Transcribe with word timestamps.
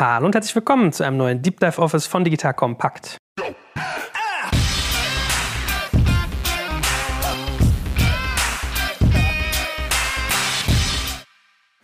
Hallo 0.00 0.24
und 0.24 0.34
herzlich 0.34 0.54
willkommen 0.54 0.90
zu 0.90 1.04
einem 1.04 1.18
neuen 1.18 1.42
Deep 1.42 1.60
Dive 1.60 1.78
Office 1.78 2.06
von 2.06 2.24
Digital 2.24 2.54
Compact. 2.54 3.18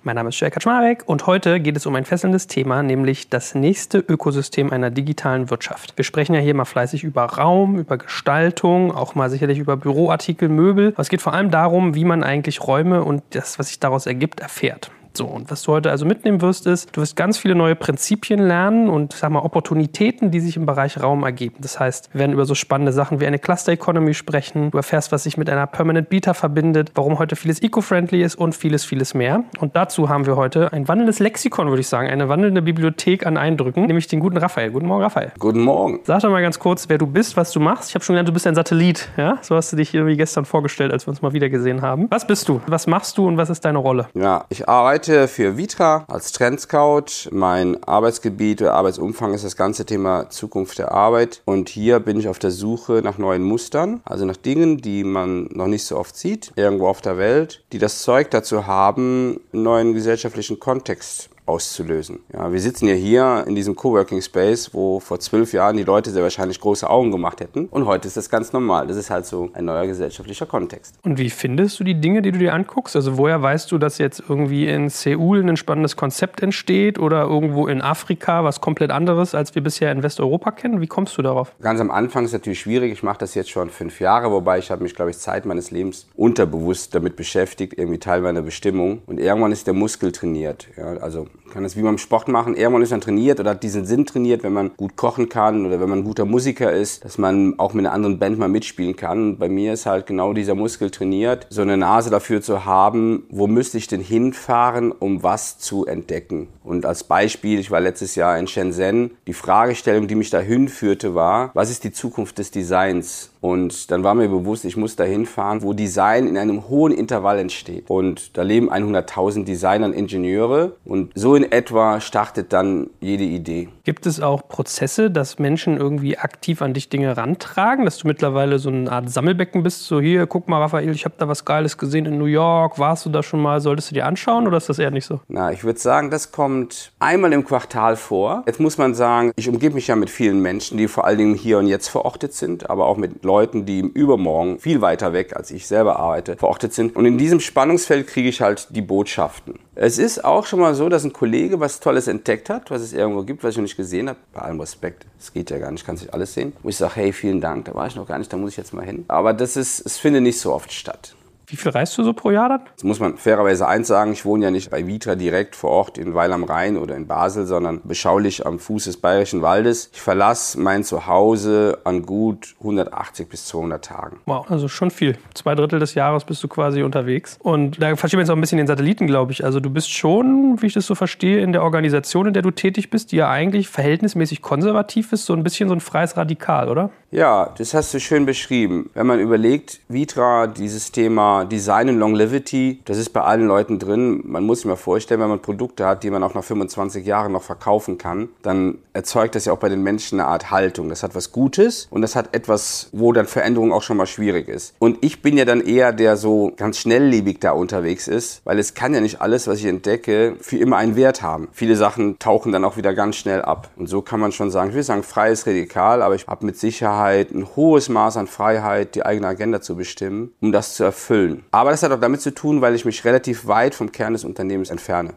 Mein 0.02 0.16
Name 0.16 0.30
ist 0.30 0.40
Jörg 0.40 0.54
Kaczmarek 0.54 1.02
und 1.04 1.26
heute 1.26 1.60
geht 1.60 1.76
es 1.76 1.84
um 1.84 1.94
ein 1.96 2.06
fesselndes 2.06 2.46
Thema, 2.46 2.82
nämlich 2.82 3.28
das 3.28 3.54
nächste 3.54 3.98
Ökosystem 3.98 4.72
einer 4.72 4.88
digitalen 4.88 5.50
Wirtschaft. 5.50 5.92
Wir 5.98 6.04
sprechen 6.06 6.32
ja 6.34 6.40
hier 6.40 6.54
mal 6.54 6.64
fleißig 6.64 7.04
über 7.04 7.24
Raum, 7.24 7.76
über 7.76 7.98
Gestaltung, 7.98 8.90
auch 8.90 9.16
mal 9.16 9.28
sicherlich 9.28 9.58
über 9.58 9.76
Büroartikel, 9.76 10.48
Möbel. 10.48 10.92
Aber 10.94 11.00
es 11.00 11.10
geht 11.10 11.20
vor 11.20 11.34
allem 11.34 11.50
darum, 11.50 11.94
wie 11.94 12.06
man 12.06 12.24
eigentlich 12.24 12.66
Räume 12.66 13.04
und 13.04 13.22
das, 13.30 13.58
was 13.58 13.68
sich 13.68 13.80
daraus 13.80 14.06
ergibt, 14.06 14.40
erfährt. 14.40 14.90
So, 15.14 15.26
und 15.26 15.50
was 15.50 15.62
du 15.62 15.72
heute 15.72 15.90
also 15.90 16.06
mitnehmen 16.06 16.40
wirst, 16.40 16.66
ist, 16.66 16.94
du 16.96 17.00
wirst 17.00 17.16
ganz 17.16 17.38
viele 17.38 17.54
neue 17.54 17.74
Prinzipien 17.74 18.38
lernen 18.40 18.88
und 18.88 19.12
sag 19.12 19.30
mal 19.30 19.40
Opportunitäten, 19.40 20.30
die 20.30 20.40
sich 20.40 20.56
im 20.56 20.66
Bereich 20.66 21.02
Raum 21.02 21.24
ergeben. 21.24 21.56
Das 21.60 21.80
heißt, 21.80 22.10
wir 22.12 22.20
werden 22.20 22.32
über 22.32 22.44
so 22.44 22.54
spannende 22.54 22.92
Sachen 22.92 23.20
wie 23.20 23.26
eine 23.26 23.38
Cluster 23.38 23.72
Economy 23.72 24.14
sprechen. 24.14 24.70
Du 24.70 24.76
erfährst, 24.76 25.10
was 25.12 25.24
sich 25.24 25.36
mit 25.36 25.50
einer 25.50 25.66
Permanent 25.66 26.08
Beta 26.08 26.34
verbindet, 26.34 26.92
warum 26.94 27.18
heute 27.18 27.36
vieles 27.36 27.62
eco-friendly 27.62 28.22
ist 28.22 28.36
und 28.36 28.54
vieles, 28.54 28.84
vieles 28.84 29.14
mehr. 29.14 29.44
Und 29.58 29.76
dazu 29.76 30.08
haben 30.08 30.26
wir 30.26 30.36
heute 30.36 30.72
ein 30.72 30.86
wandelndes 30.88 31.18
Lexikon, 31.18 31.68
würde 31.68 31.80
ich 31.80 31.88
sagen, 31.88 32.08
eine 32.08 32.28
wandelnde 32.28 32.62
Bibliothek 32.62 33.26
an 33.26 33.36
Eindrücken, 33.36 33.86
nämlich 33.86 34.06
den 34.06 34.20
guten 34.20 34.36
Raphael. 34.36 34.70
Guten 34.70 34.86
Morgen, 34.86 35.02
Raphael. 35.02 35.32
Guten 35.38 35.60
Morgen. 35.60 36.00
Sag 36.04 36.22
doch 36.22 36.30
mal 36.30 36.42
ganz 36.42 36.58
kurz, 36.58 36.88
wer 36.88 36.98
du 36.98 37.06
bist, 37.06 37.36
was 37.36 37.50
du 37.52 37.60
machst. 37.60 37.88
Ich 37.88 37.94
habe 37.94 38.04
schon 38.04 38.14
gelernt, 38.14 38.28
du 38.28 38.32
bist 38.32 38.46
ein 38.46 38.54
Satellit. 38.54 39.08
Ja? 39.16 39.38
So 39.42 39.56
hast 39.56 39.72
du 39.72 39.76
dich 39.76 39.94
irgendwie 39.94 40.16
gestern 40.16 40.44
vorgestellt, 40.44 40.92
als 40.92 41.06
wir 41.06 41.10
uns 41.10 41.22
mal 41.22 41.32
wieder 41.32 41.48
gesehen 41.48 41.82
haben. 41.82 42.06
Was 42.10 42.26
bist 42.26 42.48
du? 42.48 42.60
Was 42.66 42.86
machst 42.86 43.18
du 43.18 43.26
und 43.26 43.36
was 43.36 43.50
ist 43.50 43.64
deine 43.64 43.78
Rolle? 43.78 44.08
Ja, 44.14 44.44
ich 44.48 44.68
arbeite 44.68 44.97
für 45.06 45.56
Vitra 45.56 46.04
als 46.08 46.32
Trendscout. 46.32 47.30
Mein 47.30 47.82
Arbeitsgebiet 47.84 48.60
oder 48.62 48.74
Arbeitsumfang 48.74 49.32
ist 49.32 49.44
das 49.44 49.56
ganze 49.56 49.86
Thema 49.86 50.28
Zukunft 50.30 50.78
der 50.78 50.92
Arbeit. 50.92 51.42
Und 51.44 51.68
hier 51.68 52.00
bin 52.00 52.18
ich 52.18 52.28
auf 52.28 52.38
der 52.38 52.50
Suche 52.50 53.00
nach 53.04 53.16
neuen 53.16 53.42
Mustern, 53.42 54.00
also 54.04 54.24
nach 54.24 54.36
Dingen, 54.36 54.78
die 54.78 55.04
man 55.04 55.48
noch 55.52 55.68
nicht 55.68 55.84
so 55.84 55.96
oft 55.96 56.16
sieht, 56.16 56.52
irgendwo 56.56 56.88
auf 56.88 57.00
der 57.00 57.16
Welt, 57.16 57.62
die 57.72 57.78
das 57.78 58.02
Zeug 58.02 58.30
dazu 58.30 58.66
haben, 58.66 59.40
einen 59.52 59.62
neuen 59.62 59.94
gesellschaftlichen 59.94 60.58
Kontext 60.58 61.30
auszulösen. 61.48 62.20
Ja, 62.32 62.52
wir 62.52 62.60
sitzen 62.60 62.86
ja 62.88 62.94
hier 62.94 63.44
in 63.46 63.54
diesem 63.54 63.74
Coworking 63.74 64.20
Space, 64.20 64.74
wo 64.74 65.00
vor 65.00 65.18
zwölf 65.20 65.52
Jahren 65.52 65.76
die 65.76 65.82
Leute 65.82 66.10
sehr 66.10 66.22
wahrscheinlich 66.22 66.60
große 66.60 66.88
Augen 66.88 67.10
gemacht 67.10 67.40
hätten. 67.40 67.66
Und 67.66 67.86
heute 67.86 68.06
ist 68.06 68.16
das 68.16 68.30
ganz 68.30 68.52
normal. 68.52 68.86
Das 68.86 68.96
ist 68.96 69.10
halt 69.10 69.26
so 69.26 69.50
ein 69.54 69.64
neuer 69.64 69.86
gesellschaftlicher 69.86 70.46
Kontext. 70.46 70.94
Und 71.02 71.18
wie 71.18 71.30
findest 71.30 71.80
du 71.80 71.84
die 71.84 71.94
Dinge, 71.94 72.22
die 72.22 72.32
du 72.32 72.38
dir 72.38 72.54
anguckst? 72.54 72.94
Also 72.96 73.16
woher 73.16 73.40
weißt 73.42 73.72
du, 73.72 73.78
dass 73.78 73.98
jetzt 73.98 74.22
irgendwie 74.28 74.66
in 74.68 74.88
Seoul 74.88 75.42
ein 75.48 75.56
spannendes 75.56 75.96
Konzept 75.96 76.42
entsteht 76.42 76.98
oder 76.98 77.22
irgendwo 77.22 77.66
in 77.66 77.80
Afrika 77.80 78.44
was 78.44 78.60
komplett 78.60 78.90
anderes, 78.90 79.34
als 79.34 79.54
wir 79.54 79.62
bisher 79.62 79.90
in 79.90 80.02
Westeuropa 80.02 80.50
kennen? 80.50 80.80
Wie 80.80 80.86
kommst 80.86 81.16
du 81.16 81.22
darauf? 81.22 81.52
Ganz 81.60 81.80
am 81.80 81.90
Anfang 81.90 82.24
ist 82.24 82.30
es 82.30 82.34
natürlich 82.34 82.60
schwierig. 82.60 82.92
Ich 82.92 83.02
mache 83.02 83.18
das 83.18 83.34
jetzt 83.34 83.50
schon 83.50 83.70
fünf 83.70 84.00
Jahre, 84.00 84.30
wobei 84.30 84.58
ich 84.58 84.70
habe 84.70 84.82
mich, 84.82 84.94
glaube 84.94 85.10
ich, 85.10 85.18
Zeit 85.18 85.46
meines 85.46 85.70
Lebens 85.70 86.06
unterbewusst 86.14 86.94
damit 86.94 87.16
beschäftigt, 87.16 87.74
irgendwie 87.78 87.98
Teil 87.98 88.20
meiner 88.20 88.42
Bestimmung. 88.42 89.02
Und 89.06 89.18
irgendwann 89.18 89.52
ist 89.52 89.66
der 89.66 89.74
Muskel 89.74 90.12
trainiert. 90.12 90.68
Ja, 90.76 90.98
also 90.98 91.26
kann 91.50 91.62
das 91.62 91.76
wie 91.76 91.82
beim 91.82 91.98
Sport 91.98 92.28
machen. 92.28 92.54
Irgendwann 92.54 92.82
ist 92.82 92.90
man 92.90 93.00
trainiert 93.00 93.40
oder 93.40 93.50
hat 93.50 93.62
diesen 93.62 93.84
Sinn 93.84 94.06
trainiert, 94.06 94.42
wenn 94.42 94.52
man 94.52 94.70
gut 94.76 94.96
kochen 94.96 95.28
kann 95.28 95.66
oder 95.66 95.80
wenn 95.80 95.88
man 95.88 96.00
ein 96.00 96.04
guter 96.04 96.24
Musiker 96.24 96.72
ist, 96.72 97.04
dass 97.04 97.18
man 97.18 97.58
auch 97.58 97.74
mit 97.74 97.84
einer 97.84 97.94
anderen 97.94 98.18
Band 98.18 98.38
mal 98.38 98.48
mitspielen 98.48 98.96
kann. 98.96 99.30
Und 99.30 99.38
bei 99.38 99.48
mir 99.48 99.72
ist 99.72 99.86
halt 99.86 100.06
genau 100.06 100.32
dieser 100.32 100.54
Muskel 100.54 100.90
trainiert, 100.90 101.46
so 101.50 101.62
eine 101.62 101.76
Nase 101.76 102.10
dafür 102.10 102.42
zu 102.42 102.64
haben, 102.64 103.24
wo 103.30 103.46
müsste 103.46 103.78
ich 103.78 103.86
denn 103.86 104.00
hinfahren, 104.00 104.92
um 104.92 105.22
was 105.22 105.58
zu 105.58 105.86
entdecken. 105.86 106.48
Und 106.62 106.84
als 106.84 107.04
Beispiel, 107.04 107.58
ich 107.58 107.70
war 107.70 107.80
letztes 107.80 108.14
Jahr 108.14 108.38
in 108.38 108.46
Shenzhen. 108.46 109.12
Die 109.26 109.32
Fragestellung, 109.32 110.06
die 110.06 110.14
mich 110.14 110.30
dahin 110.30 110.68
führte, 110.68 111.14
war, 111.14 111.50
was 111.54 111.70
ist 111.70 111.84
die 111.84 111.92
Zukunft 111.92 112.38
des 112.38 112.50
Designs? 112.50 113.30
Und 113.40 113.90
dann 113.90 114.04
war 114.04 114.14
mir 114.14 114.28
bewusst, 114.28 114.64
ich 114.64 114.76
muss 114.76 114.96
dahin 114.96 115.26
fahren, 115.26 115.62
wo 115.62 115.72
Design 115.72 116.26
in 116.26 116.36
einem 116.36 116.68
hohen 116.68 116.92
Intervall 116.92 117.38
entsteht. 117.38 117.88
Und 117.88 118.36
da 118.36 118.42
leben 118.42 118.70
100.000 118.70 119.44
Designer 119.44 119.86
und 119.86 119.92
Ingenieure. 119.92 120.76
Und 120.84 121.12
so 121.14 121.34
in 121.34 121.50
etwa 121.50 122.00
startet 122.00 122.52
dann 122.52 122.90
jede 123.00 123.24
Idee. 123.24 123.68
Gibt 123.84 124.06
es 124.06 124.20
auch 124.20 124.48
Prozesse, 124.48 125.10
dass 125.10 125.38
Menschen 125.38 125.76
irgendwie 125.76 126.18
aktiv 126.18 126.62
an 126.62 126.74
dich 126.74 126.88
Dinge 126.88 127.16
rantragen, 127.16 127.84
dass 127.84 127.98
du 127.98 128.06
mittlerweile 128.06 128.58
so 128.58 128.70
eine 128.70 128.90
Art 128.90 129.10
Sammelbecken 129.10 129.62
bist? 129.62 129.86
So 129.86 130.00
hier, 130.00 130.26
guck 130.26 130.48
mal, 130.48 130.60
Raphael, 130.60 130.90
ich 130.90 131.04
habe 131.04 131.14
da 131.18 131.28
was 131.28 131.44
Geiles 131.44 131.78
gesehen 131.78 132.06
in 132.06 132.18
New 132.18 132.26
York. 132.26 132.78
Warst 132.78 133.06
du 133.06 133.10
da 133.10 133.22
schon 133.22 133.40
mal? 133.40 133.60
Solltest 133.60 133.90
du 133.90 133.94
dir 133.94 134.06
anschauen 134.06 134.46
oder 134.46 134.56
ist 134.56 134.68
das 134.68 134.78
eher 134.78 134.90
nicht 134.90 135.06
so? 135.06 135.20
Na, 135.28 135.52
ich 135.52 135.64
würde 135.64 135.78
sagen, 135.78 136.10
das 136.10 136.32
kommt 136.32 136.92
einmal 136.98 137.32
im 137.32 137.44
Quartal 137.44 137.96
vor. 137.96 138.42
Jetzt 138.46 138.60
muss 138.60 138.78
man 138.78 138.94
sagen, 138.94 139.32
ich 139.36 139.48
umgebe 139.48 139.74
mich 139.74 139.86
ja 139.86 139.96
mit 139.96 140.10
vielen 140.10 140.40
Menschen, 140.40 140.78
die 140.78 140.88
vor 140.88 141.04
allen 141.04 141.18
Dingen 141.18 141.34
hier 141.34 141.58
und 141.58 141.66
jetzt 141.66 141.88
verortet 141.88 142.34
sind, 142.34 142.68
aber 142.68 142.86
auch 142.86 142.96
mit 142.96 143.22
Leuten, 143.28 143.66
die 143.66 143.80
im 143.80 143.90
Übermorgen 143.90 144.58
viel 144.58 144.80
weiter 144.80 145.12
weg, 145.12 145.36
als 145.36 145.50
ich 145.50 145.66
selber 145.66 145.98
arbeite, 145.98 146.36
verortet 146.36 146.72
sind. 146.72 146.96
Und 146.96 147.04
in 147.04 147.18
diesem 147.18 147.40
Spannungsfeld 147.40 148.06
kriege 148.06 148.28
ich 148.28 148.40
halt 148.40 148.68
die 148.70 148.80
Botschaften. 148.80 149.60
Es 149.74 149.98
ist 149.98 150.24
auch 150.24 150.46
schon 150.46 150.60
mal 150.60 150.74
so, 150.74 150.88
dass 150.88 151.04
ein 151.04 151.12
Kollege 151.12 151.60
was 151.60 151.78
Tolles 151.78 152.08
entdeckt 152.08 152.48
hat, 152.48 152.70
was 152.70 152.80
es 152.80 152.92
irgendwo 152.92 153.22
gibt, 153.22 153.44
was 153.44 153.50
ich 153.50 153.58
noch 153.58 153.62
nicht 153.62 153.76
gesehen 153.76 154.08
habe. 154.08 154.18
Bei 154.32 154.40
allem 154.40 154.58
Respekt, 154.58 155.06
es 155.20 155.32
geht 155.32 155.50
ja 155.50 155.58
gar 155.58 155.70
nicht, 155.70 155.86
kannst 155.86 156.02
nicht 156.02 156.14
alles 156.14 156.32
sehen. 156.34 156.54
Wo 156.62 156.70
ich 156.70 156.76
sage, 156.76 156.96
hey, 156.96 157.12
vielen 157.12 157.40
Dank, 157.40 157.66
da 157.66 157.74
war 157.74 157.86
ich 157.86 157.94
noch 157.94 158.08
gar 158.08 158.18
nicht, 158.18 158.32
da 158.32 158.38
muss 158.38 158.52
ich 158.52 158.56
jetzt 158.56 158.72
mal 158.72 158.84
hin. 158.84 159.04
Aber 159.08 159.34
das 159.34 159.56
ist, 159.56 159.84
es 159.84 159.98
findet 159.98 160.22
nicht 160.22 160.40
so 160.40 160.52
oft 160.52 160.72
statt. 160.72 161.14
Wie 161.48 161.56
viel 161.56 161.72
reist 161.72 161.96
du 161.96 162.04
so 162.04 162.12
pro 162.12 162.30
Jahr 162.30 162.50
dann? 162.50 162.60
Jetzt 162.70 162.84
muss 162.84 163.00
man 163.00 163.16
fairerweise 163.16 163.66
eins 163.66 163.88
sagen, 163.88 164.12
ich 164.12 164.26
wohne 164.26 164.44
ja 164.44 164.50
nicht 164.50 164.70
bei 164.70 164.86
Vitra 164.86 165.14
direkt 165.14 165.56
vor 165.56 165.70
Ort 165.70 165.96
in 165.96 166.12
Weil 166.12 166.32
am 166.34 166.44
Rhein 166.44 166.76
oder 166.76 166.94
in 166.94 167.06
Basel, 167.06 167.46
sondern 167.46 167.80
beschaulich 167.84 168.44
am 168.44 168.58
Fuß 168.58 168.84
des 168.84 168.98
Bayerischen 168.98 169.40
Waldes. 169.40 169.90
Ich 169.94 170.00
verlasse 170.02 170.60
mein 170.60 170.84
Zuhause 170.84 171.78
an 171.84 172.02
gut 172.02 172.54
180 172.60 173.30
bis 173.30 173.46
200 173.46 173.82
Tagen. 173.82 174.20
Wow, 174.26 174.50
also 174.50 174.68
schon 174.68 174.90
viel. 174.90 175.16
Zwei 175.32 175.54
Drittel 175.54 175.78
des 175.78 175.94
Jahres 175.94 176.24
bist 176.24 176.42
du 176.44 176.48
quasi 176.48 176.82
unterwegs. 176.82 177.38
Und 177.42 177.82
da 177.82 177.96
verstehen 177.96 178.18
wir 178.18 178.24
jetzt 178.24 178.30
auch 178.30 178.36
ein 178.36 178.42
bisschen 178.42 178.58
den 178.58 178.66
Satelliten, 178.66 179.06
glaube 179.06 179.32
ich. 179.32 179.42
Also 179.42 179.58
du 179.58 179.70
bist 179.70 179.90
schon, 179.90 180.60
wie 180.60 180.66
ich 180.66 180.74
das 180.74 180.86
so 180.86 180.94
verstehe, 180.94 181.40
in 181.40 181.52
der 181.52 181.62
Organisation, 181.62 182.26
in 182.26 182.34
der 182.34 182.42
du 182.42 182.50
tätig 182.50 182.90
bist, 182.90 183.12
die 183.12 183.16
ja 183.16 183.30
eigentlich 183.30 183.68
verhältnismäßig 183.68 184.42
konservativ 184.42 185.14
ist, 185.14 185.24
so 185.24 185.32
ein 185.32 185.42
bisschen 185.42 185.70
so 185.70 185.74
ein 185.74 185.80
freies 185.80 186.16
Radikal, 186.18 186.68
oder? 186.68 186.90
Ja, 187.10 187.54
das 187.56 187.72
hast 187.72 187.94
du 187.94 188.00
schön 188.00 188.26
beschrieben. 188.26 188.90
Wenn 188.92 189.06
man 189.06 189.18
überlegt, 189.18 189.80
Vitra, 189.88 190.46
dieses 190.46 190.92
Thema 190.92 191.37
Design 191.44 191.88
und 191.88 191.98
Longevity, 191.98 192.80
das 192.84 192.98
ist 192.98 193.10
bei 193.10 193.22
allen 193.22 193.46
Leuten 193.46 193.78
drin. 193.78 194.22
Man 194.24 194.44
muss 194.44 194.58
sich 194.58 194.66
mal 194.66 194.76
vorstellen, 194.76 195.20
wenn 195.20 195.28
man 195.28 195.40
Produkte 195.40 195.86
hat, 195.86 196.02
die 196.02 196.10
man 196.10 196.22
auch 196.22 196.34
nach 196.34 196.44
25 196.44 197.06
Jahren 197.06 197.32
noch 197.32 197.42
verkaufen 197.42 197.98
kann, 197.98 198.28
dann 198.42 198.78
erzeugt 198.92 199.34
das 199.34 199.44
ja 199.44 199.52
auch 199.52 199.58
bei 199.58 199.68
den 199.68 199.82
Menschen 199.82 200.20
eine 200.20 200.28
Art 200.28 200.50
Haltung. 200.50 200.88
Das 200.88 201.02
hat 201.02 201.14
was 201.14 201.32
Gutes 201.32 201.86
und 201.90 202.02
das 202.02 202.16
hat 202.16 202.34
etwas, 202.34 202.88
wo 202.92 203.12
dann 203.12 203.26
Veränderung 203.26 203.72
auch 203.72 203.82
schon 203.82 203.96
mal 203.96 204.06
schwierig 204.06 204.48
ist. 204.48 204.74
Und 204.78 204.98
ich 205.02 205.22
bin 205.22 205.36
ja 205.36 205.44
dann 205.44 205.60
eher 205.60 205.92
der 205.92 206.16
so 206.16 206.52
ganz 206.56 206.78
schnelllebig 206.78 207.40
da 207.40 207.52
unterwegs 207.52 208.08
ist, 208.08 208.40
weil 208.44 208.58
es 208.58 208.74
kann 208.74 208.94
ja 208.94 209.00
nicht 209.00 209.20
alles, 209.20 209.46
was 209.46 209.58
ich 209.58 209.66
entdecke, 209.66 210.36
für 210.40 210.58
immer 210.58 210.76
einen 210.76 210.96
Wert 210.96 211.22
haben. 211.22 211.48
Viele 211.52 211.76
Sachen 211.76 212.18
tauchen 212.18 212.52
dann 212.52 212.64
auch 212.64 212.76
wieder 212.76 212.94
ganz 212.94 213.16
schnell 213.16 213.42
ab. 213.42 213.70
Und 213.76 213.88
so 213.88 214.02
kann 214.02 214.20
man 214.20 214.32
schon 214.32 214.50
sagen, 214.50 214.70
ich 214.70 214.76
will 214.76 214.82
sagen, 214.82 215.02
freies 215.02 215.46
Radikal, 215.46 216.02
aber 216.02 216.14
ich 216.14 216.26
habe 216.26 216.46
mit 216.46 216.58
Sicherheit 216.58 217.30
ein 217.30 217.46
hohes 217.56 217.88
Maß 217.88 218.16
an 218.16 218.26
Freiheit, 218.26 218.94
die 218.94 219.04
eigene 219.04 219.28
Agenda 219.28 219.60
zu 219.60 219.76
bestimmen, 219.76 220.32
um 220.40 220.52
das 220.52 220.74
zu 220.74 220.84
erfüllen. 220.84 221.27
Aber 221.50 221.70
das 221.70 221.82
hat 221.82 221.92
auch 221.92 222.00
damit 222.00 222.20
zu 222.20 222.34
tun, 222.34 222.60
weil 222.60 222.74
ich 222.74 222.84
mich 222.84 223.04
relativ 223.04 223.46
weit 223.46 223.74
vom 223.74 223.92
Kern 223.92 224.12
des 224.12 224.24
Unternehmens 224.24 224.70
entferne. 224.70 225.14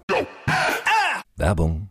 Werbung. 1.36 1.91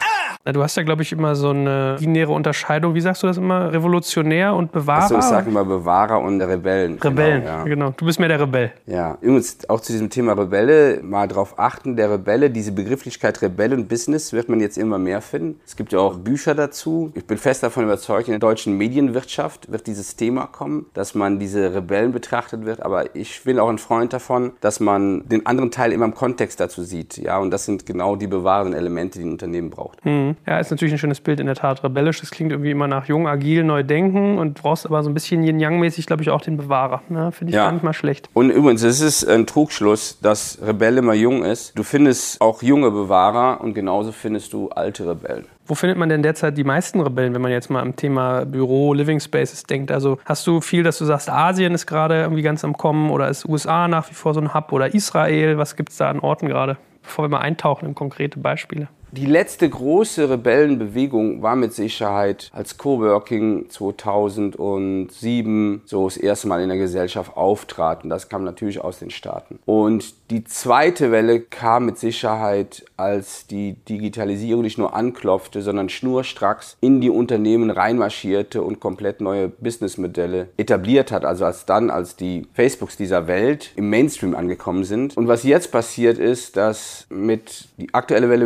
Na, 0.43 0.51
du 0.51 0.63
hast 0.63 0.75
ja, 0.75 0.81
glaube 0.81 1.03
ich, 1.03 1.11
immer 1.11 1.35
so 1.35 1.49
eine 1.49 1.97
binäre 1.99 2.31
Unterscheidung. 2.31 2.95
Wie 2.95 3.01
sagst 3.01 3.21
du 3.21 3.27
das 3.27 3.37
immer? 3.37 3.71
Revolutionär 3.71 4.55
und 4.55 4.71
Bewahrer? 4.71 5.03
Achso, 5.03 5.17
ich 5.19 5.23
sage 5.23 5.49
immer 5.49 5.63
Bewahrer 5.63 6.19
und 6.19 6.41
Rebellen. 6.41 6.97
Rebellen, 6.97 7.41
genau, 7.41 7.57
ja. 7.57 7.63
genau. 7.63 7.93
Du 7.95 8.05
bist 8.05 8.19
mehr 8.19 8.27
der 8.27 8.41
Rebell. 8.41 8.71
Ja, 8.87 9.19
übrigens 9.21 9.69
auch 9.69 9.81
zu 9.81 9.91
diesem 9.91 10.09
Thema 10.09 10.33
Rebelle 10.33 11.01
mal 11.03 11.27
drauf 11.27 11.59
achten. 11.59 11.95
Der 11.95 12.09
Rebelle, 12.09 12.49
diese 12.49 12.71
Begrifflichkeit 12.71 13.39
Rebelle 13.43 13.75
und 13.75 13.87
Business 13.87 14.33
wird 14.33 14.49
man 14.49 14.59
jetzt 14.59 14.79
immer 14.79 14.97
mehr 14.97 15.21
finden. 15.21 15.59
Es 15.65 15.75
gibt 15.75 15.93
ja 15.93 15.99
auch 15.99 16.15
Bücher 16.15 16.55
dazu. 16.55 17.11
Ich 17.13 17.25
bin 17.25 17.37
fest 17.37 17.61
davon 17.61 17.83
überzeugt, 17.83 18.27
in 18.27 18.31
der 18.31 18.39
deutschen 18.39 18.75
Medienwirtschaft 18.77 19.71
wird 19.71 19.85
dieses 19.85 20.15
Thema 20.15 20.47
kommen, 20.47 20.87
dass 20.95 21.13
man 21.13 21.37
diese 21.37 21.75
Rebellen 21.75 22.13
betrachtet 22.13 22.65
wird. 22.65 22.81
Aber 22.81 23.15
ich 23.15 23.43
bin 23.43 23.59
auch 23.59 23.69
ein 23.69 23.77
Freund 23.77 24.11
davon, 24.11 24.53
dass 24.59 24.79
man 24.79 25.29
den 25.29 25.45
anderen 25.45 25.69
Teil 25.69 25.91
immer 25.91 26.05
im 26.05 26.15
Kontext 26.15 26.59
dazu 26.59 26.81
sieht. 26.81 27.17
Ja, 27.17 27.37
und 27.37 27.51
das 27.51 27.65
sind 27.65 27.85
genau 27.85 28.15
die 28.15 28.27
bewahrenden 28.27 28.73
Elemente, 28.73 29.19
die 29.19 29.25
ein 29.25 29.31
Unternehmen 29.31 29.69
braucht. 29.69 30.03
Mhm. 30.03 30.30
Ja, 30.45 30.59
ist 30.59 30.71
natürlich 30.71 30.93
ein 30.93 30.97
schönes 30.97 31.21
Bild 31.21 31.39
in 31.39 31.45
der 31.45 31.55
Tat. 31.55 31.83
Rebellisch, 31.83 32.19
das 32.19 32.31
klingt 32.31 32.51
irgendwie 32.51 32.71
immer 32.71 32.87
nach 32.87 33.05
jung, 33.05 33.27
agil, 33.27 33.63
neu 33.63 33.83
denken 33.83 34.37
und 34.37 34.55
brauchst 34.55 34.85
aber 34.85 35.03
so 35.03 35.09
ein 35.09 35.13
bisschen 35.13 35.43
Yin-Yang-mäßig, 35.43 36.05
glaube 36.05 36.23
ich, 36.23 36.29
auch 36.29 36.41
den 36.41 36.57
Bewahrer. 36.57 37.01
Ne? 37.09 37.31
Finde 37.31 37.51
ich 37.51 37.55
ja. 37.55 37.65
gar 37.65 37.71
nicht 37.71 37.83
mal 37.83 37.93
schlecht. 37.93 38.29
Und 38.33 38.49
übrigens, 38.49 38.83
es 38.83 39.01
ist 39.01 39.25
ein 39.25 39.45
Trugschluss, 39.45 40.19
dass 40.21 40.59
Rebell 40.65 40.97
immer 40.97 41.13
jung 41.13 41.43
ist. 41.43 41.77
Du 41.77 41.83
findest 41.83 42.41
auch 42.41 42.61
junge 42.61 42.91
Bewahrer 42.91 43.61
und 43.61 43.73
genauso 43.73 44.11
findest 44.11 44.53
du 44.53 44.69
alte 44.69 45.07
Rebellen. 45.07 45.45
Wo 45.71 45.75
findet 45.75 45.97
man 45.97 46.09
denn 46.09 46.21
derzeit 46.21 46.57
die 46.57 46.65
meisten 46.65 46.99
Rebellen, 46.99 47.33
wenn 47.33 47.41
man 47.41 47.51
jetzt 47.51 47.69
mal 47.69 47.81
am 47.81 47.95
Thema 47.95 48.45
Büro, 48.45 48.93
Living 48.93 49.21
Spaces 49.21 49.63
denkt? 49.63 49.89
Also 49.89 50.17
hast 50.25 50.45
du 50.45 50.59
viel, 50.59 50.83
dass 50.83 50.97
du 50.97 51.05
sagst, 51.05 51.29
Asien 51.29 51.73
ist 51.73 51.85
gerade 51.85 52.21
irgendwie 52.21 52.41
ganz 52.41 52.65
am 52.65 52.75
Kommen 52.75 53.09
oder 53.09 53.29
ist 53.29 53.45
USA 53.45 53.87
nach 53.87 54.09
wie 54.09 54.13
vor 54.13 54.33
so 54.33 54.41
ein 54.41 54.53
Hub 54.53 54.73
oder 54.73 54.93
Israel? 54.93 55.57
Was 55.57 55.77
gibt 55.77 55.91
es 55.91 55.97
da 55.97 56.09
an 56.09 56.19
Orten 56.19 56.47
gerade? 56.47 56.75
Bevor 57.03 57.23
wir 57.25 57.29
mal 57.29 57.39
eintauchen 57.39 57.85
in 57.85 57.95
konkrete 57.95 58.37
Beispiele. 58.39 58.89
Die 59.13 59.25
letzte 59.25 59.69
große 59.69 60.29
Rebellenbewegung 60.29 61.41
war 61.41 61.57
mit 61.57 61.73
Sicherheit 61.73 62.49
als 62.53 62.77
Coworking 62.77 63.69
2007 63.69 65.81
so 65.85 66.05
das 66.05 66.15
erste 66.15 66.47
Mal 66.47 66.61
in 66.61 66.69
der 66.69 66.77
Gesellschaft 66.77 67.35
auftraten. 67.35 68.09
Das 68.09 68.29
kam 68.29 68.45
natürlich 68.45 68.79
aus 68.79 68.99
den 68.99 69.09
Staaten. 69.09 69.59
Und 69.65 70.13
die 70.31 70.45
zweite 70.45 71.11
Welle 71.11 71.41
kam 71.41 71.87
mit 71.87 71.97
Sicherheit, 71.97 72.85
als 72.95 73.47
die 73.47 73.73
Digitalisierung 73.73 74.63
nicht 74.63 74.77
nur 74.77 74.95
anklopfte, 74.95 75.61
sondern 75.61 75.89
schnurstracks 75.89 76.77
in 76.79 77.01
die 77.01 77.09
Unternehmen 77.09 77.69
reinmarschierte 77.69 78.61
und 78.61 78.79
komplett 78.79 79.19
neue 79.19 79.49
Businessmodelle 79.49 80.47
etabliert 80.55 81.11
hat. 81.11 81.25
Also 81.25 81.43
als 81.43 81.65
dann, 81.65 81.89
als 81.89 82.15
die 82.15 82.47
Facebooks 82.53 82.95
dieser 82.95 83.27
Welt 83.27 83.71
im 83.75 83.89
Mainstream 83.89 84.33
angekommen 84.33 84.85
sind. 84.85 85.17
Und 85.17 85.27
was 85.27 85.43
jetzt 85.43 85.69
passiert 85.69 86.17
ist, 86.17 86.55
dass 86.55 87.07
mit 87.09 87.67
die 87.77 87.93
aktuelle 87.93 88.29
Welle, 88.29 88.45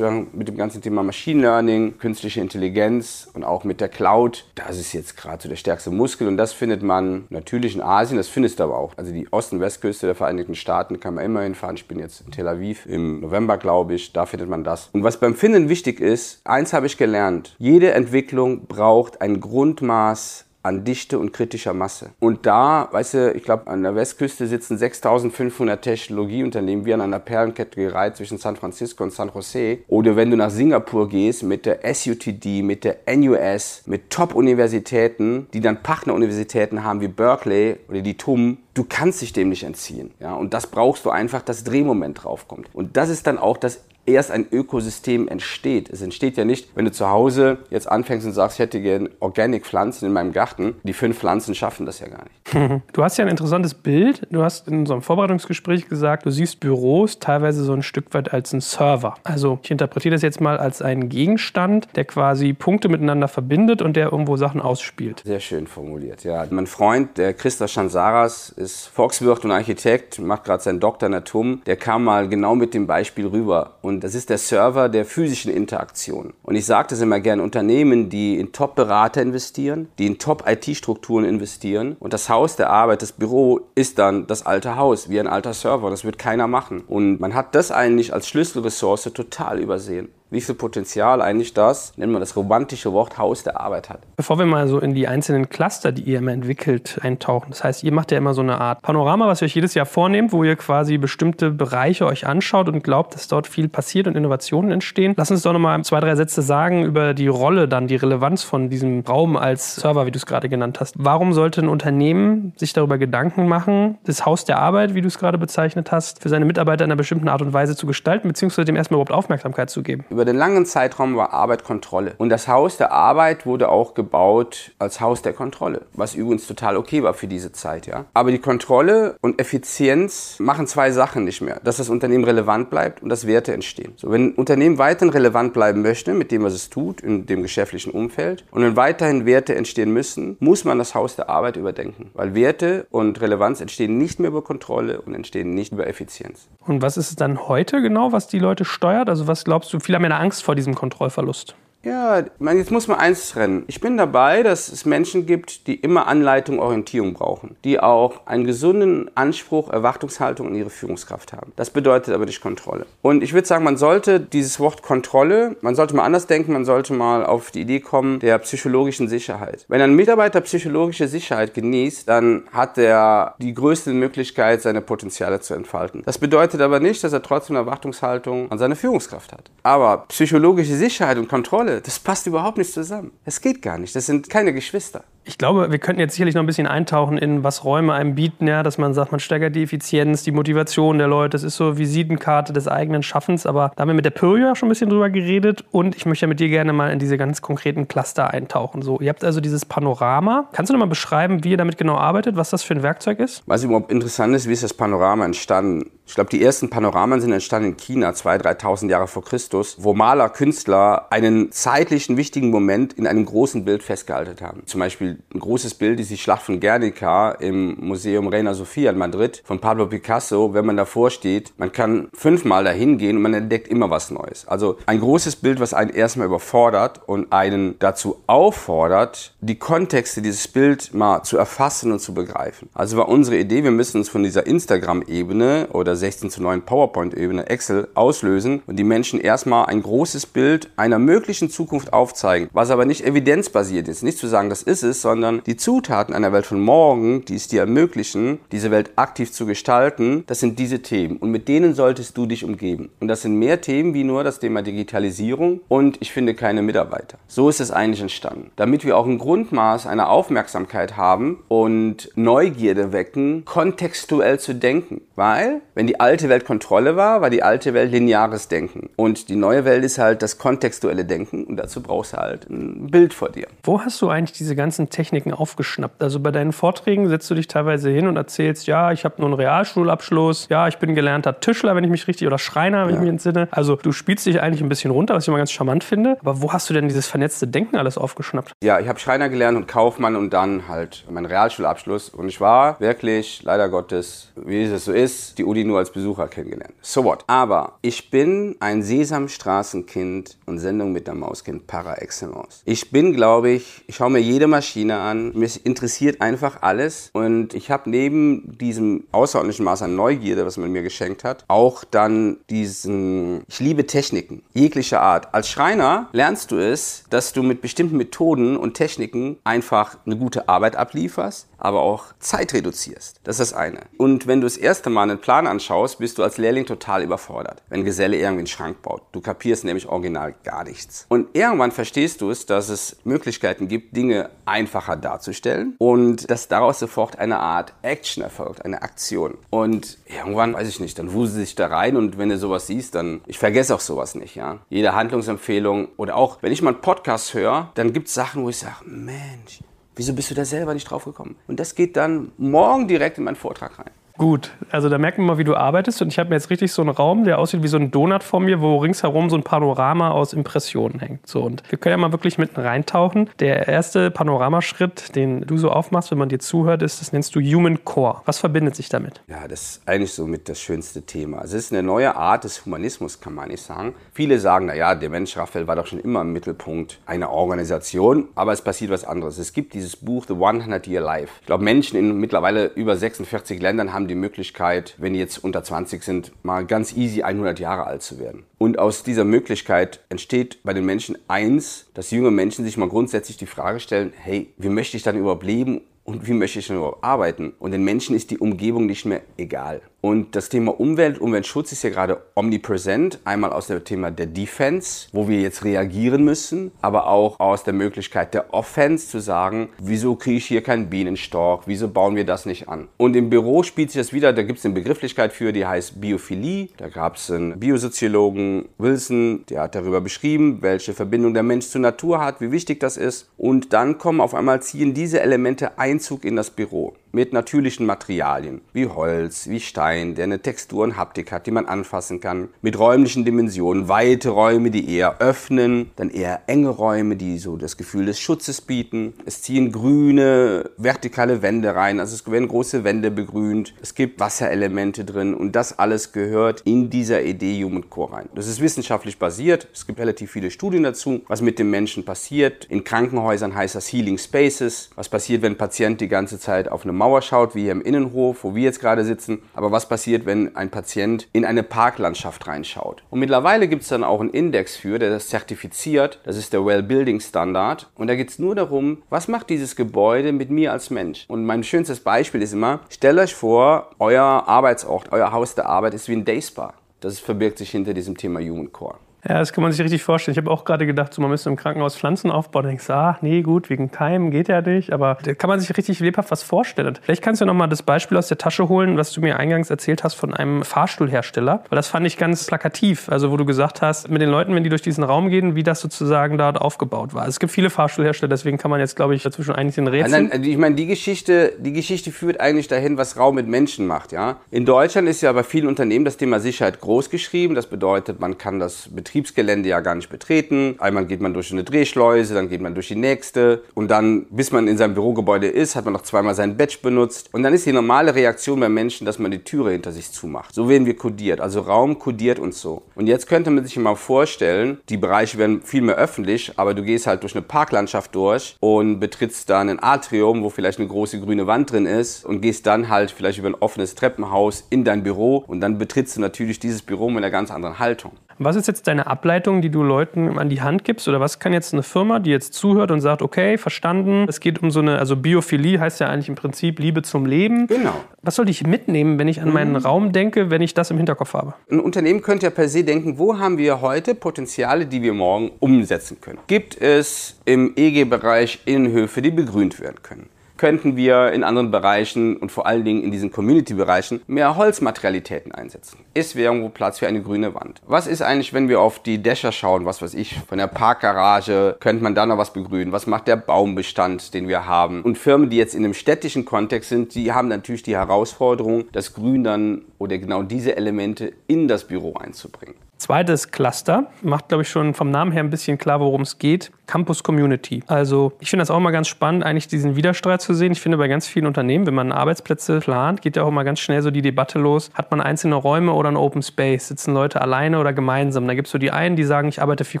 mit 0.32 0.48
dem 0.48 0.56
ganzen 0.56 0.82
Thema 0.82 1.04
Machine 1.04 1.42
Learning, 1.42 1.96
künstliche 1.98 2.40
Intelligenz 2.40 3.30
und 3.34 3.44
auch 3.44 3.62
mit 3.62 3.80
der 3.80 3.88
Cloud. 3.88 4.46
Das 4.56 4.78
ist 4.78 4.92
jetzt 4.94 5.16
gerade 5.16 5.44
so 5.44 5.48
der 5.48 5.56
stärkste 5.56 5.90
Muskel 5.90 6.26
und 6.26 6.36
das 6.36 6.52
findet 6.52 6.82
man 6.82 7.26
natürlich 7.30 7.76
in 7.76 7.82
Asien, 7.82 8.16
das 8.16 8.28
findest 8.28 8.58
du 8.58 8.64
aber 8.64 8.78
auch. 8.78 8.94
Also 8.96 9.12
die 9.12 9.32
Ost- 9.32 9.52
und 9.52 9.60
Westküste 9.60 10.06
der 10.06 10.16
Vereinigten 10.16 10.56
Staaten 10.56 10.98
kann 10.98 11.14
man 11.14 11.24
immer 11.24 11.51
hinfahren. 11.52 11.76
Ich 11.76 11.86
bin 11.86 11.98
jetzt 11.98 12.22
in 12.22 12.32
Tel 12.32 12.48
Aviv 12.48 12.86
im 12.86 13.20
November, 13.20 13.58
glaube 13.58 13.94
ich, 13.94 14.12
da 14.12 14.26
findet 14.26 14.48
man 14.48 14.64
das. 14.64 14.88
Und 14.92 15.04
was 15.04 15.20
beim 15.20 15.34
Finden 15.34 15.68
wichtig 15.68 16.00
ist, 16.00 16.40
eins 16.44 16.72
habe 16.72 16.86
ich 16.86 16.96
gelernt, 16.96 17.54
jede 17.58 17.92
Entwicklung 17.92 18.66
braucht 18.66 19.20
ein 19.20 19.40
Grundmaß 19.40 20.46
an 20.62 20.84
Dichte 20.84 21.18
und 21.18 21.32
kritischer 21.32 21.74
Masse. 21.74 22.10
Und 22.20 22.46
da, 22.46 22.88
weißt 22.92 23.14
du, 23.14 23.32
ich 23.32 23.42
glaube, 23.42 23.66
an 23.66 23.82
der 23.82 23.94
Westküste 23.94 24.46
sitzen 24.46 24.78
6500 24.78 25.82
Technologieunternehmen 25.82 26.84
wie 26.84 26.94
an 26.94 27.00
einer 27.00 27.18
Perlenkette 27.18 27.80
gereiht 27.80 28.16
zwischen 28.16 28.38
San 28.38 28.56
Francisco 28.56 29.02
und 29.02 29.12
San 29.12 29.30
Jose. 29.34 29.78
Oder 29.88 30.16
wenn 30.16 30.30
du 30.30 30.36
nach 30.36 30.50
Singapur 30.50 31.08
gehst 31.08 31.42
mit 31.42 31.66
der 31.66 31.80
SUTD, 31.94 32.62
mit 32.62 32.84
der 32.84 32.98
NUS, 33.16 33.82
mit 33.86 34.10
Top-Universitäten, 34.10 35.48
die 35.52 35.60
dann 35.60 35.82
Partneruniversitäten 35.82 36.84
haben 36.84 37.00
wie 37.00 37.08
Berkeley 37.08 37.76
oder 37.88 38.00
die 38.00 38.16
TUM, 38.16 38.58
du 38.74 38.84
kannst 38.88 39.22
dich 39.22 39.32
dem 39.32 39.48
nicht 39.48 39.64
entziehen. 39.64 40.12
Ja? 40.20 40.34
Und 40.34 40.54
das 40.54 40.66
brauchst 40.66 41.04
du 41.04 41.10
einfach, 41.10 41.42
dass 41.42 41.64
Drehmoment 41.64 42.24
draufkommt. 42.24 42.68
Und 42.72 42.96
das 42.96 43.08
ist 43.08 43.26
dann 43.26 43.38
auch 43.38 43.56
das 43.56 43.80
erst 44.06 44.30
ein 44.30 44.46
Ökosystem 44.50 45.28
entsteht. 45.28 45.90
Es 45.90 46.02
entsteht 46.02 46.36
ja 46.36 46.44
nicht, 46.44 46.68
wenn 46.74 46.84
du 46.84 46.92
zu 46.92 47.08
Hause 47.08 47.58
jetzt 47.70 47.90
anfängst 47.90 48.26
und 48.26 48.32
sagst, 48.32 48.56
ich 48.56 48.60
hätte 48.60 48.80
gerne 48.80 49.10
Organic-Pflanzen 49.20 50.06
in 50.06 50.12
meinem 50.12 50.32
Garten. 50.32 50.74
Die 50.82 50.92
fünf 50.92 51.18
Pflanzen 51.18 51.54
schaffen 51.54 51.86
das 51.86 52.00
ja 52.00 52.08
gar 52.08 52.24
nicht. 52.24 52.82
Du 52.92 53.02
hast 53.02 53.16
ja 53.16 53.24
ein 53.24 53.30
interessantes 53.30 53.74
Bild. 53.74 54.26
Du 54.30 54.42
hast 54.42 54.68
in 54.68 54.80
unserem 54.80 55.02
Vorbereitungsgespräch 55.02 55.88
gesagt, 55.88 56.26
du 56.26 56.30
siehst 56.30 56.60
Büros 56.60 57.18
teilweise 57.18 57.64
so 57.64 57.72
ein 57.72 57.82
Stück 57.82 58.12
weit 58.12 58.32
als 58.32 58.52
ein 58.52 58.60
Server. 58.60 59.14
Also 59.24 59.58
ich 59.62 59.70
interpretiere 59.70 60.14
das 60.14 60.22
jetzt 60.22 60.40
mal 60.40 60.58
als 60.58 60.82
einen 60.82 61.08
Gegenstand, 61.08 61.88
der 61.96 62.04
quasi 62.04 62.52
Punkte 62.52 62.88
miteinander 62.88 63.28
verbindet 63.28 63.82
und 63.82 63.96
der 63.96 64.12
irgendwo 64.12 64.36
Sachen 64.36 64.60
ausspielt. 64.60 65.22
Sehr 65.24 65.40
schön 65.40 65.66
formuliert, 65.66 66.24
ja. 66.24 66.44
Mein 66.50 66.66
Freund, 66.66 67.16
der 67.18 67.34
Christa 67.34 67.68
Schansaras, 67.68 68.50
ist 68.50 68.86
Volkswirt 68.86 69.44
und 69.44 69.52
Architekt, 69.52 70.18
macht 70.18 70.44
gerade 70.44 70.62
seinen 70.62 70.80
Doktor 70.80 71.06
in 71.06 71.12
der 71.12 71.24
TUM. 71.24 71.62
Der 71.66 71.76
kam 71.76 72.04
mal 72.04 72.28
genau 72.28 72.54
mit 72.54 72.74
dem 72.74 72.86
Beispiel 72.86 73.26
rüber. 73.26 73.74
Und 73.82 73.91
und 73.94 74.04
das 74.04 74.14
ist 74.14 74.30
der 74.30 74.38
Server 74.38 74.88
der 74.88 75.04
physischen 75.04 75.52
Interaktion. 75.52 76.32
Und 76.42 76.56
ich 76.56 76.66
sage 76.66 76.88
das 76.90 77.00
immer 77.00 77.20
gerne, 77.20 77.42
Unternehmen, 77.42 78.08
die 78.08 78.38
in 78.38 78.52
Top-Berater 78.52 79.22
investieren, 79.22 79.88
die 79.98 80.06
in 80.06 80.18
Top-IT-Strukturen 80.18 81.24
investieren 81.24 81.96
und 82.00 82.12
das 82.12 82.28
Haus 82.28 82.56
der 82.56 82.70
Arbeit, 82.70 83.02
das 83.02 83.12
Büro 83.12 83.60
ist 83.74 83.98
dann 83.98 84.26
das 84.26 84.46
alte 84.46 84.76
Haus, 84.76 85.08
wie 85.08 85.20
ein 85.20 85.26
alter 85.26 85.54
Server. 85.54 85.90
Das 85.90 86.04
wird 86.04 86.18
keiner 86.18 86.46
machen. 86.46 86.82
Und 86.86 87.20
man 87.20 87.34
hat 87.34 87.54
das 87.54 87.70
eigentlich 87.70 88.12
als 88.12 88.28
Schlüsselressource 88.28 89.10
total 89.14 89.58
übersehen 89.58 90.08
wie 90.32 90.40
viel 90.40 90.54
Potenzial 90.54 91.20
eigentlich 91.20 91.52
das, 91.52 91.92
nennen 91.96 92.12
wir 92.12 92.18
das 92.18 92.34
romantische 92.36 92.92
Wort 92.92 93.18
Haus 93.18 93.42
der 93.42 93.60
Arbeit 93.60 93.90
hat. 93.90 94.00
Bevor 94.16 94.38
wir 94.38 94.46
mal 94.46 94.66
so 94.66 94.78
in 94.78 94.94
die 94.94 95.06
einzelnen 95.06 95.50
Cluster, 95.50 95.92
die 95.92 96.02
ihr 96.02 96.18
immer 96.18 96.32
entwickelt, 96.32 96.98
eintauchen. 97.02 97.50
Das 97.50 97.62
heißt, 97.62 97.84
ihr 97.84 97.92
macht 97.92 98.10
ja 98.12 98.18
immer 98.18 98.32
so 98.32 98.40
eine 98.40 98.58
Art 98.58 98.80
Panorama, 98.80 99.28
was 99.28 99.42
ihr 99.42 99.44
euch 99.44 99.54
jedes 99.54 99.74
Jahr 99.74 99.84
vornehmt, 99.84 100.32
wo 100.32 100.42
ihr 100.42 100.56
quasi 100.56 100.96
bestimmte 100.96 101.50
Bereiche 101.50 102.06
euch 102.06 102.26
anschaut 102.26 102.68
und 102.68 102.82
glaubt, 102.82 103.14
dass 103.14 103.28
dort 103.28 103.46
viel 103.46 103.68
passiert 103.68 104.06
und 104.06 104.16
Innovationen 104.16 104.70
entstehen. 104.70 105.12
Lass 105.16 105.30
uns 105.30 105.42
doch 105.42 105.52
nochmal 105.52 105.84
zwei, 105.84 106.00
drei 106.00 106.16
Sätze 106.16 106.40
sagen 106.40 106.84
über 106.84 107.12
die 107.12 107.28
Rolle 107.28 107.68
dann, 107.68 107.86
die 107.86 107.96
Relevanz 107.96 108.42
von 108.42 108.70
diesem 108.70 109.00
Raum 109.00 109.36
als 109.36 109.76
Server, 109.76 110.06
wie 110.06 110.10
du 110.12 110.16
es 110.16 110.24
gerade 110.24 110.48
genannt 110.48 110.80
hast. 110.80 110.94
Warum 110.98 111.34
sollte 111.34 111.60
ein 111.60 111.68
Unternehmen 111.68 112.54
sich 112.56 112.72
darüber 112.72 112.96
Gedanken 112.96 113.48
machen, 113.48 113.98
das 114.04 114.24
Haus 114.24 114.46
der 114.46 114.58
Arbeit, 114.58 114.94
wie 114.94 115.02
du 115.02 115.08
es 115.08 115.18
gerade 115.18 115.36
bezeichnet 115.36 115.92
hast, 115.92 116.22
für 116.22 116.30
seine 116.30 116.46
Mitarbeiter 116.46 116.84
in 116.84 116.90
einer 116.90 116.96
bestimmten 116.96 117.28
Art 117.28 117.42
und 117.42 117.52
Weise 117.52 117.76
zu 117.76 117.86
gestalten, 117.86 118.28
beziehungsweise 118.28 118.64
dem 118.64 118.76
erstmal 118.76 118.96
überhaupt 118.96 119.12
Aufmerksamkeit 119.12 119.68
zu 119.68 119.82
geben? 119.82 120.06
Über 120.08 120.21
über 120.22 120.30
den 120.30 120.38
langen 120.38 120.66
Zeitraum 120.66 121.16
war 121.16 121.32
Arbeit 121.32 121.64
Kontrolle. 121.64 122.14
Und 122.18 122.28
das 122.28 122.46
Haus 122.46 122.76
der 122.76 122.92
Arbeit 122.92 123.44
wurde 123.44 123.68
auch 123.68 123.94
gebaut 123.94 124.70
als 124.78 125.00
Haus 125.00 125.20
der 125.20 125.32
Kontrolle, 125.32 125.82
was 125.94 126.14
übrigens 126.14 126.46
total 126.46 126.76
okay 126.76 127.02
war 127.02 127.12
für 127.12 127.26
diese 127.26 127.50
Zeit. 127.50 127.88
Ja. 127.88 128.04
Aber 128.14 128.30
die 128.30 128.38
Kontrolle 128.38 129.16
und 129.20 129.40
Effizienz 129.40 130.36
machen 130.38 130.68
zwei 130.68 130.92
Sachen 130.92 131.24
nicht 131.24 131.40
mehr. 131.40 131.58
Dass 131.64 131.78
das 131.78 131.88
Unternehmen 131.88 132.22
relevant 132.22 132.70
bleibt 132.70 133.02
und 133.02 133.08
dass 133.08 133.26
Werte 133.26 133.52
entstehen. 133.52 133.94
So, 133.96 134.12
wenn 134.12 134.26
ein 134.26 134.34
Unternehmen 134.34 134.78
weiterhin 134.78 135.12
relevant 135.12 135.54
bleiben 135.54 135.82
möchte 135.82 136.14
mit 136.14 136.30
dem, 136.30 136.44
was 136.44 136.52
es 136.52 136.70
tut, 136.70 137.00
in 137.00 137.26
dem 137.26 137.42
geschäftlichen 137.42 137.90
Umfeld 137.90 138.44
und 138.52 138.62
wenn 138.62 138.76
weiterhin 138.76 139.26
Werte 139.26 139.56
entstehen 139.56 139.92
müssen, 139.92 140.36
muss 140.38 140.64
man 140.64 140.78
das 140.78 140.94
Haus 140.94 141.16
der 141.16 141.30
Arbeit 141.30 141.56
überdenken. 141.56 142.12
Weil 142.14 142.36
Werte 142.36 142.86
und 142.92 143.20
Relevanz 143.20 143.60
entstehen 143.60 143.98
nicht 143.98 144.20
mehr 144.20 144.30
über 144.30 144.42
Kontrolle 144.42 145.00
und 145.00 145.14
entstehen 145.14 145.52
nicht 145.52 145.72
über 145.72 145.88
Effizienz. 145.88 146.46
Und 146.64 146.80
was 146.80 146.96
ist 146.96 147.10
es 147.10 147.16
dann 147.16 147.48
heute 147.48 147.82
genau, 147.82 148.12
was 148.12 148.28
die 148.28 148.38
Leute 148.38 148.64
steuert? 148.64 149.08
Also 149.08 149.26
was 149.26 149.42
glaubst 149.42 149.72
du, 149.72 149.80
viele 149.80 149.96
haben 149.96 150.04
ja 150.04 150.11
eine 150.12 150.20
Angst 150.20 150.42
vor 150.42 150.54
diesem 150.54 150.74
Kontrollverlust. 150.74 151.54
Ja, 151.84 152.22
man, 152.38 152.58
jetzt 152.58 152.70
muss 152.70 152.86
man 152.86 152.98
eins 152.98 153.30
trennen. 153.30 153.64
Ich 153.66 153.80
bin 153.80 153.96
dabei, 153.96 154.44
dass 154.44 154.68
es 154.68 154.84
Menschen 154.84 155.26
gibt, 155.26 155.66
die 155.66 155.74
immer 155.74 156.06
Anleitung, 156.06 156.60
Orientierung 156.60 157.12
brauchen, 157.12 157.56
die 157.64 157.80
auch 157.80 158.24
einen 158.26 158.44
gesunden 158.44 159.10
Anspruch, 159.16 159.68
Erwartungshaltung 159.68 160.46
an 160.46 160.54
ihre 160.54 160.70
Führungskraft 160.70 161.32
haben. 161.32 161.52
Das 161.56 161.70
bedeutet 161.70 162.14
aber 162.14 162.24
nicht 162.24 162.40
Kontrolle. 162.40 162.86
Und 163.02 163.24
ich 163.24 163.32
würde 163.32 163.48
sagen, 163.48 163.64
man 163.64 163.76
sollte 163.76 164.20
dieses 164.20 164.60
Wort 164.60 164.82
Kontrolle, 164.82 165.56
man 165.60 165.74
sollte 165.74 165.96
mal 165.96 166.04
anders 166.04 166.28
denken, 166.28 166.52
man 166.52 166.64
sollte 166.64 166.92
mal 166.92 167.26
auf 167.26 167.50
die 167.50 167.62
Idee 167.62 167.80
kommen 167.80 168.20
der 168.20 168.38
psychologischen 168.38 169.08
Sicherheit. 169.08 169.64
Wenn 169.66 169.80
ein 169.80 169.94
Mitarbeiter 169.94 170.40
psychologische 170.42 171.08
Sicherheit 171.08 171.52
genießt, 171.52 172.08
dann 172.08 172.44
hat 172.52 172.78
er 172.78 173.34
die 173.38 173.54
größte 173.54 173.92
Möglichkeit, 173.92 174.62
seine 174.62 174.82
Potenziale 174.82 175.40
zu 175.40 175.54
entfalten. 175.54 176.02
Das 176.04 176.18
bedeutet 176.18 176.60
aber 176.60 176.78
nicht, 176.78 177.02
dass 177.02 177.12
er 177.12 177.22
trotzdem 177.22 177.56
Erwartungshaltung 177.56 178.52
an 178.52 178.58
seine 178.58 178.76
Führungskraft 178.76 179.32
hat. 179.32 179.50
Aber 179.64 180.04
psychologische 180.08 180.76
Sicherheit 180.76 181.18
und 181.18 181.28
Kontrolle 181.28 181.71
Rolle. 181.72 181.82
Das 181.82 181.98
passt 181.98 182.26
überhaupt 182.26 182.58
nicht 182.58 182.72
zusammen. 182.72 183.12
Es 183.24 183.40
geht 183.40 183.62
gar 183.62 183.78
nicht. 183.78 183.94
Das 183.96 184.06
sind 184.06 184.28
keine 184.28 184.52
Geschwister. 184.52 185.04
Ich 185.24 185.38
glaube, 185.38 185.70
wir 185.70 185.78
könnten 185.78 186.00
jetzt 186.00 186.14
sicherlich 186.14 186.34
noch 186.34 186.42
ein 186.42 186.46
bisschen 186.46 186.66
eintauchen 186.66 187.16
in, 187.16 187.44
was 187.44 187.64
Räume 187.64 187.92
einem 187.94 188.16
bieten, 188.16 188.48
ja, 188.48 188.62
dass 188.62 188.76
man 188.76 188.92
sagt, 188.92 189.12
man 189.12 189.20
steigert 189.20 189.54
die 189.54 189.62
Effizienz, 189.62 190.24
die 190.24 190.32
Motivation 190.32 190.98
der 190.98 191.06
Leute. 191.06 191.30
Das 191.30 191.44
ist 191.44 191.56
so 191.56 191.78
Visitenkarte 191.78 192.52
des 192.52 192.66
eigenen 192.66 193.04
Schaffens. 193.04 193.46
Aber 193.46 193.72
da 193.76 193.82
haben 193.82 193.88
wir 193.88 193.94
mit 193.94 194.04
der 194.04 194.10
Pyrio 194.10 194.54
schon 194.56 194.68
ein 194.68 194.70
bisschen 194.70 194.90
drüber 194.90 195.10
geredet 195.10 195.64
und 195.70 195.94
ich 195.94 196.06
möchte 196.06 196.26
mit 196.26 196.40
dir 196.40 196.48
gerne 196.48 196.72
mal 196.72 196.90
in 196.90 196.98
diese 196.98 197.18
ganz 197.18 197.40
konkreten 197.40 197.86
Cluster 197.86 198.30
eintauchen. 198.30 198.82
So, 198.82 198.98
ihr 199.00 199.10
habt 199.10 199.22
also 199.22 199.40
dieses 199.40 199.64
Panorama. 199.64 200.48
Kannst 200.52 200.70
du 200.70 200.74
noch 200.74 200.80
mal 200.80 200.86
beschreiben, 200.86 201.44
wie 201.44 201.52
ihr 201.52 201.56
damit 201.56 201.78
genau 201.78 201.96
arbeitet, 201.96 202.34
was 202.36 202.50
das 202.50 202.64
für 202.64 202.74
ein 202.74 202.82
Werkzeug 202.82 203.20
ist? 203.20 203.42
Was 203.46 203.62
überhaupt 203.62 203.92
interessant 203.92 204.34
ist, 204.34 204.48
wie 204.48 204.52
ist 204.52 204.64
das 204.64 204.74
Panorama 204.74 205.24
entstanden? 205.24 205.90
Ich 206.04 206.14
glaube, 206.14 206.30
die 206.30 206.42
ersten 206.42 206.68
Panoramen 206.68 207.20
sind 207.20 207.32
entstanden 207.32 207.70
in 207.70 207.76
China, 207.76 208.10
2.000, 208.10 208.60
3.000 208.60 208.90
Jahre 208.90 209.06
vor 209.06 209.24
Christus, 209.24 209.76
wo 209.78 209.94
Maler, 209.94 210.28
Künstler 210.28 211.06
einen 211.10 211.52
zeitlichen 211.52 212.16
wichtigen 212.16 212.50
Moment 212.50 212.92
in 212.94 213.06
einem 213.06 213.24
großen 213.24 213.64
Bild 213.64 213.82
festgehalten 213.82 214.44
haben. 214.44 214.66
Zum 214.66 214.80
Beispiel 214.80 215.11
ein 215.32 215.38
großes 215.38 215.74
Bild 215.74 216.00
ist 216.00 216.10
die 216.10 216.16
Schlacht 216.16 216.42
von 216.42 216.58
Guernica 216.58 217.32
im 217.32 217.76
Museum 217.80 218.28
Reina 218.28 218.54
Sofia 218.54 218.90
in 218.90 218.98
Madrid 218.98 219.42
von 219.44 219.60
Pablo 219.60 219.86
Picasso. 219.86 220.54
Wenn 220.54 220.66
man 220.66 220.76
davor 220.76 221.10
steht, 221.10 221.52
man 221.58 221.72
kann 221.72 222.08
fünfmal 222.12 222.64
dahin 222.64 222.98
gehen 222.98 223.16
und 223.16 223.22
man 223.22 223.34
entdeckt 223.34 223.68
immer 223.68 223.90
was 223.90 224.10
Neues. 224.10 224.48
Also 224.48 224.78
ein 224.86 225.00
großes 225.00 225.36
Bild, 225.36 225.60
was 225.60 225.72
einen 225.72 225.90
erstmal 225.90 226.26
überfordert 226.26 227.00
und 227.06 227.32
einen 227.32 227.78
dazu 227.78 228.16
auffordert, 228.26 229.34
die 229.40 229.58
Kontexte 229.58 230.22
dieses 230.22 230.48
Bild 230.48 230.92
mal 230.94 231.22
zu 231.22 231.36
erfassen 231.36 231.92
und 231.92 232.00
zu 232.00 232.12
begreifen. 232.12 232.68
Also 232.74 232.96
war 232.96 233.08
unsere 233.08 233.38
Idee, 233.38 233.62
wir 233.62 233.70
müssen 233.70 233.98
uns 233.98 234.08
von 234.08 234.22
dieser 234.22 234.46
Instagram-Ebene 234.46 235.68
oder 235.70 235.92
oder 235.92 235.96
16 235.96 236.30
zu 236.30 236.42
9 236.42 236.62
PowerPoint-Ebene 236.62 237.48
Excel 237.50 237.88
auslösen 237.94 238.62
und 238.66 238.76
die 238.76 238.84
Menschen 238.84 239.20
erstmal 239.20 239.66
ein 239.66 239.82
großes 239.82 240.26
Bild 240.26 240.70
einer 240.76 240.98
möglichen 240.98 241.50
Zukunft 241.50 241.92
aufzeigen, 241.92 242.48
was 242.52 242.70
aber 242.70 242.86
nicht 242.86 243.04
evidenzbasiert 243.04 243.88
ist. 243.88 244.02
Nicht 244.02 244.18
zu 244.18 244.26
sagen, 244.26 244.48
das 244.48 244.62
ist 244.62 244.82
es, 244.82 245.01
sondern 245.02 245.42
die 245.44 245.56
Zutaten 245.56 246.14
einer 246.14 246.32
Welt 246.32 246.46
von 246.46 246.60
morgen, 246.60 247.24
die 247.24 247.34
es 247.34 247.48
dir 247.48 247.60
ermöglichen, 247.60 248.38
diese 248.52 248.70
Welt 248.70 248.92
aktiv 248.96 249.32
zu 249.32 249.46
gestalten, 249.46 250.24
das 250.26 250.40
sind 250.40 250.58
diese 250.58 250.80
Themen 250.80 251.16
und 251.18 251.30
mit 251.30 251.48
denen 251.48 251.74
solltest 251.74 252.16
du 252.16 252.26
dich 252.26 252.44
umgeben. 252.44 252.90
Und 253.00 253.08
das 253.08 253.22
sind 253.22 253.34
mehr 253.34 253.60
Themen 253.60 253.94
wie 253.94 254.04
nur 254.04 254.24
das 254.24 254.38
Thema 254.38 254.62
Digitalisierung 254.62 255.60
und 255.68 255.98
ich 256.00 256.12
finde 256.12 256.34
keine 256.34 256.62
Mitarbeiter. 256.62 257.18
So 257.26 257.48
ist 257.48 257.60
es 257.60 257.70
eigentlich 257.70 258.00
entstanden. 258.00 258.50
Damit 258.56 258.84
wir 258.84 258.96
auch 258.96 259.06
ein 259.06 259.18
Grundmaß 259.18 259.86
einer 259.86 260.08
Aufmerksamkeit 260.08 260.96
haben 260.96 261.42
und 261.48 262.10
Neugierde 262.14 262.92
wecken, 262.92 263.44
kontextuell 263.44 264.38
zu 264.38 264.54
denken. 264.54 265.02
Weil, 265.16 265.60
wenn 265.74 265.86
die 265.86 266.00
alte 266.00 266.28
Welt 266.28 266.44
Kontrolle 266.44 266.96
war, 266.96 267.20
war 267.20 267.30
die 267.30 267.42
alte 267.42 267.74
Welt 267.74 267.92
lineares 267.92 268.48
Denken. 268.48 268.90
Und 268.96 269.28
die 269.28 269.36
neue 269.36 269.64
Welt 269.64 269.84
ist 269.84 269.98
halt 269.98 270.22
das 270.22 270.38
kontextuelle 270.38 271.04
Denken 271.04 271.44
und 271.44 271.56
dazu 271.56 271.82
brauchst 271.82 272.14
du 272.14 272.18
halt 272.18 272.48
ein 272.48 272.90
Bild 272.90 273.14
vor 273.14 273.30
dir. 273.30 273.46
Wo 273.62 273.80
hast 273.80 274.00
du 274.00 274.08
eigentlich 274.08 274.36
diese 274.36 274.56
ganzen 274.56 274.88
Techniken 274.92 275.32
aufgeschnappt? 275.32 276.02
Also 276.02 276.20
bei 276.20 276.30
deinen 276.30 276.52
Vorträgen 276.52 277.08
setzt 277.08 277.28
du 277.30 277.34
dich 277.34 277.48
teilweise 277.48 277.90
hin 277.90 278.06
und 278.06 278.16
erzählst, 278.16 278.68
ja, 278.68 278.92
ich 278.92 279.04
habe 279.04 279.16
nur 279.18 279.26
einen 279.26 279.34
Realschulabschluss, 279.34 280.46
ja, 280.48 280.68
ich 280.68 280.78
bin 280.78 280.94
gelernter 280.94 281.40
Tischler, 281.40 281.74
wenn 281.74 281.82
ich 281.82 281.90
mich 281.90 282.06
richtig, 282.06 282.26
oder 282.26 282.38
Schreiner, 282.38 282.86
wenn 282.86 282.90
ja. 282.90 282.94
ich 282.96 283.00
mich 283.00 283.10
entsinne. 283.10 283.48
Also 283.50 283.76
du 283.76 283.90
spielst 283.90 284.26
dich 284.26 284.40
eigentlich 284.40 284.62
ein 284.62 284.68
bisschen 284.68 284.90
runter, 284.90 285.14
was 285.14 285.24
ich 285.24 285.28
immer 285.28 285.38
ganz 285.38 285.50
charmant 285.50 285.82
finde. 285.82 286.18
Aber 286.20 286.40
wo 286.40 286.52
hast 286.52 286.70
du 286.70 286.74
denn 286.74 286.86
dieses 286.86 287.08
vernetzte 287.08 287.48
Denken 287.48 287.76
alles 287.76 287.98
aufgeschnappt? 287.98 288.52
Ja, 288.62 288.78
ich 288.78 288.88
habe 288.88 288.98
Schreiner 288.98 289.28
gelernt 289.28 289.56
und 289.56 289.66
Kaufmann 289.66 290.14
und 290.14 290.32
dann 290.32 290.68
halt 290.68 291.04
meinen 291.10 291.26
Realschulabschluss. 291.26 292.10
Und 292.10 292.28
ich 292.28 292.40
war 292.40 292.78
wirklich, 292.78 293.42
leider 293.42 293.68
Gottes, 293.68 294.32
wie 294.36 294.64
es 294.64 294.84
so 294.84 294.92
ist, 294.92 295.38
die 295.38 295.44
Uni 295.44 295.64
nur 295.64 295.78
als 295.78 295.90
Besucher 295.90 296.28
kennengelernt. 296.28 296.74
So 296.82 297.04
what? 297.04 297.24
Aber 297.26 297.78
ich 297.82 298.10
bin 298.10 298.56
ein 298.60 298.82
Sesamstraßenkind 298.82 300.38
und 300.46 300.58
Sendung 300.58 300.92
mit 300.92 301.06
der 301.06 301.14
Mauskind 301.14 301.66
par 301.66 302.00
excellence. 302.00 302.62
Ich 302.64 302.90
bin, 302.90 303.12
glaube 303.12 303.50
ich, 303.50 303.82
ich 303.86 303.96
schaue 303.96 304.10
mir 304.10 304.20
jede 304.20 304.46
Maschine 304.46 304.81
an. 304.90 305.32
Mich 305.34 305.64
interessiert 305.64 306.20
einfach 306.20 306.62
alles. 306.62 307.10
Und 307.12 307.54
ich 307.54 307.70
habe 307.70 307.88
neben 307.90 308.58
diesem 308.58 309.04
außerordentlichen 309.12 309.64
Maß 309.64 309.82
an 309.82 309.94
Neugierde, 309.94 310.44
was 310.44 310.56
man 310.56 310.72
mir 310.72 310.82
geschenkt 310.82 311.24
hat, 311.24 311.44
auch 311.48 311.84
dann 311.84 312.38
diesen, 312.50 313.44
ich 313.48 313.60
liebe 313.60 313.86
Techniken, 313.86 314.42
jeglicher 314.54 315.00
Art. 315.00 315.34
Als 315.34 315.48
Schreiner 315.48 316.08
lernst 316.12 316.50
du 316.50 316.56
es, 316.56 317.04
dass 317.10 317.32
du 317.32 317.42
mit 317.42 317.60
bestimmten 317.60 317.96
Methoden 317.96 318.56
und 318.56 318.74
Techniken 318.74 319.36
einfach 319.44 319.96
eine 320.04 320.16
gute 320.16 320.48
Arbeit 320.48 320.76
ablieferst, 320.76 321.48
aber 321.62 321.80
auch 321.82 322.06
Zeit 322.18 322.52
reduzierst. 322.54 323.20
Das 323.24 323.38
ist 323.38 323.52
das 323.52 323.58
eine. 323.58 323.80
Und 323.98 324.26
wenn 324.26 324.40
du 324.40 324.46
das 324.46 324.56
erste 324.56 324.90
Mal 324.90 325.02
einen 325.02 325.20
Plan 325.20 325.46
anschaust, 325.46 325.98
bist 325.98 326.18
du 326.18 326.22
als 326.22 326.38
Lehrling 326.38 326.66
total 326.66 327.02
überfordert, 327.02 327.62
wenn 327.68 327.84
Geselle 327.84 328.16
irgendwie 328.16 328.40
einen 328.40 328.46
Schrank 328.46 328.82
baut. 328.82 329.02
Du 329.12 329.20
kapierst 329.20 329.64
nämlich 329.64 329.88
original 329.88 330.34
gar 330.44 330.64
nichts. 330.64 331.06
Und 331.08 331.28
irgendwann 331.34 331.72
verstehst 331.72 332.20
du 332.20 332.30
es, 332.30 332.46
dass 332.46 332.68
es 332.68 332.96
Möglichkeiten 333.04 333.68
gibt, 333.68 333.96
Dinge 333.96 334.30
einfacher 334.44 334.96
darzustellen 334.96 335.74
und 335.78 336.30
dass 336.30 336.48
daraus 336.48 336.78
sofort 336.78 337.18
eine 337.18 337.38
Art 337.38 337.74
Action 337.82 338.22
erfolgt, 338.22 338.64
eine 338.64 338.82
Aktion. 338.82 339.38
Und 339.50 339.98
irgendwann, 340.06 340.54
weiß 340.54 340.68
ich 340.68 340.80
nicht, 340.80 340.98
dann 340.98 341.12
wusel 341.12 341.40
sich 341.40 341.54
da 341.54 341.68
rein 341.68 341.96
und 341.96 342.18
wenn 342.18 342.28
du 342.28 342.38
sowas 342.38 342.66
siehst, 342.66 342.94
dann, 342.94 343.20
ich 343.26 343.38
vergesse 343.38 343.74
auch 343.74 343.80
sowas 343.80 344.14
nicht, 344.14 344.34
ja. 344.34 344.58
Jede 344.68 344.94
Handlungsempfehlung 344.94 345.88
oder 345.96 346.16
auch, 346.16 346.38
wenn 346.40 346.52
ich 346.52 346.62
mal 346.62 346.72
einen 346.72 346.80
Podcast 346.80 347.34
höre, 347.34 347.70
dann 347.74 347.92
gibt 347.92 348.08
es 348.08 348.14
Sachen, 348.14 348.42
wo 348.44 348.48
ich 348.48 348.58
sage, 348.58 348.76
Mensch, 348.84 349.60
Wieso 349.96 350.14
bist 350.14 350.30
du 350.30 350.34
da 350.34 350.44
selber 350.44 350.74
nicht 350.74 350.90
drauf 350.90 351.04
gekommen? 351.04 351.36
Und 351.46 351.60
das 351.60 351.74
geht 351.74 351.96
dann 351.96 352.32
morgen 352.38 352.88
direkt 352.88 353.18
in 353.18 353.24
meinen 353.24 353.36
Vortrag 353.36 353.78
rein. 353.78 353.90
Gut, 354.22 354.52
also 354.70 354.88
da 354.88 354.98
merkt 354.98 355.18
man 355.18 355.26
mal, 355.26 355.38
wie 355.38 355.44
du 355.44 355.56
arbeitest. 355.56 356.00
Und 356.00 356.06
ich 356.06 356.18
habe 356.20 356.28
mir 356.28 356.36
jetzt 356.36 356.48
richtig 356.48 356.70
so 356.72 356.80
einen 356.80 356.90
Raum, 356.90 357.24
der 357.24 357.40
aussieht 357.40 357.64
wie 357.64 357.68
so 357.68 357.76
ein 357.76 357.90
Donut 357.90 358.22
vor 358.22 358.38
mir, 358.38 358.60
wo 358.60 358.76
ringsherum 358.76 359.30
so 359.30 359.36
ein 359.36 359.42
Panorama 359.42 360.12
aus 360.12 360.32
Impressionen 360.32 361.00
hängt. 361.00 361.26
So, 361.26 361.42
und 361.42 361.64
wir 361.70 361.78
können 361.78 361.94
ja 361.94 361.96
mal 361.96 362.12
wirklich 362.12 362.38
mitten 362.38 362.60
reintauchen. 362.60 363.30
Der 363.40 363.66
erste 363.66 364.12
Panoramaschritt, 364.12 365.16
den 365.16 365.40
du 365.40 365.58
so 365.58 365.70
aufmachst, 365.70 366.12
wenn 366.12 366.18
man 366.18 366.28
dir 366.28 366.38
zuhört, 366.38 366.82
ist, 366.82 367.00
das 367.00 367.12
nennst 367.12 367.34
du 367.34 367.40
Human 367.40 367.84
Core. 367.84 368.22
Was 368.24 368.38
verbindet 368.38 368.76
sich 368.76 368.88
damit? 368.88 369.22
Ja, 369.26 369.48
das 369.48 369.62
ist 369.62 369.82
eigentlich 369.86 370.12
so 370.12 370.24
mit 370.28 370.48
das 370.48 370.60
schönste 370.60 371.02
Thema. 371.02 371.38
Also 371.38 371.56
es 371.56 371.64
ist 371.64 371.72
eine 371.72 371.82
neue 371.82 372.14
Art 372.14 372.44
des 372.44 372.64
Humanismus, 372.64 373.20
kann 373.20 373.34
man 373.34 373.48
nicht 373.48 373.62
sagen. 373.64 373.94
Viele 374.12 374.38
sagen, 374.38 374.66
naja, 374.66 374.94
der 374.94 375.10
Mensch 375.10 375.36
Raphael 375.36 375.66
war 375.66 375.74
doch 375.74 375.86
schon 375.88 375.98
immer 375.98 376.20
im 376.20 376.32
Mittelpunkt 376.32 377.00
einer 377.06 377.30
Organisation, 377.30 378.28
aber 378.36 378.52
es 378.52 378.62
passiert 378.62 378.92
was 378.92 379.04
anderes. 379.04 379.38
Es 379.38 379.52
gibt 379.52 379.74
dieses 379.74 379.96
Buch 379.96 380.26
The 380.28 380.34
100 380.34 380.86
Year 380.86 381.00
Life. 381.00 381.32
Ich 381.40 381.46
glaube, 381.46 381.64
Menschen 381.64 381.98
in 381.98 382.18
mittlerweile 382.18 382.66
über 382.66 382.94
46 382.94 383.60
Ländern 383.60 383.92
haben 383.92 384.02
haben 384.02 384.08
die 384.12 384.20
Möglichkeit, 384.20 384.94
wenn 384.98 385.14
die 385.14 385.18
jetzt 385.18 385.42
unter 385.42 385.64
20 385.64 386.02
sind, 386.02 386.32
mal 386.42 386.66
ganz 386.66 386.94
easy 386.96 387.22
100 387.22 387.58
Jahre 387.58 387.86
alt 387.86 388.02
zu 388.02 388.18
werden. 388.18 388.44
Und 388.58 388.78
aus 388.78 389.02
dieser 389.02 389.24
Möglichkeit 389.24 390.00
entsteht 390.08 390.62
bei 390.62 390.74
den 390.74 390.84
Menschen 390.84 391.16
eins, 391.28 391.86
dass 391.94 392.10
junge 392.10 392.30
Menschen 392.30 392.64
sich 392.64 392.76
mal 392.76 392.88
grundsätzlich 392.88 393.36
die 393.36 393.46
Frage 393.46 393.80
stellen, 393.80 394.12
hey, 394.14 394.52
wie 394.58 394.68
möchte 394.68 394.96
ich 394.96 395.02
dann 395.02 395.16
überhaupt 395.16 395.44
leben 395.44 395.80
und 396.04 396.26
wie 396.26 396.32
möchte 396.32 396.58
ich 396.58 396.66
dann 396.66 396.76
überhaupt 396.76 397.02
arbeiten? 397.02 397.54
Und 397.58 397.72
den 397.72 397.84
Menschen 397.84 398.14
ist 398.14 398.30
die 398.30 398.38
Umgebung 398.38 398.86
nicht 398.86 399.04
mehr 399.06 399.22
egal. 399.36 399.80
Und 400.04 400.34
das 400.34 400.48
Thema 400.48 400.80
Umwelt, 400.80 401.20
Umweltschutz 401.20 401.70
ist 401.70 401.84
ja 401.84 401.90
gerade 401.90 402.20
omnipräsent. 402.34 403.20
Einmal 403.24 403.52
aus 403.52 403.68
dem 403.68 403.84
Thema 403.84 404.10
der 404.10 404.26
Defense, 404.26 405.06
wo 405.12 405.28
wir 405.28 405.40
jetzt 405.40 405.64
reagieren 405.64 406.24
müssen, 406.24 406.72
aber 406.82 407.06
auch 407.06 407.38
aus 407.38 407.62
der 407.62 407.72
Möglichkeit 407.72 408.34
der 408.34 408.52
Offense 408.52 409.06
zu 409.08 409.20
sagen, 409.20 409.68
wieso 409.78 410.16
kriege 410.16 410.38
ich 410.38 410.46
hier 410.46 410.60
keinen 410.60 410.90
Bienenstock, 410.90 411.62
wieso 411.66 411.86
bauen 411.86 412.16
wir 412.16 412.24
das 412.24 412.46
nicht 412.46 412.68
an? 412.68 412.88
Und 412.96 413.14
im 413.14 413.30
Büro 413.30 413.62
spielt 413.62 413.92
sich 413.92 414.00
das 414.00 414.12
wieder, 414.12 414.32
da 414.32 414.42
gibt 414.42 414.58
es 414.58 414.64
eine 414.64 414.74
Begrifflichkeit 414.74 415.32
für, 415.32 415.52
die 415.52 415.66
heißt 415.66 416.00
Biophilie. 416.00 416.70
Da 416.78 416.88
gab 416.88 417.14
es 417.14 417.30
einen 417.30 417.60
Biosoziologen, 417.60 418.70
Wilson, 418.78 419.44
der 419.50 419.62
hat 419.62 419.76
darüber 419.76 420.00
beschrieben, 420.00 420.58
welche 420.62 420.94
Verbindung 420.94 421.32
der 421.32 421.44
Mensch 421.44 421.68
zur 421.68 421.80
Natur 421.80 422.18
hat, 422.18 422.40
wie 422.40 422.50
wichtig 422.50 422.80
das 422.80 422.96
ist. 422.96 423.30
Und 423.38 423.72
dann 423.72 423.98
kommen 423.98 424.20
auf 424.20 424.34
einmal, 424.34 424.62
ziehen 424.62 424.94
diese 424.94 425.20
Elemente 425.20 425.78
Einzug 425.78 426.24
in 426.24 426.34
das 426.34 426.50
Büro 426.50 426.94
mit 427.12 427.32
natürlichen 427.32 427.86
Materialien, 427.86 428.62
wie 428.72 428.86
Holz, 428.86 429.48
wie 429.48 429.60
Stein, 429.60 430.14
der 430.14 430.24
eine 430.24 430.40
Textur 430.40 430.82
und 430.84 430.96
Haptik 430.96 431.30
hat, 431.30 431.46
die 431.46 431.50
man 431.50 431.66
anfassen 431.66 432.20
kann, 432.20 432.48
mit 432.62 432.78
räumlichen 432.78 433.24
Dimensionen, 433.24 433.88
weite 433.88 434.30
Räume, 434.30 434.70
die 434.70 434.88
eher 434.90 435.20
öffnen, 435.20 435.90
dann 435.96 436.08
eher 436.08 436.42
enge 436.46 436.70
Räume, 436.70 437.16
die 437.16 437.38
so 437.38 437.56
das 437.56 437.76
Gefühl 437.76 438.06
des 438.06 438.18
Schutzes 438.18 438.62
bieten. 438.62 439.12
Es 439.26 439.42
ziehen 439.42 439.72
grüne, 439.72 440.70
vertikale 440.78 441.42
Wände 441.42 441.74
rein, 441.74 442.00
also 442.00 442.14
es 442.14 442.30
werden 442.30 442.48
große 442.48 442.84
Wände 442.84 443.10
begrünt, 443.10 443.74
es 443.82 443.94
gibt 443.94 444.18
Wasserelemente 444.18 445.04
drin 445.04 445.34
und 445.34 445.54
das 445.54 445.78
alles 445.78 446.12
gehört 446.12 446.62
in 446.62 446.88
dieser 446.88 447.22
Idee 447.22 447.62
Human 447.62 447.90
Core 447.90 448.14
rein. 448.14 448.28
Das 448.34 448.46
ist 448.46 448.60
wissenschaftlich 448.60 449.18
basiert, 449.18 449.68
es 449.74 449.86
gibt 449.86 449.98
relativ 449.98 450.30
viele 450.30 450.50
Studien 450.50 450.82
dazu, 450.82 451.20
was 451.28 451.42
mit 451.42 451.58
dem 451.58 451.70
Menschen 451.70 452.04
passiert. 452.04 452.64
In 452.66 452.84
Krankenhäusern 452.84 453.54
heißt 453.54 453.74
das 453.74 453.92
Healing 453.92 454.16
Spaces, 454.16 454.90
was 454.94 455.08
passiert, 455.08 455.42
wenn 455.42 455.52
ein 455.52 455.58
Patient 455.58 456.00
die 456.00 456.08
ganze 456.08 456.38
Zeit 456.38 456.68
auf 456.68 456.84
eine 456.84 456.92
Mauer 457.02 457.20
schaut, 457.20 457.56
wie 457.56 457.62
hier 457.62 457.72
im 457.72 457.82
Innenhof, 457.82 458.44
wo 458.44 458.54
wir 458.54 458.62
jetzt 458.62 458.78
gerade 458.78 459.04
sitzen. 459.04 459.42
Aber 459.54 459.72
was 459.72 459.88
passiert, 459.88 460.24
wenn 460.24 460.54
ein 460.54 460.70
Patient 460.70 461.26
in 461.32 461.44
eine 461.44 461.64
Parklandschaft 461.64 462.46
reinschaut? 462.46 463.02
Und 463.10 463.18
mittlerweile 463.18 463.66
gibt 463.66 463.82
es 463.82 463.88
dann 463.88 464.04
auch 464.04 464.20
einen 464.20 464.30
Index 464.30 464.76
für, 464.76 465.00
der 465.00 465.10
das 465.10 465.26
zertifiziert. 465.26 466.20
Das 466.22 466.36
ist 466.36 466.52
der 466.52 466.64
Well 466.64 466.84
Building 466.84 467.18
Standard. 467.18 467.90
Und 467.96 468.06
da 468.06 468.14
geht 468.14 468.30
es 468.30 468.38
nur 468.38 468.54
darum, 468.54 469.02
was 469.10 469.26
macht 469.26 469.50
dieses 469.50 469.74
Gebäude 469.74 470.30
mit 470.30 470.50
mir 470.50 470.70
als 470.70 470.90
Mensch? 470.90 471.24
Und 471.26 471.44
mein 471.44 471.64
schönstes 471.64 471.98
Beispiel 471.98 472.40
ist 472.40 472.52
immer, 472.52 472.78
stellt 472.88 473.18
euch 473.18 473.34
vor, 473.34 473.90
euer 473.98 474.22
Arbeitsort, 474.22 475.10
euer 475.10 475.32
Haus 475.32 475.56
der 475.56 475.66
Arbeit 475.66 475.94
ist 475.94 476.08
wie 476.08 476.14
ein 476.14 476.24
Dayspa. 476.24 476.74
Das 477.00 477.18
verbirgt 477.18 477.58
sich 477.58 477.72
hinter 477.72 477.94
diesem 477.94 478.16
Thema 478.16 478.38
Human 478.38 478.70
Core. 478.70 478.98
Ja, 479.28 479.38
das 479.38 479.52
kann 479.52 479.62
man 479.62 479.70
sich 479.70 479.80
richtig 479.80 480.02
vorstellen. 480.02 480.32
Ich 480.32 480.38
habe 480.38 480.50
auch 480.50 480.64
gerade 480.64 480.84
gedacht, 480.84 481.14
so, 481.14 481.22
man 481.22 481.30
müsste 481.30 481.48
im 481.48 481.54
Krankenhaus 481.54 481.96
Pflanzen 481.96 482.32
aufbauen. 482.32 482.64
Da 482.64 482.68
denkst 482.70 482.88
du, 482.88 482.94
ah, 482.94 483.18
nee, 483.20 483.42
gut, 483.42 483.70
wegen 483.70 483.92
Keimen 483.92 484.32
geht 484.32 484.48
ja 484.48 484.60
nicht. 484.62 484.92
Aber 484.92 485.16
da 485.22 485.34
kann 485.34 485.48
man 485.48 485.60
sich 485.60 485.76
richtig 485.76 486.00
lebhaft 486.00 486.32
was 486.32 486.42
vorstellen. 486.42 486.98
Vielleicht 487.00 487.22
kannst 487.22 487.40
du 487.40 487.44
noch 487.44 487.54
mal 487.54 487.68
das 487.68 487.84
Beispiel 487.84 488.18
aus 488.18 488.26
der 488.26 488.38
Tasche 488.38 488.68
holen, 488.68 488.96
was 488.96 489.12
du 489.12 489.20
mir 489.20 489.38
eingangs 489.38 489.70
erzählt 489.70 490.02
hast 490.02 490.14
von 490.14 490.34
einem 490.34 490.64
Fahrstuhlhersteller. 490.64 491.62
Weil 491.68 491.76
das 491.76 491.86
fand 491.86 492.04
ich 492.04 492.18
ganz 492.18 492.46
plakativ. 492.46 493.08
Also, 493.10 493.30
wo 493.30 493.36
du 493.36 493.44
gesagt 493.44 493.80
hast, 493.80 494.10
mit 494.10 494.20
den 494.20 494.28
Leuten, 494.28 494.56
wenn 494.56 494.64
die 494.64 494.70
durch 494.70 494.82
diesen 494.82 495.04
Raum 495.04 495.28
gehen, 495.28 495.54
wie 495.54 495.62
das 495.62 495.80
sozusagen 495.80 496.36
dort 496.36 496.60
aufgebaut 496.60 497.14
war. 497.14 497.28
Es 497.28 497.38
gibt 497.38 497.52
viele 497.52 497.70
Fahrstuhlhersteller, 497.70 498.28
deswegen 498.28 498.58
kann 498.58 498.72
man 498.72 498.80
jetzt, 498.80 498.96
glaube 498.96 499.14
ich, 499.14 499.22
dazwischen 499.22 499.54
eigentlich 499.54 499.76
den 499.76 499.86
Rätsel. 499.86 500.10
Nein, 500.10 500.30
nein, 500.32 500.42
ich 500.42 500.58
meine, 500.58 500.74
die 500.74 500.86
Geschichte, 500.86 501.52
die 501.60 501.72
Geschichte 501.72 502.10
führt 502.10 502.40
eigentlich 502.40 502.66
dahin, 502.66 502.96
was 502.96 503.16
Raum 503.16 503.36
mit 503.36 503.46
Menschen 503.46 503.86
macht. 503.86 504.10
Ja? 504.10 504.38
In 504.50 504.64
Deutschland 504.64 505.08
ist 505.08 505.20
ja 505.20 505.32
bei 505.32 505.44
vielen 505.44 505.68
Unternehmen 505.68 506.04
das 506.04 506.16
Thema 506.16 506.40
Sicherheit 506.40 506.80
groß 506.80 507.08
geschrieben. 507.08 507.54
Das 507.54 507.68
bedeutet, 507.68 508.18
man 508.18 508.36
kann 508.36 508.58
das 508.58 508.88
Betriebsgelände 509.12 509.68
ja 509.68 509.80
gar 509.80 509.94
nicht 509.94 510.08
betreten. 510.08 510.76
Einmal 510.78 511.04
geht 511.04 511.20
man 511.20 511.34
durch 511.34 511.52
eine 511.52 511.64
Drehschleuse, 511.64 512.32
dann 512.32 512.48
geht 512.48 512.62
man 512.62 512.72
durch 512.72 512.88
die 512.88 512.96
nächste. 512.96 513.62
Und 513.74 513.90
dann, 513.90 514.24
bis 514.30 514.52
man 514.52 514.66
in 514.66 514.78
seinem 514.78 514.94
Bürogebäude 514.94 515.48
ist, 515.48 515.76
hat 515.76 515.84
man 515.84 515.92
noch 515.92 516.00
zweimal 516.00 516.34
sein 516.34 516.56
Badge 516.56 516.78
benutzt. 516.80 517.28
Und 517.34 517.42
dann 517.42 517.52
ist 517.52 517.66
die 517.66 517.74
normale 517.74 518.14
Reaktion 518.14 518.58
bei 518.58 518.70
Menschen, 518.70 519.04
dass 519.04 519.18
man 519.18 519.30
die 519.30 519.40
Türe 519.40 519.72
hinter 519.72 519.92
sich 519.92 520.10
zumacht. 520.12 520.54
So 520.54 520.66
werden 520.70 520.86
wir 520.86 520.96
kodiert. 520.96 521.42
Also 521.42 521.60
Raum 521.60 521.98
kodiert 521.98 522.38
uns 522.38 522.62
so. 522.62 522.84
Und 522.94 523.06
jetzt 523.06 523.26
könnte 523.26 523.50
man 523.50 523.66
sich 523.66 523.76
mal 523.76 523.96
vorstellen, 523.96 524.78
die 524.88 524.96
Bereiche 524.96 525.36
werden 525.36 525.60
viel 525.60 525.82
mehr 525.82 525.96
öffentlich, 525.96 526.54
aber 526.56 526.72
du 526.72 526.82
gehst 526.82 527.06
halt 527.06 527.22
durch 527.22 527.34
eine 527.34 527.42
Parklandschaft 527.42 528.14
durch 528.14 528.56
und 528.60 528.98
betrittst 528.98 529.50
dann 529.50 529.68
ein 529.68 529.82
Atrium, 529.82 530.42
wo 530.42 530.48
vielleicht 530.48 530.78
eine 530.78 530.88
große 530.88 531.20
grüne 531.20 531.46
Wand 531.46 531.70
drin 531.70 531.84
ist 531.84 532.24
und 532.24 532.40
gehst 532.40 532.66
dann 532.66 532.88
halt 532.88 533.10
vielleicht 533.10 533.38
über 533.38 533.48
ein 533.48 533.56
offenes 533.60 533.94
Treppenhaus 533.94 534.64
in 534.70 534.84
dein 534.84 535.02
Büro 535.02 535.44
und 535.46 535.60
dann 535.60 535.76
betrittst 535.76 536.16
du 536.16 536.22
natürlich 536.22 536.58
dieses 536.60 536.80
Büro 536.80 537.10
mit 537.10 537.18
einer 537.18 537.30
ganz 537.30 537.50
anderen 537.50 537.78
Haltung. 537.78 538.12
Was 538.44 538.56
ist 538.56 538.68
jetzt 538.68 538.86
deine 538.86 539.06
Ableitung, 539.06 539.62
die 539.62 539.70
du 539.70 539.82
Leuten 539.82 540.38
an 540.38 540.48
die 540.48 540.60
Hand 540.60 540.84
gibst? 540.84 541.08
Oder 541.08 541.20
was 541.20 541.38
kann 541.38 541.52
jetzt 541.52 541.72
eine 541.72 541.82
Firma, 541.82 542.18
die 542.18 542.30
jetzt 542.30 542.54
zuhört 542.54 542.90
und 542.90 543.00
sagt, 543.00 543.22
okay, 543.22 543.58
verstanden, 543.58 544.26
es 544.28 544.40
geht 544.40 544.62
um 544.62 544.70
so 544.70 544.80
eine, 544.80 544.98
also 544.98 545.16
Biophilie 545.16 545.80
heißt 545.80 546.00
ja 546.00 546.08
eigentlich 546.08 546.28
im 546.28 546.34
Prinzip 546.34 546.78
Liebe 546.78 547.02
zum 547.02 547.26
Leben. 547.26 547.66
Genau. 547.66 547.94
Was 548.22 548.36
soll 548.36 548.48
ich 548.48 548.66
mitnehmen, 548.66 549.18
wenn 549.18 549.28
ich 549.28 549.40
an 549.40 549.52
meinen 549.52 549.72
mhm. 549.72 549.76
Raum 549.76 550.12
denke, 550.12 550.50
wenn 550.50 550.62
ich 550.62 550.74
das 550.74 550.90
im 550.90 550.96
Hinterkopf 550.96 551.34
habe? 551.34 551.54
Ein 551.70 551.80
Unternehmen 551.80 552.22
könnte 552.22 552.46
ja 552.46 552.50
per 552.50 552.68
se 552.68 552.84
denken, 552.84 553.18
wo 553.18 553.38
haben 553.38 553.58
wir 553.58 553.80
heute 553.80 554.14
Potenziale, 554.14 554.86
die 554.86 555.02
wir 555.02 555.14
morgen 555.14 555.50
umsetzen 555.60 556.20
können? 556.20 556.38
Gibt 556.46 556.80
es 556.80 557.40
im 557.44 557.72
EG-Bereich 557.76 558.60
Innenhöfe, 558.64 559.22
die 559.22 559.30
begrünt 559.30 559.80
werden 559.80 560.02
können? 560.02 560.28
Könnten 560.62 560.94
wir 560.94 561.32
in 561.32 561.42
anderen 561.42 561.72
Bereichen 561.72 562.36
und 562.36 562.52
vor 562.52 562.66
allen 562.66 562.84
Dingen 562.84 563.02
in 563.02 563.10
diesen 563.10 563.32
Community-Bereichen 563.32 564.22
mehr 564.28 564.54
Holzmaterialitäten 564.56 565.50
einsetzen. 565.50 565.98
Ist 566.14 566.36
irgendwo 566.36 566.68
Platz 566.68 567.00
für 567.00 567.08
eine 567.08 567.20
grüne 567.20 567.52
Wand? 567.56 567.82
Was 567.84 568.06
ist 568.06 568.22
eigentlich, 568.22 568.54
wenn 568.54 568.68
wir 568.68 568.80
auf 568.80 569.00
die 569.00 569.20
Dächer 569.20 569.50
schauen, 569.50 569.86
was 569.86 570.00
weiß 570.02 570.14
ich, 570.14 570.38
von 570.38 570.58
der 570.58 570.68
Parkgarage, 570.68 571.76
könnte 571.80 572.04
man 572.04 572.14
da 572.14 572.26
noch 572.26 572.38
was 572.38 572.52
begrünen? 572.52 572.92
Was 572.92 573.08
macht 573.08 573.26
der 573.26 573.34
Baumbestand, 573.34 574.34
den 574.34 574.46
wir 574.46 574.64
haben? 574.64 575.02
Und 575.02 575.18
Firmen, 575.18 575.50
die 575.50 575.56
jetzt 575.56 575.74
in 575.74 575.84
einem 575.84 575.94
städtischen 575.94 576.44
Kontext 576.44 576.90
sind, 576.90 577.16
die 577.16 577.32
haben 577.32 577.48
natürlich 577.48 577.82
die 577.82 577.96
Herausforderung, 577.96 578.84
das 578.92 579.14
Grün 579.14 579.42
dann 579.42 579.82
oder 579.98 580.16
genau 580.18 580.44
diese 580.44 580.76
Elemente 580.76 581.32
in 581.48 581.66
das 581.66 581.88
Büro 581.88 582.14
einzubringen. 582.14 582.76
Zweites 583.02 583.50
Cluster 583.50 584.12
macht, 584.22 584.46
glaube 584.46 584.62
ich, 584.62 584.68
schon 584.68 584.94
vom 584.94 585.10
Namen 585.10 585.32
her 585.32 585.42
ein 585.42 585.50
bisschen 585.50 585.76
klar, 585.76 585.98
worum 585.98 586.20
es 586.20 586.38
geht. 586.38 586.70
Campus 586.92 587.22
Community. 587.22 587.82
Also 587.86 588.32
ich 588.38 588.50
finde 588.50 588.60
das 588.60 588.70
auch 588.70 588.78
mal 588.78 588.90
ganz 588.90 589.08
spannend, 589.08 589.44
eigentlich 589.44 589.66
diesen 589.66 589.96
Widerstreit 589.96 590.42
zu 590.42 590.52
sehen. 590.52 590.72
Ich 590.72 590.80
finde 590.82 590.98
bei 590.98 591.08
ganz 591.08 591.26
vielen 591.26 591.46
Unternehmen, 591.46 591.86
wenn 591.86 591.94
man 591.94 592.12
Arbeitsplätze 592.12 592.80
plant, 592.80 593.22
geht 593.22 593.34
ja 593.36 593.44
auch 593.44 593.48
immer 593.48 593.64
ganz 593.64 593.80
schnell 593.80 594.02
so 594.02 594.10
die 594.10 594.20
Debatte 594.20 594.58
los, 594.58 594.90
hat 594.92 595.10
man 595.10 595.22
einzelne 595.22 595.54
Räume 595.54 595.94
oder 595.94 596.10
ein 596.10 596.18
Open 596.18 596.42
Space? 596.42 596.88
Sitzen 596.88 597.14
Leute 597.14 597.40
alleine 597.40 597.78
oder 597.78 597.94
gemeinsam? 597.94 598.46
Da 598.46 598.52
gibt 598.52 598.68
es 598.68 598.72
so 598.72 598.76
die 598.76 598.90
einen, 598.90 599.16
die 599.16 599.24
sagen, 599.24 599.48
ich 599.48 599.62
arbeite 599.62 599.86
viel 599.86 600.00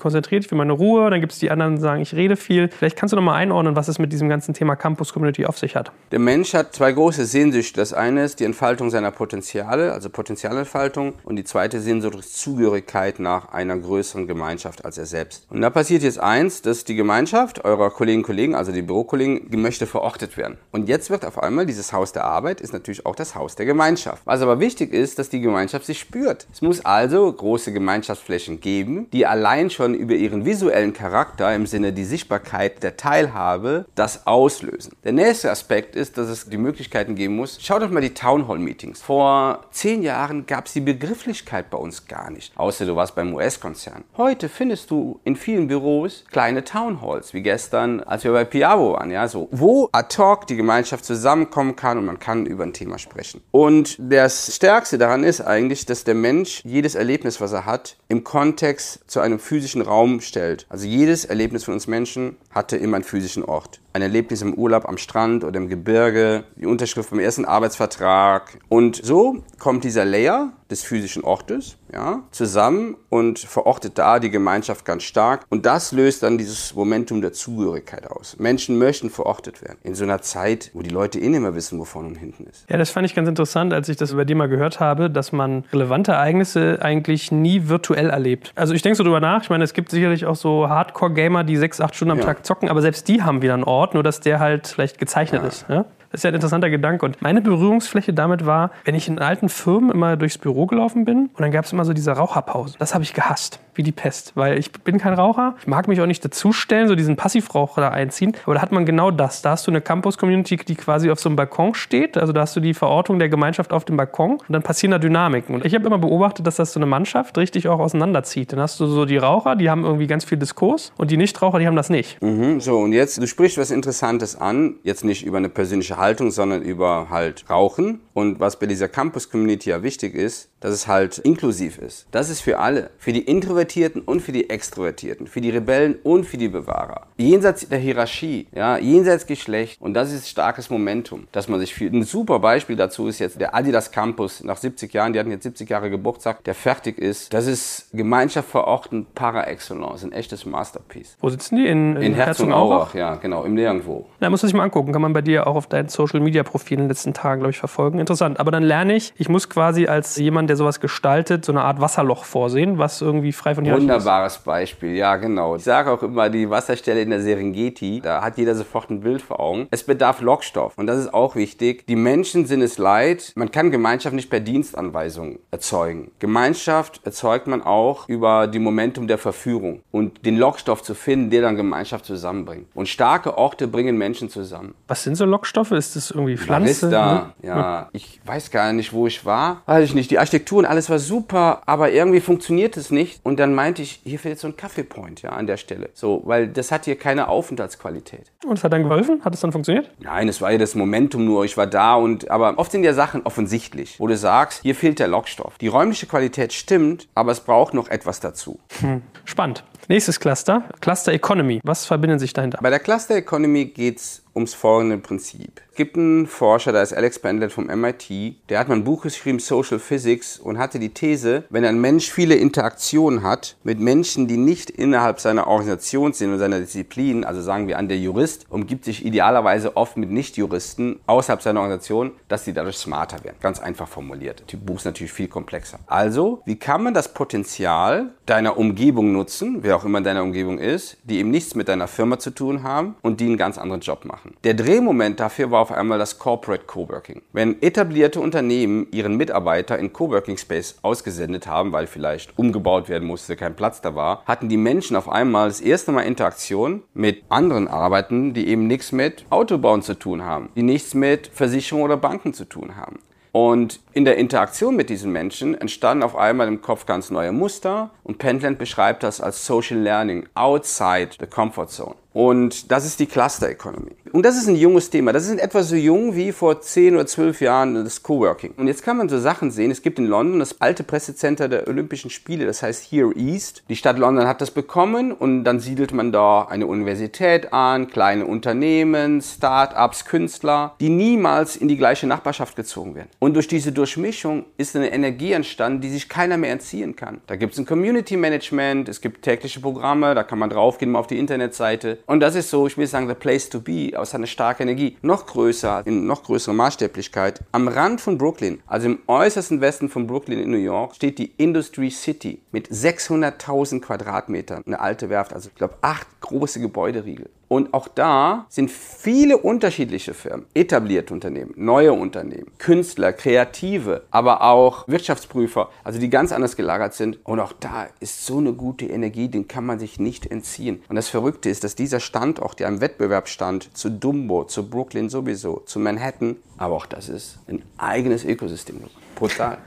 konzentriert, 0.00 0.44
ich 0.44 0.50
will 0.50 0.58
meine 0.58 0.74
Ruhe. 0.74 1.08
Dann 1.08 1.22
gibt 1.22 1.32
es 1.32 1.38
die 1.38 1.50
anderen, 1.50 1.76
die 1.76 1.80
sagen, 1.80 2.02
ich 2.02 2.14
rede 2.14 2.36
viel. 2.36 2.68
Vielleicht 2.68 2.98
kannst 2.98 3.12
du 3.12 3.16
noch 3.16 3.22
mal 3.22 3.36
einordnen, 3.36 3.74
was 3.74 3.88
es 3.88 3.98
mit 3.98 4.12
diesem 4.12 4.28
ganzen 4.28 4.52
Thema 4.52 4.76
Campus 4.76 5.14
Community 5.14 5.46
auf 5.46 5.58
sich 5.58 5.74
hat. 5.76 5.92
Der 6.10 6.18
Mensch 6.18 6.52
hat 6.52 6.74
zwei 6.74 6.92
große 6.92 7.24
Sehnsüchte. 7.24 7.80
Das 7.80 7.94
eine 7.94 8.24
ist 8.24 8.38
die 8.38 8.44
Entfaltung 8.44 8.90
seiner 8.90 9.12
Potenziale, 9.12 9.94
also 9.94 10.10
Potenzialentfaltung. 10.10 11.14
Und 11.24 11.36
die 11.36 11.44
zweite 11.44 11.80
Sehnsucht 11.80 12.16
ist 12.16 12.38
Zugehörigkeit 12.38 13.18
nach 13.18 13.54
einer 13.54 13.78
größeren 13.78 14.26
Gemeinschaft 14.26 14.84
als 14.84 14.98
er 14.98 15.06
selbst. 15.06 15.46
Und 15.48 15.62
da 15.62 15.70
passiert 15.70 16.02
jetzt 16.02 16.20
eins, 16.20 16.60
dass 16.60 16.81
die 16.88 16.94
Gemeinschaft 16.94 17.64
eurer 17.64 17.90
Kolleginnen 17.90 18.22
und 18.22 18.26
Kollegen, 18.26 18.54
also 18.54 18.72
die 18.72 18.82
Bürokollegen, 18.82 19.48
möchte 19.62 19.86
verortet 19.86 20.36
werden. 20.36 20.58
Und 20.72 20.88
jetzt 20.88 21.08
wird 21.10 21.24
auf 21.24 21.38
einmal 21.38 21.66
dieses 21.66 21.92
Haus 21.92 22.12
der 22.12 22.24
Arbeit 22.24 22.60
ist 22.60 22.72
natürlich 22.72 23.06
auch 23.06 23.14
das 23.14 23.34
Haus 23.34 23.54
der 23.54 23.66
Gemeinschaft. 23.66 24.22
Was 24.24 24.42
aber 24.42 24.60
wichtig 24.60 24.92
ist, 24.92 25.18
dass 25.18 25.28
die 25.28 25.40
Gemeinschaft 25.40 25.86
sich 25.86 26.00
spürt. 26.00 26.46
Es 26.52 26.62
muss 26.62 26.84
also 26.84 27.32
große 27.32 27.72
Gemeinschaftsflächen 27.72 28.60
geben, 28.60 29.08
die 29.12 29.26
allein 29.26 29.70
schon 29.70 29.94
über 29.94 30.14
ihren 30.14 30.44
visuellen 30.44 30.92
Charakter 30.92 31.54
im 31.54 31.66
Sinne 31.66 31.92
die 31.92 32.04
Sichtbarkeit 32.04 32.82
der 32.82 32.96
Teilhabe 32.96 33.86
das 33.94 34.26
auslösen. 34.26 34.94
Der 35.04 35.12
nächste 35.12 35.50
Aspekt 35.50 35.96
ist, 35.96 36.18
dass 36.18 36.28
es 36.28 36.48
die 36.48 36.58
Möglichkeiten 36.58 37.14
geben 37.14 37.36
muss. 37.36 37.58
Schaut 37.60 37.82
euch 37.82 37.90
mal 37.90 38.00
die 38.00 38.14
Townhall-Meetings. 38.14 39.00
Vor 39.02 39.64
zehn 39.70 40.02
Jahren 40.02 40.46
gab 40.46 40.66
es 40.66 40.72
die 40.72 40.80
Begrifflichkeit 40.80 41.70
bei 41.70 41.78
uns 41.78 42.06
gar 42.06 42.30
nicht, 42.30 42.56
außer 42.56 42.84
du 42.86 42.96
warst 42.96 43.14
beim 43.14 43.34
US-Konzern. 43.34 44.04
Heute 44.16 44.48
findest 44.48 44.90
du 44.90 45.20
in 45.24 45.36
vielen 45.36 45.68
Büros 45.68 46.24
kleine 46.30 46.64
Townhalls, 46.72 47.34
wie 47.34 47.42
gestern, 47.42 48.00
als 48.00 48.24
wir 48.24 48.32
bei 48.32 48.44
Piavo 48.44 48.94
waren, 48.94 49.10
ja, 49.10 49.28
so, 49.28 49.48
wo 49.50 49.90
ad 49.92 50.16
hoc 50.16 50.46
die 50.46 50.56
Gemeinschaft 50.56 51.04
zusammenkommen 51.04 51.76
kann 51.76 51.98
und 51.98 52.06
man 52.06 52.18
kann 52.18 52.46
über 52.46 52.64
ein 52.64 52.72
Thema 52.72 52.98
sprechen. 52.98 53.42
Und 53.50 53.96
das 53.98 54.56
Stärkste 54.56 54.96
daran 54.96 55.22
ist 55.22 55.42
eigentlich, 55.42 55.84
dass 55.84 56.04
der 56.04 56.14
Mensch 56.14 56.62
jedes 56.64 56.94
Erlebnis, 56.94 57.42
was 57.42 57.52
er 57.52 57.66
hat, 57.66 57.96
im 58.08 58.24
Kontext 58.24 59.00
zu 59.06 59.20
einem 59.20 59.38
physischen 59.38 59.82
Raum 59.82 60.22
stellt. 60.22 60.64
Also 60.70 60.86
jedes 60.86 61.26
Erlebnis 61.26 61.64
von 61.64 61.74
uns 61.74 61.86
Menschen 61.86 62.36
hatte 62.50 62.78
immer 62.78 62.96
einen 62.96 63.04
physischen 63.04 63.44
Ort 63.44 63.82
ein 63.92 64.02
Erlebnis 64.02 64.42
im 64.42 64.54
Urlaub 64.54 64.88
am 64.88 64.98
Strand 64.98 65.44
oder 65.44 65.58
im 65.58 65.68
Gebirge, 65.68 66.44
die 66.56 66.66
Unterschrift 66.66 67.10
beim 67.10 67.20
ersten 67.20 67.44
Arbeitsvertrag. 67.44 68.58
Und 68.68 68.96
so 69.02 69.42
kommt 69.58 69.84
dieser 69.84 70.04
Layer 70.04 70.52
des 70.70 70.82
physischen 70.82 71.22
Ortes 71.22 71.76
ja, 71.92 72.22
zusammen 72.30 72.96
und 73.10 73.38
verortet 73.38 73.98
da 73.98 74.18
die 74.18 74.30
Gemeinschaft 74.30 74.86
ganz 74.86 75.02
stark. 75.02 75.44
Und 75.50 75.66
das 75.66 75.92
löst 75.92 76.22
dann 76.22 76.38
dieses 76.38 76.74
Momentum 76.74 77.20
der 77.20 77.34
Zugehörigkeit 77.34 78.10
aus. 78.10 78.36
Menschen 78.38 78.78
möchten 78.78 79.10
verortet 79.10 79.60
werden. 79.60 79.76
In 79.82 79.94
so 79.94 80.04
einer 80.04 80.22
Zeit, 80.22 80.70
wo 80.72 80.80
die 80.80 80.88
Leute 80.88 81.20
eh 81.20 81.28
nicht 81.28 81.40
mehr 81.40 81.54
wissen, 81.54 81.78
wo 81.78 81.84
vorne 81.84 82.08
und 82.08 82.14
hinten 82.16 82.44
ist. 82.44 82.64
Ja, 82.70 82.78
das 82.78 82.90
fand 82.90 83.04
ich 83.04 83.14
ganz 83.14 83.28
interessant, 83.28 83.74
als 83.74 83.90
ich 83.90 83.98
das 83.98 84.12
über 84.12 84.24
dir 84.24 84.34
mal 84.34 84.48
gehört 84.48 84.80
habe, 84.80 85.10
dass 85.10 85.32
man 85.32 85.64
relevante 85.72 86.12
Ereignisse 86.12 86.78
eigentlich 86.80 87.30
nie 87.30 87.68
virtuell 87.68 88.08
erlebt. 88.08 88.52
Also 88.54 88.72
ich 88.72 88.80
denke 88.80 88.96
so 88.96 89.04
drüber 89.04 89.20
nach. 89.20 89.42
Ich 89.42 89.50
meine, 89.50 89.64
es 89.64 89.74
gibt 89.74 89.90
sicherlich 89.90 90.24
auch 90.24 90.36
so 90.36 90.70
Hardcore-Gamer, 90.70 91.44
die 91.44 91.58
sechs, 91.58 91.82
acht 91.82 91.94
Stunden 91.94 92.12
am 92.12 92.18
ja. 92.18 92.24
Tag 92.24 92.46
zocken, 92.46 92.70
aber 92.70 92.80
selbst 92.80 93.06
die 93.08 93.22
haben 93.22 93.42
wieder 93.42 93.52
einen 93.52 93.64
Ort 93.64 93.81
Ort, 93.82 93.94
nur 93.94 94.04
dass 94.04 94.20
der 94.20 94.38
halt 94.38 94.68
vielleicht 94.68 94.98
gezeichnet 94.98 95.42
ja. 95.42 95.48
ist. 95.48 95.66
Ja? 95.68 95.84
Das 96.12 96.18
ist 96.20 96.24
ja 96.24 96.30
ein 96.30 96.34
interessanter 96.34 96.68
Gedanke. 96.68 97.06
Und 97.06 97.22
meine 97.22 97.40
Berührungsfläche 97.40 98.12
damit 98.12 98.44
war, 98.44 98.70
wenn 98.84 98.94
ich 98.94 99.08
in 99.08 99.18
alten 99.18 99.48
Firmen 99.48 99.90
immer 99.90 100.18
durchs 100.18 100.36
Büro 100.36 100.66
gelaufen 100.66 101.06
bin 101.06 101.30
und 101.32 101.40
dann 101.40 101.50
gab 101.50 101.64
es 101.64 101.72
immer 101.72 101.86
so 101.86 101.94
diese 101.94 102.12
Raucherpausen. 102.12 102.76
Das 102.78 102.92
habe 102.92 103.02
ich 103.02 103.14
gehasst, 103.14 103.60
wie 103.74 103.82
die 103.82 103.92
Pest, 103.92 104.32
weil 104.34 104.58
ich 104.58 104.70
bin 104.72 104.98
kein 104.98 105.14
Raucher. 105.14 105.54
Ich 105.60 105.66
mag 105.66 105.88
mich 105.88 106.02
auch 106.02 106.06
nicht 106.06 106.22
dazustellen, 106.22 106.86
so 106.86 106.94
diesen 106.94 107.16
Passivraucher 107.16 107.80
da 107.80 107.88
einziehen. 107.88 108.36
Aber 108.44 108.54
da 108.54 108.60
hat 108.60 108.72
man 108.72 108.84
genau 108.84 109.10
das. 109.10 109.40
Da 109.40 109.52
hast 109.52 109.66
du 109.66 109.70
eine 109.70 109.80
Campus-Community, 109.80 110.56
die 110.56 110.74
quasi 110.74 111.10
auf 111.10 111.18
so 111.18 111.30
einem 111.30 111.36
Balkon 111.36 111.74
steht. 111.74 112.18
Also 112.18 112.34
da 112.34 112.42
hast 112.42 112.54
du 112.54 112.60
die 112.60 112.74
Verortung 112.74 113.18
der 113.18 113.30
Gemeinschaft 113.30 113.72
auf 113.72 113.86
dem 113.86 113.96
Balkon 113.96 114.32
und 114.32 114.52
dann 114.52 114.62
passieren 114.62 114.90
da 114.90 114.98
Dynamiken. 114.98 115.54
Und 115.54 115.64
ich 115.64 115.74
habe 115.74 115.86
immer 115.86 115.98
beobachtet, 115.98 116.46
dass 116.46 116.56
das 116.56 116.74
so 116.74 116.78
eine 116.78 116.86
Mannschaft 116.86 117.38
richtig 117.38 117.68
auch 117.68 117.78
auseinanderzieht. 117.78 118.52
Dann 118.52 118.60
hast 118.60 118.78
du 118.80 118.86
so 118.86 119.06
die 119.06 119.16
Raucher, 119.16 119.56
die 119.56 119.70
haben 119.70 119.84
irgendwie 119.84 120.06
ganz 120.06 120.26
viel 120.26 120.36
Diskurs 120.36 120.92
und 120.98 121.10
die 121.10 121.16
Nichtraucher, 121.16 121.58
die 121.58 121.66
haben 121.66 121.76
das 121.76 121.88
nicht. 121.88 122.20
Mhm, 122.20 122.60
so, 122.60 122.80
und 122.80 122.92
jetzt, 122.92 123.16
du 123.16 123.26
sprichst 123.26 123.56
was 123.56 123.70
Interessantes 123.70 124.38
an. 124.38 124.74
Jetzt 124.82 125.06
nicht 125.06 125.24
über 125.24 125.38
eine 125.38 125.48
persönliche 125.48 126.01
Haltung, 126.02 126.30
sondern 126.30 126.60
über 126.62 127.08
halt 127.08 127.48
Rauchen. 127.48 128.00
Und 128.12 128.40
was 128.40 128.58
bei 128.58 128.66
dieser 128.66 128.88
Campus-Community 128.88 129.70
ja 129.70 129.82
wichtig 129.82 130.14
ist, 130.14 130.50
dass 130.62 130.72
es 130.72 130.86
halt 130.86 131.18
inklusiv 131.18 131.78
ist. 131.78 132.06
Das 132.12 132.30
ist 132.30 132.40
für 132.40 132.58
alle. 132.58 132.90
Für 132.98 133.12
die 133.12 133.22
Introvertierten 133.22 134.00
und 134.00 134.20
für 134.20 134.32
die 134.32 134.48
Extrovertierten. 134.48 135.26
Für 135.26 135.40
die 135.40 135.50
Rebellen 135.50 135.96
und 136.02 136.24
für 136.24 136.36
die 136.36 136.48
Bewahrer. 136.48 137.08
Jenseits 137.16 137.68
der 137.68 137.78
Hierarchie, 137.78 138.46
ja, 138.54 138.78
jenseits 138.78 139.26
Geschlecht. 139.26 139.80
Und 139.80 139.94
das 139.94 140.12
ist 140.12 140.28
starkes 140.28 140.70
Momentum, 140.70 141.26
dass 141.32 141.48
man 141.48 141.58
sich 141.58 141.74
fühlt. 141.74 141.92
Ein 141.92 142.04
super 142.04 142.38
Beispiel 142.38 142.76
dazu 142.76 143.08
ist 143.08 143.18
jetzt 143.18 143.40
der 143.40 143.54
Adidas 143.54 143.90
Campus 143.90 144.44
nach 144.44 144.56
70 144.56 144.92
Jahren. 144.92 145.12
Die 145.12 145.18
hatten 145.18 145.30
jetzt 145.30 145.42
70 145.42 145.68
Jahre 145.68 145.90
Geburtstag, 145.90 146.44
der 146.44 146.54
fertig 146.54 146.98
ist. 146.98 147.34
Das 147.34 147.46
ist 147.46 147.88
Gemeinschaft 147.92 148.48
verorten 148.48 149.06
par 149.14 149.48
excellence. 149.48 150.04
Ein 150.04 150.12
echtes 150.12 150.46
Masterpiece. 150.46 151.16
Wo 151.20 151.28
sitzen 151.28 151.56
die? 151.56 151.66
In, 151.66 151.96
in, 151.96 152.02
in 152.02 152.14
Herzogenaurach, 152.14 152.94
ja, 152.94 153.16
genau, 153.16 153.44
im 153.44 153.54
Nirgendwo. 153.54 154.06
Da 154.20 154.30
muss 154.30 154.42
man 154.42 154.48
sich 154.48 154.56
mal 154.56 154.64
angucken. 154.64 154.92
Kann 154.92 155.02
man 155.02 155.12
bei 155.12 155.22
dir 155.22 155.46
auch 155.46 155.56
auf 155.56 155.66
deinen 155.66 155.88
Social-Media-Profil 155.92 156.78
in 156.78 156.84
den 156.84 156.88
letzten 156.88 157.14
Tagen, 157.14 157.40
glaube 157.40 157.50
ich, 157.50 157.58
verfolgen. 157.58 157.98
Interessant. 157.98 158.40
Aber 158.40 158.50
dann 158.50 158.62
lerne 158.62 158.94
ich, 158.94 159.12
ich 159.16 159.28
muss 159.28 159.48
quasi 159.48 159.86
als 159.86 160.16
jemand, 160.16 160.48
der 160.48 160.56
sowas 160.56 160.80
gestaltet, 160.80 161.44
so 161.44 161.52
eine 161.52 161.62
Art 161.62 161.80
Wasserloch 161.80 162.24
vorsehen, 162.24 162.78
was 162.78 163.00
irgendwie 163.00 163.32
frei 163.32 163.54
von 163.54 163.64
Hierarchie 163.64 163.82
Wunderbares 163.82 164.36
ist. 164.36 164.44
Beispiel, 164.44 164.96
ja 164.96 165.16
genau. 165.16 165.56
Ich 165.56 165.64
sage 165.64 165.90
auch 165.90 166.02
immer, 166.02 166.30
die 166.30 166.48
Wasserstelle 166.50 167.02
in 167.02 167.10
der 167.10 167.20
Serengeti, 167.20 168.00
da 168.00 168.22
hat 168.22 168.38
jeder 168.38 168.54
sofort 168.54 168.90
ein 168.90 169.00
Bild 169.00 169.22
vor 169.22 169.40
Augen. 169.40 169.66
Es 169.70 169.84
bedarf 169.84 170.20
Lockstoff 170.20 170.76
und 170.76 170.86
das 170.86 170.98
ist 170.98 171.12
auch 171.14 171.36
wichtig. 171.36 171.86
Die 171.86 171.96
Menschen 171.96 172.46
sind 172.46 172.62
es 172.62 172.78
leid. 172.78 173.32
Man 173.36 173.50
kann 173.50 173.70
Gemeinschaft 173.70 174.14
nicht 174.14 174.30
per 174.30 174.40
Dienstanweisung 174.40 175.38
erzeugen. 175.50 176.10
Gemeinschaft 176.18 177.00
erzeugt 177.04 177.46
man 177.46 177.62
auch 177.62 178.08
über 178.08 178.46
die 178.46 178.58
Momentum 178.58 179.06
der 179.06 179.18
Verführung 179.18 179.82
und 179.90 180.24
den 180.24 180.36
Lockstoff 180.36 180.82
zu 180.82 180.94
finden, 180.94 181.30
der 181.30 181.42
dann 181.42 181.56
Gemeinschaft 181.56 182.04
zusammenbringt. 182.04 182.66
Und 182.74 182.88
starke 182.88 183.36
Orte 183.36 183.68
bringen 183.68 183.96
Menschen 183.98 184.28
zusammen. 184.28 184.74
Was 184.88 185.02
sind 185.02 185.16
so 185.16 185.24
Lockstoffe? 185.24 185.72
Ist 185.82 185.96
das 185.96 186.10
irgendwie 186.12 186.36
Pflanze? 186.36 186.86
Barista, 186.88 187.32
ne? 187.42 187.48
ja. 187.48 187.88
Ich 187.92 188.20
weiß 188.24 188.52
gar 188.52 188.72
nicht, 188.72 188.92
wo 188.92 189.08
ich 189.08 189.24
war. 189.24 189.62
Weiß 189.66 189.84
ich 189.84 189.94
nicht. 189.96 190.12
Die 190.12 190.18
Architektur 190.20 190.60
und 190.60 190.64
alles 190.64 190.88
war 190.88 191.00
super, 191.00 191.60
aber 191.66 191.90
irgendwie 191.90 192.20
funktioniert 192.20 192.76
es 192.76 192.92
nicht. 192.92 193.20
Und 193.24 193.40
dann 193.40 193.52
meinte 193.52 193.82
ich, 193.82 194.00
hier 194.04 194.20
fehlt 194.20 194.38
so 194.38 194.46
ein 194.46 194.56
Kaffeepoint 194.56 195.22
ja, 195.22 195.30
an 195.30 195.48
der 195.48 195.56
Stelle. 195.56 195.90
So, 195.92 196.22
weil 196.24 196.46
das 196.46 196.70
hat 196.70 196.84
hier 196.84 196.94
keine 196.96 197.26
Aufenthaltsqualität. 197.26 198.30
Und 198.46 198.58
es 198.58 198.62
hat 198.62 198.72
dann 198.72 198.84
geholfen? 198.84 199.24
Hat 199.24 199.34
es 199.34 199.40
dann 199.40 199.50
funktioniert? 199.50 199.90
Nein, 199.98 200.28
es 200.28 200.40
war 200.40 200.52
ja 200.52 200.58
das 200.58 200.76
Momentum 200.76 201.24
nur. 201.24 201.44
Ich 201.44 201.56
war 201.56 201.66
da 201.66 201.96
und, 201.96 202.30
aber 202.30 202.56
oft 202.58 202.70
sind 202.70 202.84
ja 202.84 202.94
Sachen 202.94 203.22
offensichtlich, 203.22 203.98
wo 203.98 204.06
du 204.06 204.16
sagst, 204.16 204.62
hier 204.62 204.76
fehlt 204.76 205.00
der 205.00 205.08
Lockstoff. 205.08 205.58
Die 205.58 205.66
räumliche 205.66 206.06
Qualität 206.06 206.52
stimmt, 206.52 207.08
aber 207.16 207.32
es 207.32 207.40
braucht 207.40 207.74
noch 207.74 207.88
etwas 207.88 208.20
dazu. 208.20 208.60
Hm. 208.80 209.02
Spannend. 209.24 209.64
Nächstes 209.88 210.20
Cluster, 210.20 210.62
Cluster 210.80 211.12
Economy. 211.12 211.60
Was 211.64 211.86
verbindet 211.86 212.20
sich 212.20 212.32
dahinter? 212.32 212.58
Bei 212.62 212.70
der 212.70 212.78
Cluster 212.78 213.16
Economy 213.16 213.64
geht 213.64 213.98
es 213.98 214.21
ums 214.34 214.54
folgende 214.54 214.98
Prinzip. 214.98 215.60
Es 215.70 215.76
gibt 215.76 215.96
einen 215.96 216.26
Forscher, 216.26 216.72
der 216.72 216.82
ist 216.82 216.92
Alex 216.92 217.18
Bandlet 217.18 217.50
vom 217.50 217.66
MIT, 217.66 218.10
der 218.50 218.58
hat 218.58 218.68
mal 218.68 218.74
ein 218.74 218.84
Buch 218.84 219.02
geschrieben, 219.02 219.38
Social 219.38 219.78
Physics, 219.78 220.38
und 220.38 220.58
hatte 220.58 220.78
die 220.78 220.90
These, 220.90 221.44
wenn 221.48 221.64
ein 221.64 221.80
Mensch 221.80 222.10
viele 222.10 222.34
Interaktionen 222.34 223.22
hat 223.22 223.56
mit 223.62 223.80
Menschen, 223.80 224.28
die 224.28 224.36
nicht 224.36 224.68
innerhalb 224.68 225.18
seiner 225.18 225.46
Organisation 225.46 226.12
sind 226.12 226.32
und 226.32 226.38
seiner 226.38 226.60
Disziplin, 226.60 227.24
also 227.24 227.40
sagen 227.40 227.68
wir 227.68 227.78
an, 227.78 227.88
der 227.88 227.98
Jurist 227.98 228.44
umgibt 228.50 228.84
sich 228.84 229.04
idealerweise 229.04 229.76
oft 229.76 229.96
mit 229.96 230.10
Nicht-Juristen 230.10 231.00
außerhalb 231.06 231.40
seiner 231.40 231.60
Organisation, 231.60 232.12
dass 232.28 232.44
sie 232.44 232.52
dadurch 232.52 232.76
smarter 232.76 233.24
werden. 233.24 233.36
Ganz 233.40 233.58
einfach 233.60 233.88
formuliert. 233.88 234.42
Das 234.46 234.60
Buch 234.60 234.76
ist 234.76 234.84
natürlich 234.84 235.12
viel 235.12 235.28
komplexer. 235.28 235.78
Also, 235.86 236.42
wie 236.44 236.56
kann 236.56 236.82
man 236.82 236.92
das 236.92 237.14
Potenzial 237.14 238.12
deiner 238.26 238.58
Umgebung 238.58 239.12
nutzen, 239.12 239.58
wer 239.62 239.76
auch 239.76 239.84
immer 239.84 239.98
in 239.98 240.04
deiner 240.04 240.22
Umgebung 240.22 240.58
ist, 240.58 240.98
die 241.04 241.18
eben 241.18 241.30
nichts 241.30 241.54
mit 241.54 241.68
deiner 241.68 241.88
Firma 241.88 242.18
zu 242.18 242.30
tun 242.30 242.62
haben 242.62 242.94
und 243.02 243.20
die 243.20 243.26
einen 243.26 243.38
ganz 243.38 243.56
anderen 243.56 243.80
Job 243.80 244.04
machen? 244.04 244.21
Der 244.44 244.54
Drehmoment 244.54 245.20
dafür 245.20 245.50
war 245.50 245.60
auf 245.60 245.72
einmal 245.72 245.98
das 245.98 246.18
Corporate 246.18 246.64
Coworking. 246.64 247.22
Wenn 247.32 247.60
etablierte 247.62 248.20
Unternehmen 248.20 248.86
ihren 248.90 249.16
Mitarbeiter 249.16 249.78
in 249.78 249.92
Coworking 249.92 250.36
Space 250.36 250.76
ausgesendet 250.82 251.46
haben, 251.46 251.72
weil 251.72 251.86
vielleicht 251.86 252.38
umgebaut 252.38 252.88
werden 252.88 253.06
musste, 253.06 253.36
kein 253.36 253.56
Platz 253.56 253.80
da 253.80 253.94
war, 253.94 254.22
hatten 254.26 254.48
die 254.48 254.56
Menschen 254.56 254.96
auf 254.96 255.08
einmal 255.08 255.48
das 255.48 255.60
erste 255.60 255.92
Mal 255.92 256.02
Interaktion 256.02 256.82
mit 256.94 257.22
anderen 257.28 257.68
Arbeiten, 257.68 258.34
die 258.34 258.48
eben 258.48 258.66
nichts 258.66 258.92
mit 258.92 259.24
Autobauen 259.30 259.82
zu 259.82 259.98
tun 259.98 260.22
haben, 260.22 260.50
die 260.56 260.62
nichts 260.62 260.94
mit 260.94 261.28
Versicherungen 261.28 261.86
oder 261.86 261.96
Banken 261.96 262.34
zu 262.34 262.44
tun 262.44 262.76
haben. 262.76 262.98
Und 263.32 263.80
in 263.94 264.04
der 264.04 264.18
Interaktion 264.18 264.76
mit 264.76 264.90
diesen 264.90 265.10
Menschen 265.10 265.58
entstanden 265.58 266.04
auf 266.04 266.16
einmal 266.16 266.48
im 266.48 266.60
Kopf 266.60 266.84
ganz 266.84 267.10
neue 267.10 267.32
Muster 267.32 267.90
und 268.04 268.18
Pentland 268.18 268.58
beschreibt 268.58 269.02
das 269.02 269.22
als 269.22 269.46
Social 269.46 269.78
Learning 269.78 270.28
outside 270.34 271.10
the 271.18 271.26
comfort 271.26 271.68
zone. 271.68 271.94
Und 272.12 272.70
das 272.70 272.84
ist 272.84 273.00
die 273.00 273.06
Cluster 273.06 273.48
Economy. 273.48 273.92
Und 274.12 274.26
das 274.26 274.36
ist 274.36 274.46
ein 274.46 274.56
junges 274.56 274.90
Thema. 274.90 275.12
Das 275.12 275.26
ist 275.26 275.38
etwa 275.38 275.62
so 275.62 275.74
jung 275.74 276.14
wie 276.14 276.32
vor 276.32 276.60
10 276.60 276.94
oder 276.94 277.06
12 277.06 277.40
Jahren 277.40 277.74
das 277.76 278.02
Coworking. 278.02 278.52
Und 278.58 278.66
jetzt 278.66 278.82
kann 278.82 278.98
man 278.98 279.08
so 279.08 279.18
Sachen 279.18 279.50
sehen. 279.50 279.70
Es 279.70 279.80
gibt 279.80 279.98
in 279.98 280.06
London 280.06 280.40
das 280.40 280.60
alte 280.60 280.84
Pressecenter 280.84 281.48
der 281.48 281.66
Olympischen 281.66 282.10
Spiele, 282.10 282.44
das 282.44 282.62
heißt 282.62 282.90
Here 282.90 283.12
East. 283.16 283.62
Die 283.70 283.76
Stadt 283.76 283.98
London 283.98 284.26
hat 284.26 284.42
das 284.42 284.50
bekommen 284.50 285.12
und 285.12 285.44
dann 285.44 285.60
siedelt 285.60 285.92
man 285.92 286.12
da 286.12 286.42
eine 286.42 286.66
Universität 286.66 287.54
an, 287.54 287.88
kleine 287.88 288.26
Unternehmen, 288.26 289.22
Start-ups, 289.22 290.04
Künstler, 290.04 290.74
die 290.80 290.90
niemals 290.90 291.56
in 291.56 291.68
die 291.68 291.78
gleiche 291.78 292.06
Nachbarschaft 292.06 292.54
gezogen 292.54 292.94
werden. 292.94 293.08
Und 293.18 293.34
durch 293.34 293.48
diese 293.48 293.72
Durchmischung 293.72 294.44
ist 294.58 294.76
eine 294.76 294.92
Energie 294.92 295.32
entstanden, 295.32 295.80
die 295.80 295.88
sich 295.88 296.10
keiner 296.10 296.36
mehr 296.36 296.52
entziehen 296.52 296.96
kann. 296.96 297.22
Da 297.26 297.36
gibt 297.36 297.54
es 297.54 297.58
ein 297.58 297.66
Community 297.66 298.18
Management, 298.18 298.90
es 298.90 299.00
gibt 299.00 299.22
tägliche 299.22 299.60
Programme, 299.60 300.14
da 300.14 300.22
kann 300.22 300.38
man 300.38 300.50
draufgehen 300.50 300.94
auf 300.96 301.06
die 301.06 301.18
Internetseite. 301.18 301.98
Und 302.06 302.20
das 302.20 302.34
ist 302.34 302.50
so, 302.50 302.66
ich 302.66 302.76
will 302.76 302.86
sagen, 302.86 303.08
the 303.08 303.14
place 303.14 303.48
to 303.48 303.60
be, 303.60 303.92
aus 303.94 304.14
einer 304.14 304.26
starken 304.26 304.64
Energie. 304.64 304.96
Noch 305.02 305.26
größer, 305.26 305.82
in 305.86 306.06
noch 306.06 306.24
größerer 306.24 306.54
Maßstäblichkeit. 306.54 307.40
Am 307.52 307.68
Rand 307.68 308.00
von 308.00 308.18
Brooklyn, 308.18 308.60
also 308.66 308.86
im 308.86 308.98
äußersten 309.06 309.60
Westen 309.60 309.88
von 309.88 310.06
Brooklyn 310.06 310.38
in 310.38 310.50
New 310.50 310.56
York, 310.56 310.94
steht 310.94 311.18
die 311.18 311.32
Industry 311.36 311.90
City 311.90 312.40
mit 312.52 312.68
600.000 312.68 313.80
Quadratmetern. 313.80 314.62
Eine 314.66 314.80
alte 314.80 315.10
Werft, 315.10 315.32
also 315.32 315.48
ich 315.48 315.54
glaube 315.54 315.74
acht 315.82 316.06
große 316.20 316.60
Gebäuderiegel. 316.60 317.28
Und 317.52 317.74
auch 317.74 317.86
da 317.86 318.46
sind 318.48 318.70
viele 318.70 319.36
unterschiedliche 319.36 320.14
Firmen, 320.14 320.46
etablierte 320.54 321.12
Unternehmen, 321.12 321.52
neue 321.54 321.92
Unternehmen, 321.92 322.50
Künstler, 322.56 323.12
Kreative, 323.12 324.04
aber 324.10 324.40
auch 324.40 324.88
Wirtschaftsprüfer, 324.88 325.68
also 325.84 325.98
die 325.98 326.08
ganz 326.08 326.32
anders 326.32 326.56
gelagert 326.56 326.94
sind. 326.94 327.18
Und 327.24 327.40
auch 327.40 327.52
da 327.52 327.88
ist 328.00 328.24
so 328.24 328.38
eine 328.38 328.54
gute 328.54 328.86
Energie, 328.86 329.28
den 329.28 329.48
kann 329.48 329.66
man 329.66 329.78
sich 329.78 330.00
nicht 330.00 330.24
entziehen. 330.30 330.82
Und 330.88 330.96
das 330.96 331.10
Verrückte 331.10 331.50
ist, 331.50 331.62
dass 331.62 331.74
dieser 331.92 332.00
Standort, 332.00 332.58
der 332.58 332.68
im 332.68 332.80
Wettbewerb 332.80 333.28
stand, 333.28 333.76
zu 333.76 333.90
Dumbo, 333.90 334.44
zu 334.44 334.70
Brooklyn 334.70 335.10
sowieso, 335.10 335.58
zu 335.66 335.78
Manhattan, 335.78 336.36
aber 336.56 336.74
auch 336.74 336.86
das 336.86 337.10
ist 337.10 337.38
ein 337.48 337.62
eigenes 337.76 338.24
Ökosystem. 338.24 338.80
Brutal. 339.14 339.58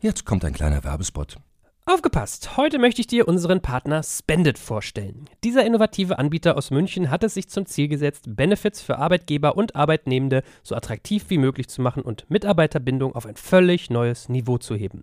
Jetzt 0.00 0.26
kommt 0.26 0.44
ein 0.44 0.52
kleiner 0.52 0.84
Werbespot. 0.84 1.38
Aufgepasst! 1.86 2.58
Heute 2.58 2.78
möchte 2.78 3.00
ich 3.00 3.06
dir 3.06 3.26
unseren 3.26 3.62
Partner 3.62 4.02
Spendit 4.02 4.58
vorstellen. 4.58 5.24
Dieser 5.42 5.64
innovative 5.64 6.18
Anbieter 6.18 6.58
aus 6.58 6.70
München 6.70 7.10
hat 7.10 7.24
es 7.24 7.32
sich 7.32 7.48
zum 7.48 7.64
Ziel 7.64 7.88
gesetzt, 7.88 8.24
Benefits 8.28 8.82
für 8.82 8.98
Arbeitgeber 8.98 9.56
und 9.56 9.76
Arbeitnehmende 9.76 10.42
so 10.62 10.74
attraktiv 10.74 11.24
wie 11.28 11.38
möglich 11.38 11.68
zu 11.68 11.80
machen 11.80 12.02
und 12.02 12.28
Mitarbeiterbindung 12.28 13.14
auf 13.14 13.24
ein 13.24 13.36
völlig 13.36 13.88
neues 13.88 14.28
Niveau 14.28 14.58
zu 14.58 14.74
heben. 14.74 15.02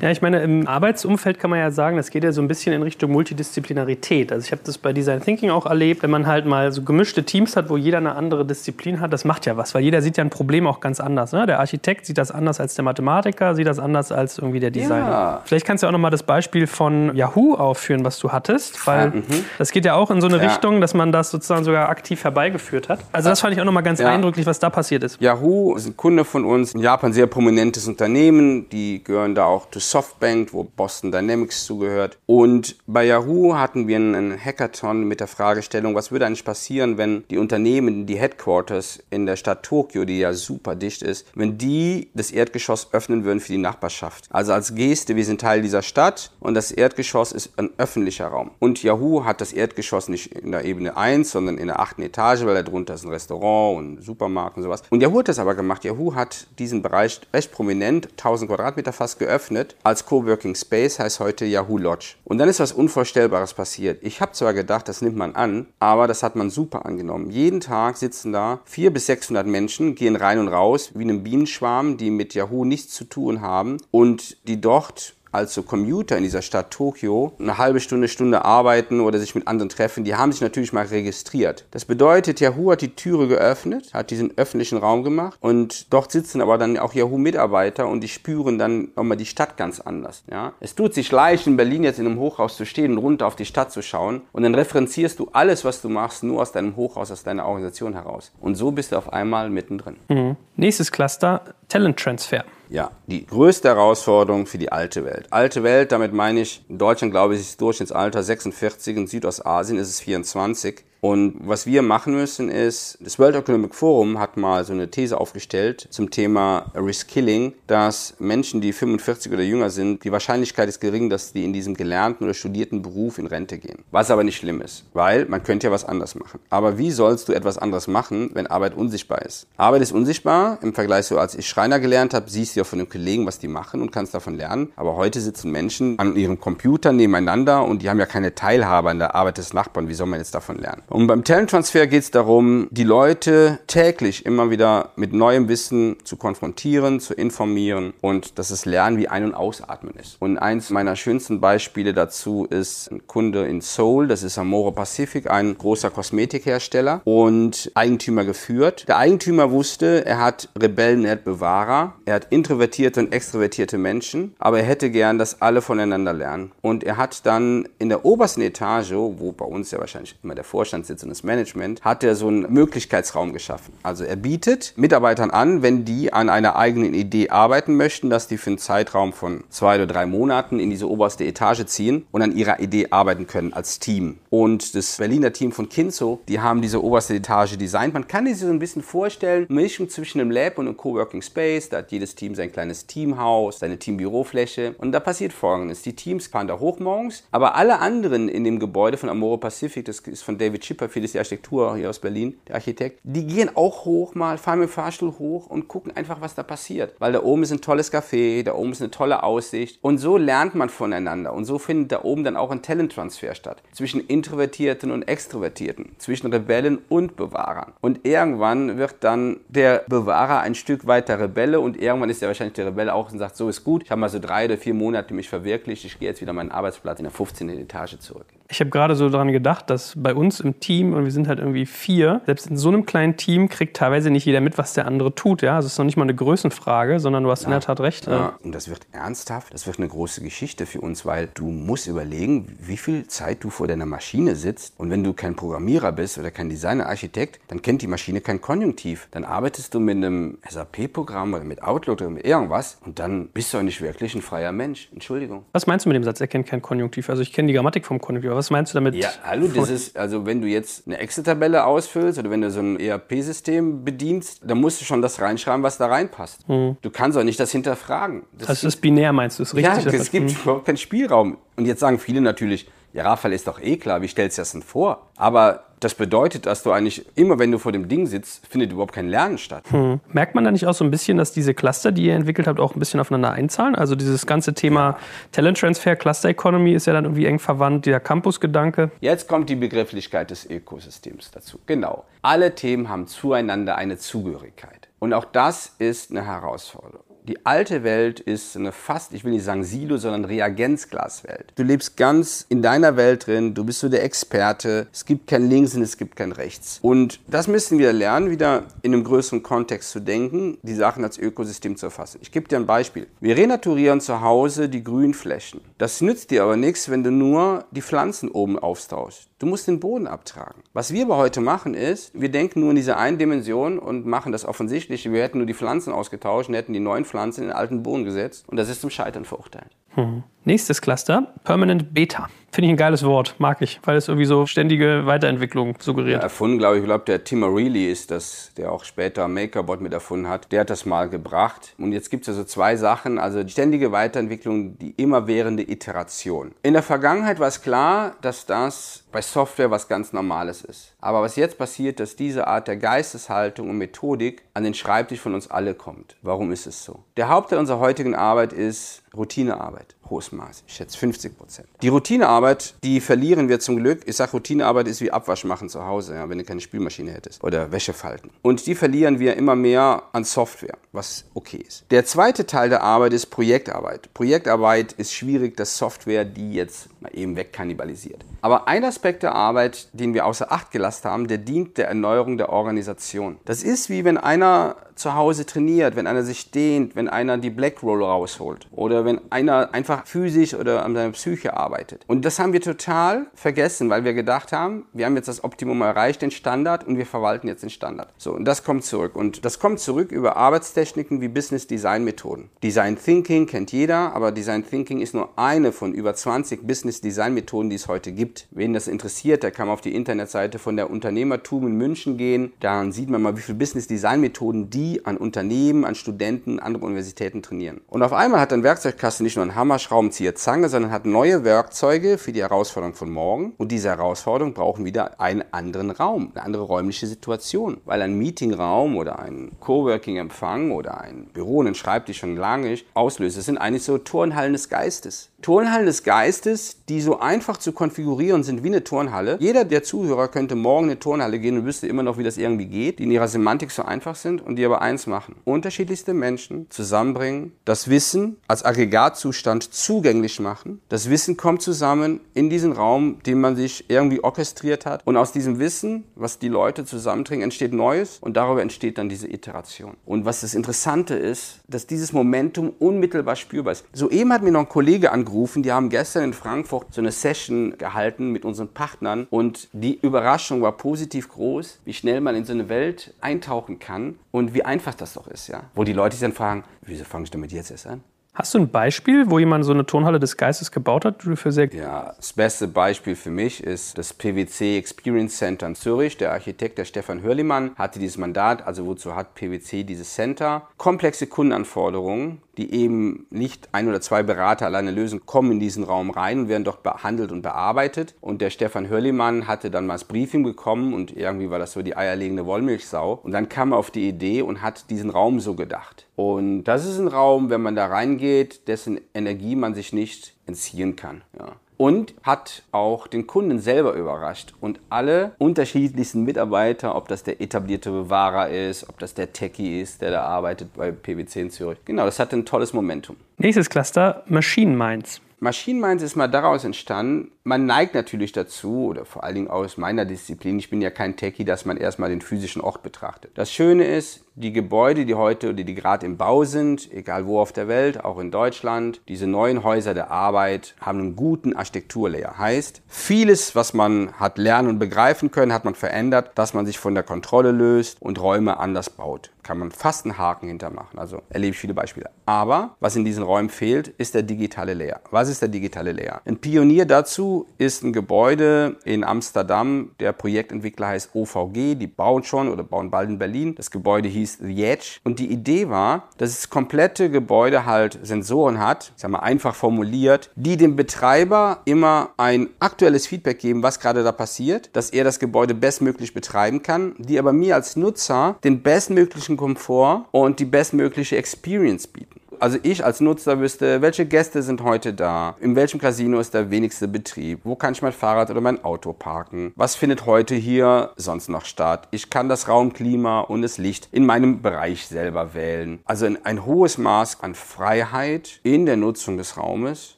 Ja, 0.00 0.10
ich 0.10 0.22
meine, 0.22 0.42
im 0.42 0.66
Arbeitsumfeld 0.66 1.38
kann 1.38 1.50
man 1.50 1.58
ja 1.58 1.70
sagen, 1.70 1.96
das 1.96 2.10
geht 2.10 2.24
ja 2.24 2.32
so 2.32 2.40
ein 2.40 2.48
bisschen 2.48 2.72
in 2.72 2.82
Richtung 2.82 3.10
Multidisziplinarität. 3.10 4.30
Also 4.32 4.44
ich 4.44 4.52
habe 4.52 4.62
das 4.64 4.78
bei 4.78 4.92
Design 4.92 5.20
Thinking 5.20 5.50
auch 5.50 5.66
erlebt, 5.66 6.02
wenn 6.02 6.10
man 6.10 6.26
halt 6.26 6.46
mal 6.46 6.70
so 6.72 6.82
gemischte 6.82 7.24
Teams 7.24 7.56
hat, 7.56 7.68
wo 7.68 7.76
jeder 7.76 7.98
eine 7.98 8.14
andere 8.14 8.44
Disziplin 8.44 9.00
hat, 9.00 9.12
das 9.12 9.24
macht 9.24 9.46
ja 9.46 9.56
was, 9.56 9.74
weil 9.74 9.82
jeder 9.82 10.00
sieht 10.00 10.16
ja 10.16 10.24
ein 10.24 10.30
Problem 10.30 10.66
auch 10.66 10.80
ganz 10.80 11.00
anders. 11.00 11.32
Ne? 11.32 11.46
Der 11.46 11.58
Architekt 11.58 12.06
sieht 12.06 12.18
das 12.18 12.30
anders 12.30 12.60
als 12.60 12.74
der 12.74 12.84
Mathematiker, 12.84 13.54
sieht 13.54 13.66
das 13.66 13.78
anders 13.78 14.12
als 14.12 14.38
irgendwie 14.38 14.60
der 14.60 14.70
Designer. 14.70 15.08
Ja. 15.08 15.42
Vielleicht 15.44 15.66
kannst 15.66 15.82
du 15.82 15.88
auch 15.88 15.92
nochmal 15.92 16.10
das 16.10 16.22
Beispiel 16.22 16.66
von 16.66 17.16
Yahoo 17.16 17.54
aufführen, 17.54 18.04
was 18.04 18.18
du 18.18 18.30
hattest, 18.30 18.86
weil 18.86 19.06
ja, 19.06 19.16
mhm. 19.16 19.44
das 19.58 19.72
geht 19.72 19.84
ja 19.84 19.94
auch 19.94 20.10
in 20.10 20.20
so 20.20 20.28
eine 20.28 20.36
ja. 20.36 20.48
Richtung, 20.48 20.80
dass 20.80 20.94
man 20.94 21.10
das 21.10 21.30
sozusagen 21.30 21.64
sogar 21.64 21.88
aktiv 21.88 22.22
herbeigeführt 22.22 22.88
hat. 22.88 23.00
Also 23.12 23.30
das 23.30 23.40
fand 23.40 23.54
ich 23.54 23.60
auch 23.60 23.64
nochmal 23.64 23.82
ganz 23.82 24.00
eindrücklich, 24.00 24.46
was 24.46 24.58
da 24.58 24.70
passiert 24.70 25.02
ist. 25.02 25.20
Yahoo 25.20 25.74
ist 25.74 25.86
ein 25.86 25.96
Kunde 25.96 26.24
von 26.24 26.44
uns, 26.44 26.74
in 26.74 26.80
Japan 26.80 27.12
sehr 27.12 27.26
prominentes 27.26 27.88
Unternehmen, 27.88 28.68
die 28.70 29.02
gehören 29.02 29.34
da 29.34 29.44
auch 29.44 29.68
zu 29.70 29.80
Softbank, 29.90 30.52
wo 30.52 30.64
Boston 30.64 31.12
Dynamics 31.12 31.64
zugehört. 31.64 32.18
Und 32.26 32.76
bei 32.86 33.04
Yahoo 33.04 33.54
hatten 33.54 33.88
wir 33.88 33.96
einen 33.96 34.38
Hackathon 34.38 35.04
mit 35.04 35.20
der 35.20 35.28
Fragestellung, 35.28 35.94
was 35.94 36.12
würde 36.12 36.26
eigentlich 36.26 36.44
passieren, 36.44 36.98
wenn 36.98 37.24
die 37.30 37.38
Unternehmen, 37.38 38.06
die 38.06 38.18
Headquarters 38.18 39.00
in 39.10 39.26
der 39.26 39.36
Stadt 39.36 39.62
Tokio, 39.62 40.04
die 40.04 40.18
ja 40.18 40.32
super 40.32 40.74
dicht 40.74 41.02
ist, 41.02 41.26
wenn 41.34 41.58
die 41.58 42.08
das 42.14 42.30
Erdgeschoss 42.30 42.88
öffnen 42.92 43.24
würden 43.24 43.40
für 43.40 43.52
die 43.52 43.58
Nachbarschaft. 43.58 44.26
Also 44.30 44.52
als 44.52 44.74
Geste, 44.74 45.16
wir 45.16 45.24
sind 45.24 45.40
Teil 45.40 45.62
dieser 45.62 45.82
Stadt 45.82 46.32
und 46.40 46.54
das 46.54 46.70
Erdgeschoss 46.70 47.32
ist 47.32 47.58
ein 47.58 47.70
öffentlicher 47.78 48.28
Raum. 48.28 48.50
Und 48.58 48.82
Yahoo 48.82 49.24
hat 49.24 49.40
das 49.40 49.52
Erdgeschoss 49.52 50.08
nicht 50.08 50.34
in 50.34 50.52
der 50.52 50.64
Ebene 50.64 50.96
1, 50.96 51.30
sondern 51.30 51.58
in 51.58 51.68
der 51.68 51.80
achten 51.80 52.02
Etage, 52.02 52.44
weil 52.44 52.62
darunter 52.62 52.94
ist 52.94 53.04
ein 53.04 53.10
Restaurant 53.10 53.78
und 53.78 53.98
ein 53.98 54.02
Supermarkt 54.02 54.56
und 54.56 54.62
sowas. 54.62 54.82
Und 54.90 55.02
Yahoo 55.02 55.20
hat 55.20 55.28
das 55.28 55.38
aber 55.38 55.54
gemacht. 55.54 55.84
Yahoo 55.84 56.14
hat 56.14 56.46
diesen 56.58 56.82
Bereich 56.82 57.20
recht 57.32 57.52
prominent, 57.52 58.08
1000 58.12 58.50
Quadratmeter 58.50 58.92
fast 58.92 59.18
geöffnet, 59.18 59.76
als 59.82 60.06
Coworking 60.06 60.54
Space, 60.54 60.98
heißt 60.98 61.20
heute 61.20 61.44
Yahoo 61.44 61.78
Lodge. 61.78 62.14
Und 62.24 62.38
dann 62.38 62.48
ist 62.48 62.60
was 62.60 62.72
Unvorstellbares 62.72 63.54
passiert. 63.54 64.02
Ich 64.02 64.20
habe 64.20 64.32
zwar 64.32 64.54
gedacht, 64.54 64.88
das 64.88 65.02
nimmt 65.02 65.16
man 65.16 65.34
an, 65.34 65.66
aber 65.78 66.06
das 66.06 66.22
hat 66.22 66.36
man 66.36 66.50
super 66.50 66.86
angenommen. 66.86 67.30
Jeden 67.30 67.60
Tag 67.60 67.96
sitzen 67.96 68.32
da 68.32 68.60
400 68.64 68.94
bis 68.94 69.06
600 69.06 69.46
Menschen, 69.46 69.94
gehen 69.94 70.16
rein 70.16 70.38
und 70.38 70.48
raus 70.48 70.92
wie 70.94 71.02
einem 71.02 71.22
Bienenschwarm, 71.22 71.96
die 71.96 72.10
mit 72.10 72.34
Yahoo 72.34 72.64
nichts 72.64 72.94
zu 72.94 73.04
tun 73.04 73.40
haben 73.40 73.78
und 73.90 74.36
die 74.48 74.60
dort 74.60 75.14
also 75.32 75.62
Commuter 75.62 76.16
in 76.16 76.22
dieser 76.22 76.42
Stadt 76.42 76.70
Tokio 76.70 77.32
eine 77.38 77.58
halbe 77.58 77.80
Stunde, 77.80 78.08
Stunde 78.08 78.44
arbeiten 78.44 79.00
oder 79.00 79.18
sich 79.18 79.34
mit 79.34 79.46
anderen 79.46 79.68
treffen, 79.68 80.04
die 80.04 80.14
haben 80.14 80.32
sich 80.32 80.40
natürlich 80.40 80.72
mal 80.72 80.86
registriert. 80.86 81.64
Das 81.70 81.84
bedeutet, 81.84 82.40
Yahoo 82.40 82.72
hat 82.72 82.80
die 82.80 82.94
Türe 82.94 83.28
geöffnet, 83.28 83.92
hat 83.92 84.10
diesen 84.10 84.36
öffentlichen 84.36 84.78
Raum 84.78 85.02
gemacht 85.02 85.38
und 85.40 85.92
dort 85.92 86.12
sitzen 86.12 86.40
aber 86.40 86.58
dann 86.58 86.78
auch 86.78 86.94
Yahoo-Mitarbeiter 86.94 87.86
und 87.86 88.00
die 88.02 88.08
spüren 88.08 88.58
dann 88.58 88.88
auch 88.96 89.02
mal 89.02 89.16
die 89.16 89.26
Stadt 89.26 89.56
ganz 89.56 89.80
anders. 89.80 90.24
Ja? 90.30 90.52
Es 90.60 90.74
tut 90.74 90.94
sich 90.94 91.10
leicht, 91.10 91.46
in 91.46 91.56
Berlin 91.56 91.84
jetzt 91.84 91.98
in 91.98 92.06
einem 92.06 92.18
Hochhaus 92.18 92.56
zu 92.56 92.66
stehen 92.66 92.92
und 92.92 92.98
runter 92.98 93.26
auf 93.26 93.36
die 93.36 93.44
Stadt 93.44 93.72
zu 93.72 93.82
schauen 93.82 94.22
und 94.32 94.42
dann 94.42 94.54
referenzierst 94.54 95.18
du 95.18 95.28
alles, 95.32 95.64
was 95.64 95.82
du 95.82 95.88
machst, 95.88 96.22
nur 96.22 96.42
aus 96.42 96.52
deinem 96.52 96.76
Hochhaus, 96.76 97.10
aus 97.10 97.22
deiner 97.22 97.46
Organisation 97.46 97.92
heraus. 97.92 98.32
Und 98.40 98.54
so 98.54 98.70
bist 98.70 98.92
du 98.92 98.96
auf 98.96 99.12
einmal 99.12 99.50
mittendrin. 99.50 99.96
Mhm. 100.08 100.36
Nächstes 100.60 100.90
Cluster, 100.90 101.54
Talent 101.68 102.00
Transfer. 102.00 102.44
Ja, 102.68 102.90
die 103.06 103.24
größte 103.24 103.68
Herausforderung 103.68 104.44
für 104.46 104.58
die 104.58 104.72
alte 104.72 105.04
Welt. 105.04 105.28
Alte 105.30 105.62
Welt, 105.62 105.92
damit 105.92 106.12
meine 106.12 106.40
ich, 106.40 106.64
in 106.68 106.78
Deutschland 106.78 107.12
glaube 107.12 107.34
ich, 107.34 107.40
ist 107.40 107.50
das 107.50 107.56
Durchschnittsalter 107.58 108.24
46, 108.24 108.96
in 108.96 109.06
Südostasien 109.06 109.78
ist 109.78 109.88
es 109.88 110.00
24. 110.00 110.84
Und 111.00 111.36
was 111.40 111.66
wir 111.66 111.82
machen 111.82 112.14
müssen 112.14 112.48
ist, 112.48 112.98
das 113.00 113.18
World 113.20 113.36
Economic 113.36 113.74
Forum 113.74 114.18
hat 114.18 114.36
mal 114.36 114.64
so 114.64 114.72
eine 114.72 114.90
These 114.90 115.20
aufgestellt 115.20 115.86
zum 115.90 116.10
Thema 116.10 116.72
Reskilling, 116.74 117.52
dass 117.68 118.14
Menschen, 118.18 118.60
die 118.60 118.72
45 118.72 119.32
oder 119.32 119.42
jünger 119.42 119.70
sind, 119.70 120.02
die 120.02 120.10
Wahrscheinlichkeit 120.10 120.68
ist 120.68 120.80
gering, 120.80 121.08
dass 121.08 121.32
die 121.32 121.44
in 121.44 121.52
diesem 121.52 121.74
gelernten 121.74 122.24
oder 122.24 122.34
studierten 122.34 122.82
Beruf 122.82 123.18
in 123.18 123.26
Rente 123.26 123.58
gehen. 123.58 123.84
Was 123.92 124.10
aber 124.10 124.24
nicht 124.24 124.38
schlimm 124.38 124.60
ist, 124.60 124.86
weil 124.92 125.26
man 125.26 125.44
könnte 125.44 125.68
ja 125.68 125.72
was 125.72 125.84
anderes 125.84 126.16
machen. 126.16 126.40
Aber 126.50 126.78
wie 126.78 126.90
sollst 126.90 127.28
du 127.28 127.32
etwas 127.32 127.58
anderes 127.58 127.86
machen, 127.86 128.30
wenn 128.34 128.48
Arbeit 128.48 128.74
unsichtbar 128.74 129.22
ist? 129.22 129.46
Arbeit 129.56 129.82
ist 129.82 129.92
unsichtbar 129.92 130.58
im 130.62 130.74
Vergleich 130.74 131.06
so, 131.06 131.18
als 131.18 131.36
ich 131.36 131.48
Schreiner 131.48 131.78
gelernt 131.78 132.12
habe, 132.12 132.28
siehst 132.28 132.56
du 132.56 132.60
ja 132.60 132.64
von 132.64 132.80
den 132.80 132.88
Kollegen, 132.88 133.24
was 133.24 133.38
die 133.38 133.48
machen 133.48 133.82
und 133.82 133.92
kannst 133.92 134.14
davon 134.14 134.36
lernen. 134.36 134.72
Aber 134.74 134.96
heute 134.96 135.20
sitzen 135.20 135.52
Menschen 135.52 135.96
an 136.00 136.16
ihrem 136.16 136.40
Computer 136.40 136.92
nebeneinander 136.92 137.64
und 137.64 137.82
die 137.82 137.88
haben 137.88 138.00
ja 138.00 138.06
keine 138.06 138.34
Teilhabe 138.34 138.90
an 138.90 138.98
der 138.98 139.14
Arbeit 139.14 139.38
des 139.38 139.54
Nachbarn. 139.54 139.88
Wie 139.88 139.94
soll 139.94 140.08
man 140.08 140.18
jetzt 140.18 140.34
davon 140.34 140.58
lernen? 140.58 140.82
Und 140.90 141.06
beim 141.06 141.22
Talenttransfer 141.22 141.86
geht 141.86 142.02
es 142.02 142.10
darum, 142.10 142.68
die 142.70 142.84
Leute 142.84 143.58
täglich 143.66 144.24
immer 144.24 144.50
wieder 144.50 144.92
mit 144.96 145.12
neuem 145.12 145.48
Wissen 145.48 145.96
zu 146.02 146.16
konfrontieren, 146.16 146.98
zu 146.98 147.12
informieren 147.12 147.92
und 148.00 148.38
dass 148.38 148.50
es 148.50 148.64
Lernen 148.64 148.96
wie 148.96 149.08
Ein- 149.08 149.24
und 149.24 149.34
Ausatmen 149.34 149.92
ist. 150.00 150.16
Und 150.18 150.38
eins 150.38 150.70
meiner 150.70 150.96
schönsten 150.96 151.40
Beispiele 151.40 151.92
dazu 151.92 152.46
ist 152.46 152.90
ein 152.90 153.06
Kunde 153.06 153.46
in 153.46 153.60
Seoul, 153.60 154.08
das 154.08 154.22
ist 154.22 154.38
Amore 154.38 154.72
Pacific, 154.72 155.30
ein 155.30 155.58
großer 155.58 155.90
Kosmetikhersteller 155.90 157.02
und 157.04 157.70
Eigentümer 157.74 158.24
geführt. 158.24 158.86
Der 158.88 158.96
Eigentümer 158.96 159.50
wusste, 159.50 160.06
er 160.06 160.18
hat 160.18 160.48
Rebellen, 160.58 161.04
er 161.04 161.12
hat 161.12 161.24
Bewahrer, 161.24 161.94
er 162.06 162.14
hat 162.14 162.28
introvertierte 162.30 163.00
und 163.00 163.12
extrovertierte 163.12 163.76
Menschen, 163.76 164.34
aber 164.38 164.60
er 164.60 164.64
hätte 164.64 164.90
gern, 164.90 165.18
dass 165.18 165.42
alle 165.42 165.60
voneinander 165.60 166.14
lernen. 166.14 166.52
Und 166.62 166.82
er 166.82 166.96
hat 166.96 167.26
dann 167.26 167.68
in 167.78 167.90
der 167.90 168.06
obersten 168.06 168.40
Etage, 168.40 168.92
wo 168.92 169.32
bei 169.32 169.44
uns 169.44 169.70
ja 169.70 169.78
wahrscheinlich 169.78 170.16
immer 170.22 170.34
der 170.34 170.44
Vorstand 170.44 170.77
sitzt 170.86 171.04
und 171.04 171.10
das 171.10 171.22
Management, 171.22 171.82
hat 171.82 172.04
er 172.04 172.14
so 172.14 172.28
einen 172.28 172.52
Möglichkeitsraum 172.52 173.32
geschaffen. 173.32 173.74
Also 173.82 174.04
er 174.04 174.16
bietet 174.16 174.74
Mitarbeitern 174.76 175.30
an, 175.30 175.62
wenn 175.62 175.84
die 175.84 176.12
an 176.12 176.28
einer 176.28 176.56
eigenen 176.56 176.94
Idee 176.94 177.30
arbeiten 177.30 177.76
möchten, 177.76 178.10
dass 178.10 178.28
die 178.28 178.38
für 178.38 178.50
einen 178.50 178.58
Zeitraum 178.58 179.12
von 179.12 179.44
zwei 179.50 179.76
oder 179.76 179.86
drei 179.86 180.06
Monaten 180.06 180.60
in 180.60 180.70
diese 180.70 180.88
oberste 180.88 181.24
Etage 181.24 181.64
ziehen 181.66 182.06
und 182.12 182.22
an 182.22 182.36
ihrer 182.36 182.60
Idee 182.60 182.88
arbeiten 182.90 183.26
können 183.26 183.52
als 183.52 183.78
Team. 183.78 184.18
Und 184.30 184.74
das 184.74 184.96
Berliner 184.96 185.32
Team 185.32 185.52
von 185.52 185.68
Kinzo, 185.68 186.20
die 186.28 186.40
haben 186.40 186.62
diese 186.62 186.82
oberste 186.82 187.14
Etage 187.14 187.56
designt. 187.56 187.94
Man 187.94 188.08
kann 188.08 188.26
sich 188.26 188.38
so 188.38 188.46
ein 188.46 188.58
bisschen 188.58 188.82
vorstellen, 188.82 189.46
Mischung 189.48 189.88
zwischen 189.88 190.20
einem 190.20 190.30
Lab 190.30 190.58
und 190.58 190.66
einem 190.66 190.76
Coworking 190.76 191.22
Space. 191.22 191.68
Da 191.68 191.78
hat 191.78 191.92
jedes 191.92 192.14
Team 192.14 192.34
sein 192.34 192.52
kleines 192.52 192.86
Teamhaus, 192.86 193.58
seine 193.58 193.78
Teambürofläche. 193.78 194.74
Und 194.78 194.92
da 194.92 195.00
passiert 195.00 195.32
Folgendes. 195.32 195.82
Die 195.82 195.94
Teams 195.94 196.26
fahren 196.26 196.48
da 196.48 196.58
hoch 196.58 196.78
morgens, 196.78 197.24
aber 197.30 197.54
alle 197.54 197.78
anderen 197.78 198.28
in 198.28 198.44
dem 198.44 198.58
Gebäude 198.58 198.96
von 198.96 199.08
Amore 199.08 199.38
Pacific, 199.38 199.84
das 199.84 200.00
ist 200.00 200.22
von 200.22 200.38
David 200.38 200.64
Chipper, 200.68 200.90
für 200.90 201.00
die 201.00 201.18
Architektur 201.18 201.76
hier 201.76 201.88
aus 201.88 201.98
Berlin, 201.98 202.38
der 202.46 202.56
Architekt, 202.56 203.00
die 203.02 203.26
gehen 203.26 203.50
auch 203.54 203.86
hoch 203.86 204.14
mal, 204.14 204.36
fahren 204.36 204.58
mit 204.58 204.68
dem 204.68 204.72
Fahrstuhl 204.72 205.14
hoch 205.18 205.46
und 205.46 205.66
gucken 205.66 205.96
einfach, 205.96 206.20
was 206.20 206.34
da 206.34 206.42
passiert. 206.42 206.94
Weil 206.98 207.12
da 207.12 207.22
oben 207.22 207.42
ist 207.42 207.52
ein 207.52 207.62
tolles 207.62 207.92
Café, 207.92 208.42
da 208.42 208.54
oben 208.54 208.72
ist 208.72 208.82
eine 208.82 208.90
tolle 208.90 209.22
Aussicht. 209.22 209.78
Und 209.80 209.98
so 209.98 210.18
lernt 210.18 210.54
man 210.54 210.68
voneinander. 210.68 211.32
Und 211.32 211.46
so 211.46 211.58
findet 211.58 211.92
da 211.92 212.02
oben 212.02 212.22
dann 212.22 212.36
auch 212.36 212.50
ein 212.50 212.60
Talenttransfer 212.60 213.34
statt. 213.34 213.62
Zwischen 213.72 214.00
Introvertierten 214.00 214.90
und 214.90 215.04
Extrovertierten. 215.04 215.92
Zwischen 215.96 216.30
Rebellen 216.30 216.78
und 216.88 217.16
Bewahrern. 217.16 217.72
Und 217.80 218.06
irgendwann 218.06 218.76
wird 218.76 218.96
dann 219.00 219.40
der 219.48 219.84
Bewahrer 219.88 220.40
ein 220.40 220.54
Stück 220.54 220.86
weiter 220.86 221.18
Rebelle 221.18 221.60
und 221.60 221.80
irgendwann 221.80 222.10
ist 222.10 222.20
ja 222.20 222.28
wahrscheinlich 222.28 222.54
der 222.54 222.66
Rebelle 222.66 222.92
auch 222.94 223.10
und 223.10 223.18
sagt, 223.18 223.36
so 223.36 223.48
ist 223.48 223.64
gut, 223.64 223.84
ich 223.84 223.90
habe 223.90 224.00
mal 224.00 224.08
so 224.10 224.18
drei 224.18 224.44
oder 224.44 224.58
vier 224.58 224.74
Monate 224.74 225.14
mich 225.14 225.28
verwirklicht, 225.28 225.84
ich 225.84 225.98
gehe 225.98 226.08
jetzt 226.08 226.20
wieder 226.20 226.34
meinen 226.34 226.50
Arbeitsplatz 226.50 226.98
in 226.98 227.04
der 227.04 227.12
15. 227.12 227.48
Etage 227.48 227.98
zurück. 227.98 228.26
Ich 228.50 228.60
habe 228.60 228.70
gerade 228.70 228.96
so 228.96 229.10
daran 229.10 229.30
gedacht, 229.30 229.68
dass 229.68 229.92
bei 229.94 230.14
uns 230.14 230.40
im 230.40 230.57
Team, 230.60 230.94
und 230.94 231.04
wir 231.04 231.10
sind 231.10 231.28
halt 231.28 231.38
irgendwie 231.38 231.66
vier, 231.66 232.20
selbst 232.26 232.46
in 232.46 232.56
so 232.56 232.68
einem 232.68 232.86
kleinen 232.86 233.16
Team 233.16 233.48
kriegt 233.48 233.76
teilweise 233.76 234.10
nicht 234.10 234.24
jeder 234.24 234.40
mit, 234.40 234.58
was 234.58 234.74
der 234.74 234.86
andere 234.86 235.14
tut. 235.14 235.42
Ja? 235.42 235.56
Also 235.56 235.66
es 235.66 235.72
ist 235.72 235.78
noch 235.78 235.84
nicht 235.84 235.96
mal 235.96 236.04
eine 236.04 236.14
Größenfrage, 236.14 237.00
sondern 237.00 237.24
du 237.24 237.30
hast 237.30 237.42
ja. 237.42 237.48
in 237.48 237.52
der 237.52 237.60
Tat 237.60 237.80
recht. 237.80 238.06
Ja. 238.06 238.38
Und 238.42 238.54
das 238.54 238.68
wird 238.68 238.86
ernsthaft, 238.92 239.52
das 239.54 239.66
wird 239.66 239.78
eine 239.78 239.88
große 239.88 240.22
Geschichte 240.22 240.66
für 240.66 240.80
uns, 240.80 241.06
weil 241.06 241.28
du 241.34 241.46
musst 241.46 241.86
überlegen, 241.86 242.56
wie 242.60 242.76
viel 242.76 243.06
Zeit 243.06 243.44
du 243.44 243.50
vor 243.50 243.66
deiner 243.66 243.86
Maschine 243.86 244.36
sitzt. 244.36 244.74
Und 244.78 244.90
wenn 244.90 245.04
du 245.04 245.12
kein 245.12 245.36
Programmierer 245.36 245.92
bist 245.92 246.18
oder 246.18 246.30
kein 246.30 246.48
Designer, 246.48 246.86
Architekt, 246.86 247.40
dann 247.48 247.62
kennt 247.62 247.82
die 247.82 247.86
Maschine 247.86 248.20
kein 248.20 248.40
Konjunktiv. 248.40 249.08
Dann 249.10 249.24
arbeitest 249.24 249.74
du 249.74 249.80
mit 249.80 249.96
einem 249.96 250.38
SAP-Programm 250.48 251.34
oder 251.34 251.44
mit 251.44 251.62
Outlook 251.62 252.00
oder 252.00 252.10
mit 252.10 252.24
irgendwas 252.24 252.78
und 252.84 252.98
dann 252.98 253.28
bist 253.28 253.52
du 253.52 253.58
auch 253.58 253.62
nicht 253.62 253.80
wirklich 253.80 254.14
ein 254.14 254.22
freier 254.22 254.52
Mensch. 254.52 254.88
Entschuldigung. 254.92 255.44
Was 255.52 255.66
meinst 255.66 255.86
du 255.86 255.90
mit 255.90 255.96
dem 255.96 256.04
Satz, 256.04 256.20
er 256.20 256.26
kennt 256.26 256.46
kein 256.46 256.62
Konjunktiv? 256.62 257.10
Also 257.10 257.22
ich 257.22 257.32
kenne 257.32 257.48
die 257.48 257.54
Grammatik 257.54 257.86
vom 257.86 258.00
Konjunktiv. 258.00 258.32
Was 258.32 258.50
meinst 258.50 258.72
du 258.72 258.76
damit? 258.76 258.94
Ja, 258.94 259.10
hallo, 259.22 259.48
das 259.48 259.70
ist, 259.70 259.96
also 259.96 260.26
wenn 260.26 260.40
du 260.40 260.47
jetzt 260.48 260.86
eine 260.86 260.98
Excel-Tabelle 260.98 261.64
ausfüllst 261.64 262.18
oder 262.18 262.30
wenn 262.30 262.40
du 262.40 262.50
so 262.50 262.60
ein 262.60 262.78
ERP-System 262.78 263.84
bedienst, 263.84 264.40
dann 264.44 264.58
musst 264.58 264.80
du 264.80 264.84
schon 264.84 265.02
das 265.02 265.20
reinschreiben, 265.20 265.62
was 265.62 265.78
da 265.78 265.86
reinpasst. 265.86 266.48
Mhm. 266.48 266.76
Du 266.82 266.90
kannst 266.90 267.16
auch 267.18 267.24
nicht 267.24 267.38
das 267.40 267.52
hinterfragen. 267.52 268.24
Das, 268.32 268.48
das 268.48 268.64
ist 268.64 268.76
binär, 268.80 269.12
meinst 269.12 269.38
du? 269.38 269.42
Ist 269.42 269.54
richtig? 269.54 269.84
Ja, 269.84 269.92
es 269.92 270.10
gibt 270.10 270.30
mhm. 270.30 270.36
überhaupt 270.42 270.66
keinen 270.66 270.76
Spielraum. 270.76 271.38
Und 271.56 271.66
jetzt 271.66 271.80
sagen 271.80 271.98
viele 271.98 272.20
natürlich, 272.20 272.68
ja, 272.92 273.04
Raphael 273.04 273.34
ist 273.34 273.46
doch 273.46 273.60
eh 273.60 273.76
klar, 273.76 274.02
wie 274.02 274.08
stellst 274.08 274.38
du 274.38 274.42
das 274.42 274.52
denn 274.52 274.62
vor? 274.62 275.08
Aber 275.16 275.64
das 275.80 275.94
bedeutet, 275.94 276.46
dass 276.46 276.62
du 276.62 276.72
eigentlich 276.72 277.06
immer, 277.14 277.38
wenn 277.38 277.52
du 277.52 277.58
vor 277.58 277.72
dem 277.72 277.88
Ding 277.88 278.06
sitzt, 278.06 278.46
findet 278.46 278.72
überhaupt 278.72 278.94
kein 278.94 279.08
Lernen 279.08 279.38
statt. 279.38 279.64
Hm. 279.70 280.00
Merkt 280.12 280.34
man 280.34 280.44
da 280.44 280.50
nicht 280.50 280.66
auch 280.66 280.74
so 280.74 280.84
ein 280.84 280.90
bisschen, 280.90 281.18
dass 281.18 281.32
diese 281.32 281.54
Cluster, 281.54 281.92
die 281.92 282.06
ihr 282.06 282.14
entwickelt 282.14 282.46
habt, 282.46 282.60
auch 282.60 282.74
ein 282.74 282.78
bisschen 282.78 283.00
aufeinander 283.00 283.32
einzahlen? 283.32 283.74
Also 283.74 283.94
dieses 283.94 284.26
ganze 284.26 284.54
Thema. 284.54 284.98
Talent 285.32 285.58
Transfer, 285.58 285.96
Cluster 285.96 286.28
Economy 286.28 286.72
ist 286.72 286.86
ja 286.86 286.92
dann 286.92 287.04
irgendwie 287.04 287.26
eng 287.26 287.38
verwandt, 287.38 287.86
dieser 287.86 288.00
Campus-Gedanke. 288.00 288.90
Jetzt 289.00 289.28
kommt 289.28 289.48
die 289.48 289.56
Begrifflichkeit 289.56 290.30
des 290.30 290.48
Ökosystems 290.48 291.30
dazu. 291.30 291.58
Genau. 291.66 292.04
Alle 292.22 292.54
Themen 292.54 292.88
haben 292.88 293.06
zueinander 293.06 293.76
eine 293.76 293.98
Zugehörigkeit. 293.98 294.88
Und 294.98 295.12
auch 295.12 295.24
das 295.24 295.74
ist 295.78 296.10
eine 296.10 296.26
Herausforderung. 296.26 297.07
Die 297.28 297.44
alte 297.44 297.84
Welt 297.84 298.20
ist 298.20 298.56
eine 298.56 298.72
fast, 298.72 299.12
ich 299.12 299.22
will 299.22 299.32
nicht 299.32 299.44
sagen 299.44 299.62
Silo, 299.62 299.98
sondern 299.98 300.24
Reagenzglaswelt. 300.24 301.52
Du 301.56 301.62
lebst 301.62 301.98
ganz 301.98 302.46
in 302.48 302.62
deiner 302.62 302.96
Welt 302.96 303.26
drin, 303.26 303.52
du 303.52 303.64
bist 303.64 303.80
so 303.80 303.90
der 303.90 304.02
Experte. 304.02 304.86
Es 304.94 305.04
gibt 305.04 305.26
kein 305.26 305.46
Links 305.46 305.74
und 305.74 305.82
es 305.82 305.98
gibt 305.98 306.16
kein 306.16 306.32
Rechts. 306.32 306.78
Und 306.80 307.20
das 307.26 307.46
müssen 307.46 307.78
wir 307.78 307.92
lernen, 307.92 308.30
wieder 308.30 308.64
in 308.80 308.94
einem 308.94 309.04
größeren 309.04 309.42
Kontext 309.42 309.90
zu 309.90 310.00
denken, 310.00 310.56
die 310.62 310.72
Sachen 310.72 311.04
als 311.04 311.18
Ökosystem 311.18 311.76
zu 311.76 311.84
erfassen. 311.84 312.18
Ich 312.22 312.32
gebe 312.32 312.48
dir 312.48 312.56
ein 312.56 312.64
Beispiel. 312.64 313.06
Wir 313.20 313.36
renaturieren 313.36 314.00
zu 314.00 314.22
Hause 314.22 314.70
die 314.70 314.82
Grünflächen. 314.82 315.60
Das 315.76 316.00
nützt 316.00 316.30
dir 316.30 316.44
aber 316.44 316.56
nichts, 316.56 316.88
wenn 316.88 317.04
du 317.04 317.10
nur 317.10 317.66
die 317.72 317.82
Pflanzen 317.82 318.30
oben 318.30 318.58
aufstauschst. 318.58 319.28
Du 319.38 319.44
musst 319.46 319.68
den 319.68 319.80
Boden 319.80 320.06
abtragen. 320.06 320.62
Was 320.72 320.94
wir 320.94 321.04
aber 321.04 321.18
heute 321.18 321.42
machen 321.42 321.74
ist, 321.74 322.10
wir 322.18 322.30
denken 322.30 322.60
nur 322.60 322.70
in 322.70 322.76
dieser 322.76 322.96
einen 322.96 323.18
Dimension 323.18 323.78
und 323.78 324.06
machen 324.06 324.32
das 324.32 324.46
Offensichtliche. 324.46 325.12
Wir 325.12 325.22
hätten 325.22 325.38
nur 325.38 325.46
die 325.46 325.54
Pflanzen 325.54 325.92
ausgetauscht 325.92 326.48
und 326.48 326.54
hätten 326.54 326.72
die 326.72 326.80
neuen 326.80 327.04
Pflanzen 327.04 327.17
Pflanze 327.18 327.40
in 327.40 327.48
den 327.48 327.56
alten 327.56 327.82
Boden 327.82 328.04
gesetzt 328.04 328.48
und 328.48 328.56
das 328.56 328.68
ist 328.68 328.80
zum 328.80 328.90
Scheitern 328.90 329.24
verurteilt. 329.24 329.76
Hm. 329.90 330.22
Nächstes 330.44 330.80
Cluster, 330.80 331.32
Permanent 331.44 331.92
Beta. 331.92 332.28
Finde 332.50 332.68
ich 332.68 332.72
ein 332.72 332.78
geiles 332.78 333.04
Wort, 333.04 333.34
mag 333.38 333.60
ich, 333.60 333.78
weil 333.84 333.96
es 333.96 334.08
irgendwie 334.08 334.24
so 334.24 334.46
ständige 334.46 335.04
Weiterentwicklung 335.04 335.76
suggeriert. 335.80 336.16
Ja, 336.16 336.22
erfunden, 336.22 336.56
glaube 336.56 336.78
ich, 336.78 336.84
glaube, 336.84 337.04
der 337.04 337.22
Tim 337.22 337.44
O'Reilly 337.44 337.90
ist 337.90 338.10
das, 338.10 338.52
der 338.56 338.72
auch 338.72 338.84
später 338.84 339.28
MakerBot 339.28 339.82
mit 339.82 339.92
erfunden 339.92 340.28
hat. 340.28 340.50
Der 340.50 340.60
hat 340.60 340.70
das 340.70 340.86
mal 340.86 341.10
gebracht. 341.10 341.74
Und 341.76 341.92
jetzt 341.92 342.10
gibt 342.10 342.22
es 342.22 342.30
also 342.30 342.44
zwei 342.44 342.76
Sachen. 342.76 343.18
Also 343.18 343.42
die 343.44 343.52
ständige 343.52 343.92
Weiterentwicklung, 343.92 344.78
die 344.78 344.92
immerwährende 344.92 345.62
Iteration. 345.70 346.52
In 346.62 346.72
der 346.72 346.82
Vergangenheit 346.82 347.38
war 347.38 347.48
es 347.48 347.60
klar, 347.60 348.16
dass 348.22 348.46
das 348.46 349.04
bei 349.12 349.20
Software 349.20 349.70
was 349.70 349.86
ganz 349.86 350.14
Normales 350.14 350.62
ist. 350.62 350.94
Aber 351.00 351.20
was 351.20 351.36
jetzt 351.36 351.58
passiert, 351.58 352.00
dass 352.00 352.16
diese 352.16 352.46
Art 352.46 352.66
der 352.66 352.78
Geisteshaltung 352.78 353.68
und 353.68 353.76
Methodik 353.76 354.42
an 354.54 354.64
den 354.64 354.74
Schreibtisch 354.74 355.20
von 355.20 355.34
uns 355.34 355.50
alle 355.50 355.74
kommt. 355.74 356.16
Warum 356.22 356.50
ist 356.50 356.66
es 356.66 356.82
so? 356.82 357.04
Der 357.18 357.28
Hauptteil 357.28 357.58
unserer 357.58 357.78
heutigen 357.78 358.14
Arbeit 358.14 358.54
ist 358.54 359.02
Routinearbeit. 359.14 359.96
Hohes 360.10 360.32
Maß. 360.32 360.64
Ich 360.66 360.74
schätze 360.74 360.98
50 360.98 361.36
Prozent. 361.36 361.68
Die 361.82 361.88
Routinearbeit, 361.88 362.74
die 362.82 363.00
verlieren 363.00 363.48
wir 363.48 363.60
zum 363.60 363.76
Glück. 363.76 364.02
Ich 364.06 364.16
sage, 364.16 364.32
Routinearbeit 364.32 364.88
ist 364.88 365.00
wie 365.00 365.10
Abwasch 365.10 365.44
machen 365.44 365.68
zu 365.68 365.84
Hause, 365.84 366.14
ja, 366.14 366.28
wenn 366.28 366.38
du 366.38 366.44
keine 366.44 366.60
Spülmaschine 366.60 367.12
hättest. 367.12 367.42
Oder 367.44 367.72
Wäsche 367.72 367.92
falten. 367.92 368.30
Und 368.42 368.66
die 368.66 368.74
verlieren 368.74 369.18
wir 369.18 369.36
immer 369.36 369.56
mehr 369.56 370.02
an 370.12 370.24
Software, 370.24 370.78
was 370.92 371.24
okay 371.34 371.64
ist. 371.66 371.84
Der 371.90 372.04
zweite 372.04 372.46
Teil 372.46 372.68
der 372.68 372.82
Arbeit 372.82 373.12
ist 373.12 373.26
Projektarbeit. 373.26 374.12
Projektarbeit 374.14 374.92
ist 374.92 375.12
schwierig, 375.12 375.56
dass 375.56 375.76
Software 375.76 376.24
die 376.24 376.54
jetzt 376.54 376.88
mal 377.00 377.10
eben 377.14 377.36
wegkannibalisiert. 377.36 378.24
Aber 378.40 378.68
ein 378.68 378.84
Aspekt 378.84 379.22
der 379.22 379.34
Arbeit, 379.34 379.88
den 379.92 380.14
wir 380.14 380.26
außer 380.26 380.52
Acht 380.52 380.70
gelassen 380.70 381.10
haben, 381.10 381.28
der 381.28 381.38
dient 381.38 381.78
der 381.78 381.88
Erneuerung 381.88 382.38
der 382.38 382.50
Organisation. 382.50 383.38
Das 383.44 383.62
ist 383.62 383.90
wie 383.90 384.04
wenn 384.04 384.18
einer 384.18 384.76
zu 384.98 385.14
Hause 385.14 385.46
trainiert, 385.46 385.96
wenn 385.96 386.06
einer 386.06 386.22
sich 386.22 386.50
dehnt, 386.50 386.96
wenn 386.96 387.08
einer 387.08 387.38
die 387.38 387.50
Black 387.50 387.82
Roll 387.82 388.02
rausholt 388.02 388.66
oder 388.72 389.04
wenn 389.04 389.20
einer 389.30 389.72
einfach 389.72 390.06
physisch 390.06 390.54
oder 390.54 390.84
an 390.84 390.94
seiner 390.94 391.12
Psyche 391.12 391.56
arbeitet. 391.56 392.04
Und 392.06 392.24
das 392.24 392.38
haben 392.38 392.52
wir 392.52 392.60
total 392.60 393.26
vergessen, 393.34 393.88
weil 393.90 394.04
wir 394.04 394.12
gedacht 394.12 394.52
haben, 394.52 394.86
wir 394.92 395.06
haben 395.06 395.16
jetzt 395.16 395.28
das 395.28 395.44
Optimum 395.44 395.80
erreicht, 395.82 396.20
den 396.22 396.30
Standard 396.30 396.86
und 396.86 396.98
wir 396.98 397.06
verwalten 397.06 397.48
jetzt 397.48 397.62
den 397.62 397.70
Standard. 397.70 398.08
So, 398.18 398.32
und 398.32 398.44
das 398.44 398.64
kommt 398.64 398.84
zurück. 398.84 399.14
Und 399.14 399.44
das 399.44 399.58
kommt 399.58 399.80
zurück 399.80 400.10
über 400.10 400.36
Arbeitstechniken 400.36 401.20
wie 401.20 401.28
Business 401.28 401.66
Design 401.66 402.04
Methoden. 402.04 402.50
Design 402.62 402.98
Thinking 402.98 403.46
kennt 403.46 403.72
jeder, 403.72 404.14
aber 404.14 404.32
Design 404.32 404.66
Thinking 404.66 405.00
ist 405.00 405.14
nur 405.14 405.30
eine 405.36 405.72
von 405.72 405.92
über 405.92 406.14
20 406.14 406.66
Business 406.66 406.87
Design 406.88 407.34
Methoden, 407.34 407.70
die 407.70 407.76
es 407.76 407.86
heute 407.86 408.12
gibt. 408.12 408.48
Wen 408.50 408.72
das 408.72 408.88
interessiert, 408.88 409.42
der 409.42 409.50
kann 409.50 409.68
auf 409.68 409.80
die 409.80 409.94
Internetseite 409.94 410.58
von 410.58 410.76
der 410.76 410.90
Unternehmertum 410.90 411.66
in 411.66 411.76
München 411.76 412.16
gehen. 412.16 412.52
Dann 412.60 412.92
sieht 412.92 413.10
man 413.10 413.22
mal, 413.22 413.36
wie 413.36 413.42
viele 413.42 413.58
Business 413.58 413.86
Design 413.86 414.20
Methoden 414.20 414.70
die 414.70 415.04
an 415.04 415.16
Unternehmen, 415.16 415.84
an 415.84 415.94
Studenten, 415.94 416.58
andere 416.58 416.86
Universitäten 416.86 417.42
trainieren. 417.42 417.80
Und 417.88 418.02
auf 418.02 418.12
einmal 418.12 418.40
hat 418.40 418.52
ein 418.52 418.62
Werkzeugkasten 418.62 419.24
nicht 419.24 419.36
nur 419.36 419.42
einen 419.42 419.54
Hammer, 419.54 419.78
Schraubenzieher, 419.78 420.34
Zange, 420.34 420.68
sondern 420.68 420.90
hat 420.90 421.06
neue 421.06 421.44
Werkzeuge 421.44 422.18
für 422.18 422.32
die 422.32 422.40
Herausforderung 422.40 422.94
von 422.94 423.10
morgen. 423.10 423.52
Und 423.58 423.70
diese 423.70 423.88
Herausforderung 423.88 424.54
brauchen 424.54 424.84
wieder 424.84 425.20
einen 425.20 425.44
anderen 425.52 425.90
Raum, 425.90 426.32
eine 426.34 426.44
andere 426.44 426.62
räumliche 426.62 427.06
Situation. 427.06 427.78
Weil 427.84 428.02
ein 428.02 428.16
Meetingraum 428.16 428.96
oder 428.96 429.18
ein 429.18 429.52
Coworking-Empfang 429.60 430.72
oder 430.72 431.00
ein 431.00 431.26
Büro, 431.32 431.62
ein 431.62 431.74
Schreibtisch 431.74 432.18
schon 432.18 432.36
lange 432.36 432.78
auslöst, 432.94 433.36
das 433.36 433.44
sind 433.44 433.58
eigentlich 433.58 433.84
so 433.84 433.98
Turnhallen 433.98 434.52
des 434.52 434.68
Geistes. 434.68 435.30
Turnhallen 435.40 435.86
des 435.86 436.02
Geistes, 436.02 436.78
die 436.88 437.00
so 437.00 437.20
einfach 437.20 437.58
zu 437.58 437.70
konfigurieren 437.70 438.42
sind 438.42 438.64
wie 438.64 438.68
eine 438.68 438.82
Turnhalle. 438.82 439.36
Jeder 439.38 439.64
der 439.64 439.84
Zuhörer 439.84 440.26
könnte 440.26 440.56
morgen 440.56 440.86
in 440.86 440.90
eine 440.90 440.98
Turnhalle 440.98 441.38
gehen 441.38 441.58
und 441.58 441.64
wüsste 441.64 441.86
immer 441.86 442.02
noch, 442.02 442.18
wie 442.18 442.24
das 442.24 442.38
irgendwie 442.38 442.66
geht, 442.66 442.98
die 442.98 443.04
in 443.04 443.12
ihrer 443.12 443.28
Semantik 443.28 443.70
so 443.70 443.82
einfach 443.82 444.16
sind 444.16 444.44
und 444.44 444.56
die 444.56 444.64
aber 444.64 444.82
eins 444.82 445.06
machen. 445.06 445.36
Unterschiedlichste 445.44 446.12
Menschen 446.12 446.66
zusammenbringen, 446.70 447.52
das 447.64 447.88
Wissen 447.88 448.36
als 448.48 448.64
Aggregatzustand 448.64 449.72
zugänglich 449.72 450.40
machen. 450.40 450.80
Das 450.88 451.08
Wissen 451.08 451.36
kommt 451.36 451.62
zusammen 451.62 452.20
in 452.34 452.50
diesen 452.50 452.72
Raum, 452.72 453.20
den 453.24 453.40
man 453.40 453.54
sich 453.54 453.88
irgendwie 453.88 454.24
orchestriert 454.24 454.86
hat. 454.86 455.06
Und 455.06 455.16
aus 455.16 455.30
diesem 455.30 455.60
Wissen, 455.60 456.02
was 456.16 456.40
die 456.40 456.48
Leute 456.48 456.84
zusammenbringen, 456.84 457.44
entsteht 457.44 457.72
Neues 457.72 458.18
und 458.20 458.36
darüber 458.36 458.60
entsteht 458.60 458.98
dann 458.98 459.08
diese 459.08 459.28
Iteration. 459.28 459.94
Und 460.04 460.24
was 460.24 460.40
das 460.40 460.54
Interessante 460.54 461.14
ist, 461.14 461.60
dass 461.68 461.86
dieses 461.86 462.12
Momentum 462.12 462.72
unmittelbar 462.80 463.36
spürbar 463.36 463.72
ist. 463.72 463.84
Soeben 463.92 464.32
hat 464.32 464.42
mir 464.42 464.50
noch 464.50 464.60
ein 464.60 464.68
Kollege 464.68 465.12
angerufen, 465.12 465.27
angerufen. 465.28 465.62
Die 465.62 465.72
haben 465.72 465.90
gestern 465.90 466.24
in 466.24 466.32
Frankfurt 466.32 466.92
so 466.92 467.00
eine 467.00 467.12
Session 467.12 467.76
gehalten 467.78 468.30
mit 468.30 468.44
unseren 468.44 468.68
Partnern 468.68 469.26
und 469.30 469.68
die 469.72 469.98
Überraschung 470.00 470.62
war 470.62 470.72
positiv 470.72 471.28
groß, 471.28 471.80
wie 471.84 471.92
schnell 471.92 472.20
man 472.20 472.34
in 472.34 472.44
so 472.44 472.52
eine 472.52 472.68
Welt 472.68 473.14
eintauchen 473.20 473.78
kann 473.78 474.18
und 474.30 474.54
wie 474.54 474.64
einfach 474.64 474.94
das 474.94 475.14
doch 475.14 475.28
ist, 475.28 475.48
ja. 475.48 475.64
Wo 475.74 475.84
die 475.84 475.92
Leute 475.92 476.16
sich 476.16 476.22
dann 476.22 476.32
fragen, 476.32 476.64
wieso 476.82 477.04
fange 477.04 477.24
ich 477.24 477.30
damit 477.30 477.52
jetzt 477.52 477.70
erst 477.70 477.86
an? 477.86 478.02
Hast 478.38 478.54
du 478.54 478.58
ein 478.58 478.70
Beispiel, 478.70 479.28
wo 479.30 479.40
jemand 479.40 479.64
so 479.64 479.72
eine 479.72 479.84
Turnhalle 479.84 480.20
des 480.20 480.36
Geistes 480.36 480.70
gebaut 480.70 481.04
hat? 481.04 481.24
Du 481.24 481.34
für 481.34 481.50
sehr 481.50 481.74
ja, 481.74 482.14
das 482.16 482.32
beste 482.32 482.68
Beispiel 482.68 483.16
für 483.16 483.30
mich 483.30 483.64
ist 483.64 483.98
das 483.98 484.14
PwC 484.14 484.78
Experience 484.78 485.38
Center 485.38 485.66
in 485.66 485.74
Zürich. 485.74 486.18
Der 486.18 486.30
Architekt, 486.30 486.78
der 486.78 486.84
Stefan 486.84 487.22
Hörlimann, 487.22 487.72
hatte 487.74 487.98
dieses 487.98 488.16
Mandat. 488.16 488.64
Also 488.64 488.86
wozu 488.86 489.16
hat 489.16 489.34
PwC 489.34 489.82
dieses 489.82 490.14
Center? 490.14 490.68
Komplexe 490.76 491.26
Kundenanforderungen, 491.26 492.40
die 492.58 492.72
eben 492.74 493.26
nicht 493.30 493.68
ein 493.72 493.88
oder 493.88 494.00
zwei 494.00 494.22
Berater 494.22 494.66
alleine 494.66 494.90
lösen, 494.90 495.24
kommen 495.24 495.52
in 495.52 495.60
diesen 495.60 495.84
Raum 495.84 496.10
rein 496.10 496.40
und 496.40 496.48
werden 496.48 496.64
dort 496.64 496.82
behandelt 496.82 497.32
und 497.32 497.42
bearbeitet. 497.42 498.14
Und 498.20 498.42
der 498.42 498.50
Stefan 498.50 498.88
Hörlimann 498.88 499.46
hatte 499.46 499.70
dann 499.70 499.86
mal 499.86 499.94
das 499.94 500.04
Briefing 500.04 500.42
bekommen 500.42 500.92
und 500.92 501.16
irgendwie 501.16 501.50
war 501.50 501.58
das 501.58 501.72
so 501.72 501.82
die 501.82 501.96
eierlegende 501.96 502.44
Wollmilchsau. 502.44 503.20
Und 503.22 503.32
dann 503.32 503.48
kam 503.48 503.72
er 503.72 503.78
auf 503.78 503.90
die 503.90 504.08
Idee 504.08 504.42
und 504.42 504.60
hat 504.60 504.90
diesen 504.90 505.10
Raum 505.10 505.40
so 505.40 505.54
gedacht. 505.54 506.06
Und 506.16 506.64
das 506.64 506.84
ist 506.84 506.98
ein 506.98 507.08
Raum, 507.08 507.48
wenn 507.48 507.62
man 507.62 507.76
da 507.76 507.86
reingeht, 507.86 508.68
dessen 508.68 509.00
Energie 509.14 509.56
man 509.56 509.74
sich 509.74 509.92
nicht 509.92 510.34
entziehen 510.46 510.96
kann. 510.96 511.22
Ja 511.38 511.56
und 511.78 512.12
hat 512.22 512.64
auch 512.72 513.06
den 513.06 513.26
Kunden 513.26 513.58
selber 513.58 513.94
überrascht. 513.94 514.52
Und 514.60 514.80
alle 514.90 515.32
unterschiedlichsten 515.38 516.24
Mitarbeiter, 516.24 516.94
ob 516.94 517.08
das 517.08 517.22
der 517.22 517.40
etablierte 517.40 517.90
Bewahrer 517.90 518.50
ist, 518.50 518.86
ob 518.90 518.98
das 518.98 519.14
der 519.14 519.32
Techie 519.32 519.80
ist, 519.80 520.02
der 520.02 520.10
da 520.10 520.22
arbeitet 520.22 520.74
bei 520.74 520.90
PwC 520.90 521.40
in 521.40 521.50
Zürich. 521.50 521.78
Genau, 521.86 522.04
das 522.04 522.18
hatte 522.18 522.36
ein 522.36 522.44
tolles 522.44 522.74
Momentum. 522.74 523.16
Nächstes 523.38 523.70
Cluster, 523.70 524.24
Machine 524.26 524.76
Minds. 524.76 525.22
Machine 525.40 525.80
Minds 525.80 526.02
ist 526.02 526.16
mal 526.16 526.26
daraus 526.26 526.64
entstanden, 526.64 527.30
man 527.48 527.64
neigt 527.64 527.94
natürlich 527.94 528.32
dazu, 528.32 528.88
oder 528.88 529.06
vor 529.06 529.24
allen 529.24 529.34
Dingen 529.34 529.48
aus 529.48 529.78
meiner 529.78 530.04
Disziplin, 530.04 530.58
ich 530.58 530.68
bin 530.68 530.82
ja 530.82 530.90
kein 530.90 531.16
Techie, 531.16 531.46
dass 531.46 531.64
man 531.64 531.78
erstmal 531.78 532.10
den 532.10 532.20
physischen 532.20 532.60
Ort 532.60 532.82
betrachtet. 532.82 533.30
Das 533.34 533.50
Schöne 533.50 533.86
ist, 533.86 534.22
die 534.38 534.52
Gebäude, 534.52 535.04
die 535.04 535.14
heute 535.14 535.48
oder 535.48 535.64
die 535.64 535.74
gerade 535.74 536.06
im 536.06 536.16
Bau 536.16 536.44
sind, 536.44 536.92
egal 536.92 537.26
wo 537.26 537.40
auf 537.40 537.52
der 537.52 537.66
Welt, 537.66 538.04
auch 538.04 538.18
in 538.18 538.30
Deutschland, 538.30 539.00
diese 539.08 539.26
neuen 539.26 539.64
Häuser 539.64 539.94
der 539.94 540.10
Arbeit 540.10 540.76
haben 540.80 541.00
einen 541.00 541.16
guten 541.16 541.56
Architekturlayer. 541.56 542.38
Heißt, 542.38 542.82
vieles, 542.86 543.56
was 543.56 543.74
man 543.74 544.12
hat 544.12 544.38
lernen 544.38 544.68
und 544.68 544.78
begreifen 544.78 545.30
können, 545.30 545.52
hat 545.52 545.64
man 545.64 545.74
verändert, 545.74 546.32
dass 546.36 546.54
man 546.54 546.66
sich 546.66 546.78
von 546.78 546.94
der 546.94 547.02
Kontrolle 547.02 547.50
löst 547.50 548.00
und 548.00 548.20
Räume 548.20 548.58
anders 548.58 548.90
baut. 548.90 549.30
Kann 549.42 549.58
man 549.58 549.72
fast 549.72 550.04
einen 550.04 550.18
Haken 550.18 550.46
hintermachen. 550.48 550.98
Also 550.98 551.22
erlebe 551.30 551.52
ich 551.52 551.58
viele 551.58 551.74
Beispiele. 551.74 552.10
Aber 552.26 552.76
was 552.80 552.94
in 552.94 553.04
diesen 553.04 553.22
Räumen 553.24 553.48
fehlt, 553.48 553.88
ist 553.88 554.14
der 554.14 554.22
digitale 554.22 554.74
Layer. 554.74 555.00
Was 555.10 555.28
ist 555.28 555.40
der 555.40 555.48
digitale 555.48 555.92
Layer? 555.92 556.20
Ein 556.26 556.36
Pionier 556.36 556.84
dazu 556.84 557.37
ist 557.58 557.82
ein 557.82 557.92
Gebäude 557.92 558.76
in 558.84 559.04
Amsterdam. 559.04 559.90
Der 560.00 560.12
Projektentwickler 560.12 560.88
heißt 560.88 561.10
OVG. 561.14 561.74
Die 561.74 561.86
bauen 561.86 562.24
schon 562.24 562.48
oder 562.48 562.62
bauen 562.62 562.90
bald 562.90 563.10
in 563.10 563.18
Berlin. 563.18 563.54
Das 563.54 563.70
Gebäude 563.70 564.08
hieß 564.08 564.38
The 564.40 564.64
Edge. 564.64 565.00
Und 565.04 565.18
die 565.18 565.30
Idee 565.30 565.68
war, 565.68 566.08
dass 566.18 566.34
das 566.34 566.50
komplette 566.50 567.10
Gebäude 567.10 567.66
halt 567.66 567.98
Sensoren 568.02 568.58
hat, 568.58 568.92
ich 568.96 569.02
sag 569.02 569.10
mal 569.10 569.20
einfach 569.20 569.54
formuliert, 569.54 570.30
die 570.36 570.56
dem 570.56 570.76
Betreiber 570.76 571.62
immer 571.64 572.10
ein 572.16 572.48
aktuelles 572.58 573.06
Feedback 573.06 573.38
geben, 573.38 573.62
was 573.62 573.80
gerade 573.80 574.02
da 574.02 574.12
passiert, 574.12 574.70
dass 574.74 574.90
er 574.90 575.04
das 575.04 575.18
Gebäude 575.18 575.54
bestmöglich 575.54 576.14
betreiben 576.14 576.62
kann, 576.62 576.94
die 576.98 577.18
aber 577.18 577.32
mir 577.32 577.54
als 577.54 577.76
Nutzer 577.76 578.36
den 578.44 578.62
bestmöglichen 578.62 579.36
Komfort 579.36 580.06
und 580.12 580.40
die 580.40 580.44
bestmögliche 580.44 581.16
Experience 581.16 581.86
bieten 581.86 582.17
also 582.40 582.58
ich 582.62 582.84
als 582.84 583.00
Nutzer 583.00 583.40
wüsste, 583.40 583.82
welche 583.82 584.06
Gäste 584.06 584.42
sind 584.42 584.62
heute 584.62 584.94
da, 584.94 585.36
in 585.40 585.56
welchem 585.56 585.80
Casino 585.80 586.20
ist 586.20 586.34
der 586.34 586.50
wenigste 586.50 586.88
Betrieb, 586.88 587.40
wo 587.44 587.56
kann 587.56 587.72
ich 587.72 587.82
mein 587.82 587.92
Fahrrad 587.92 588.30
oder 588.30 588.40
mein 588.40 588.64
Auto 588.64 588.92
parken, 588.92 589.52
was 589.56 589.74
findet 589.74 590.06
heute 590.06 590.34
hier 590.34 590.92
sonst 590.96 591.28
noch 591.28 591.44
statt. 591.44 591.88
Ich 591.90 592.10
kann 592.10 592.28
das 592.28 592.48
Raumklima 592.48 593.20
und 593.20 593.42
das 593.42 593.58
Licht 593.58 593.88
in 593.92 594.06
meinem 594.06 594.42
Bereich 594.42 594.86
selber 594.86 595.34
wählen. 595.34 595.80
Also 595.84 596.06
ein, 596.06 596.44
hohes 596.44 596.78
Maß 596.78 597.22
an 597.22 597.34
Freiheit 597.34 598.40
in 598.44 598.64
der 598.64 598.76
Nutzung 598.76 599.16
des 599.16 599.36
Raumes 599.36 599.96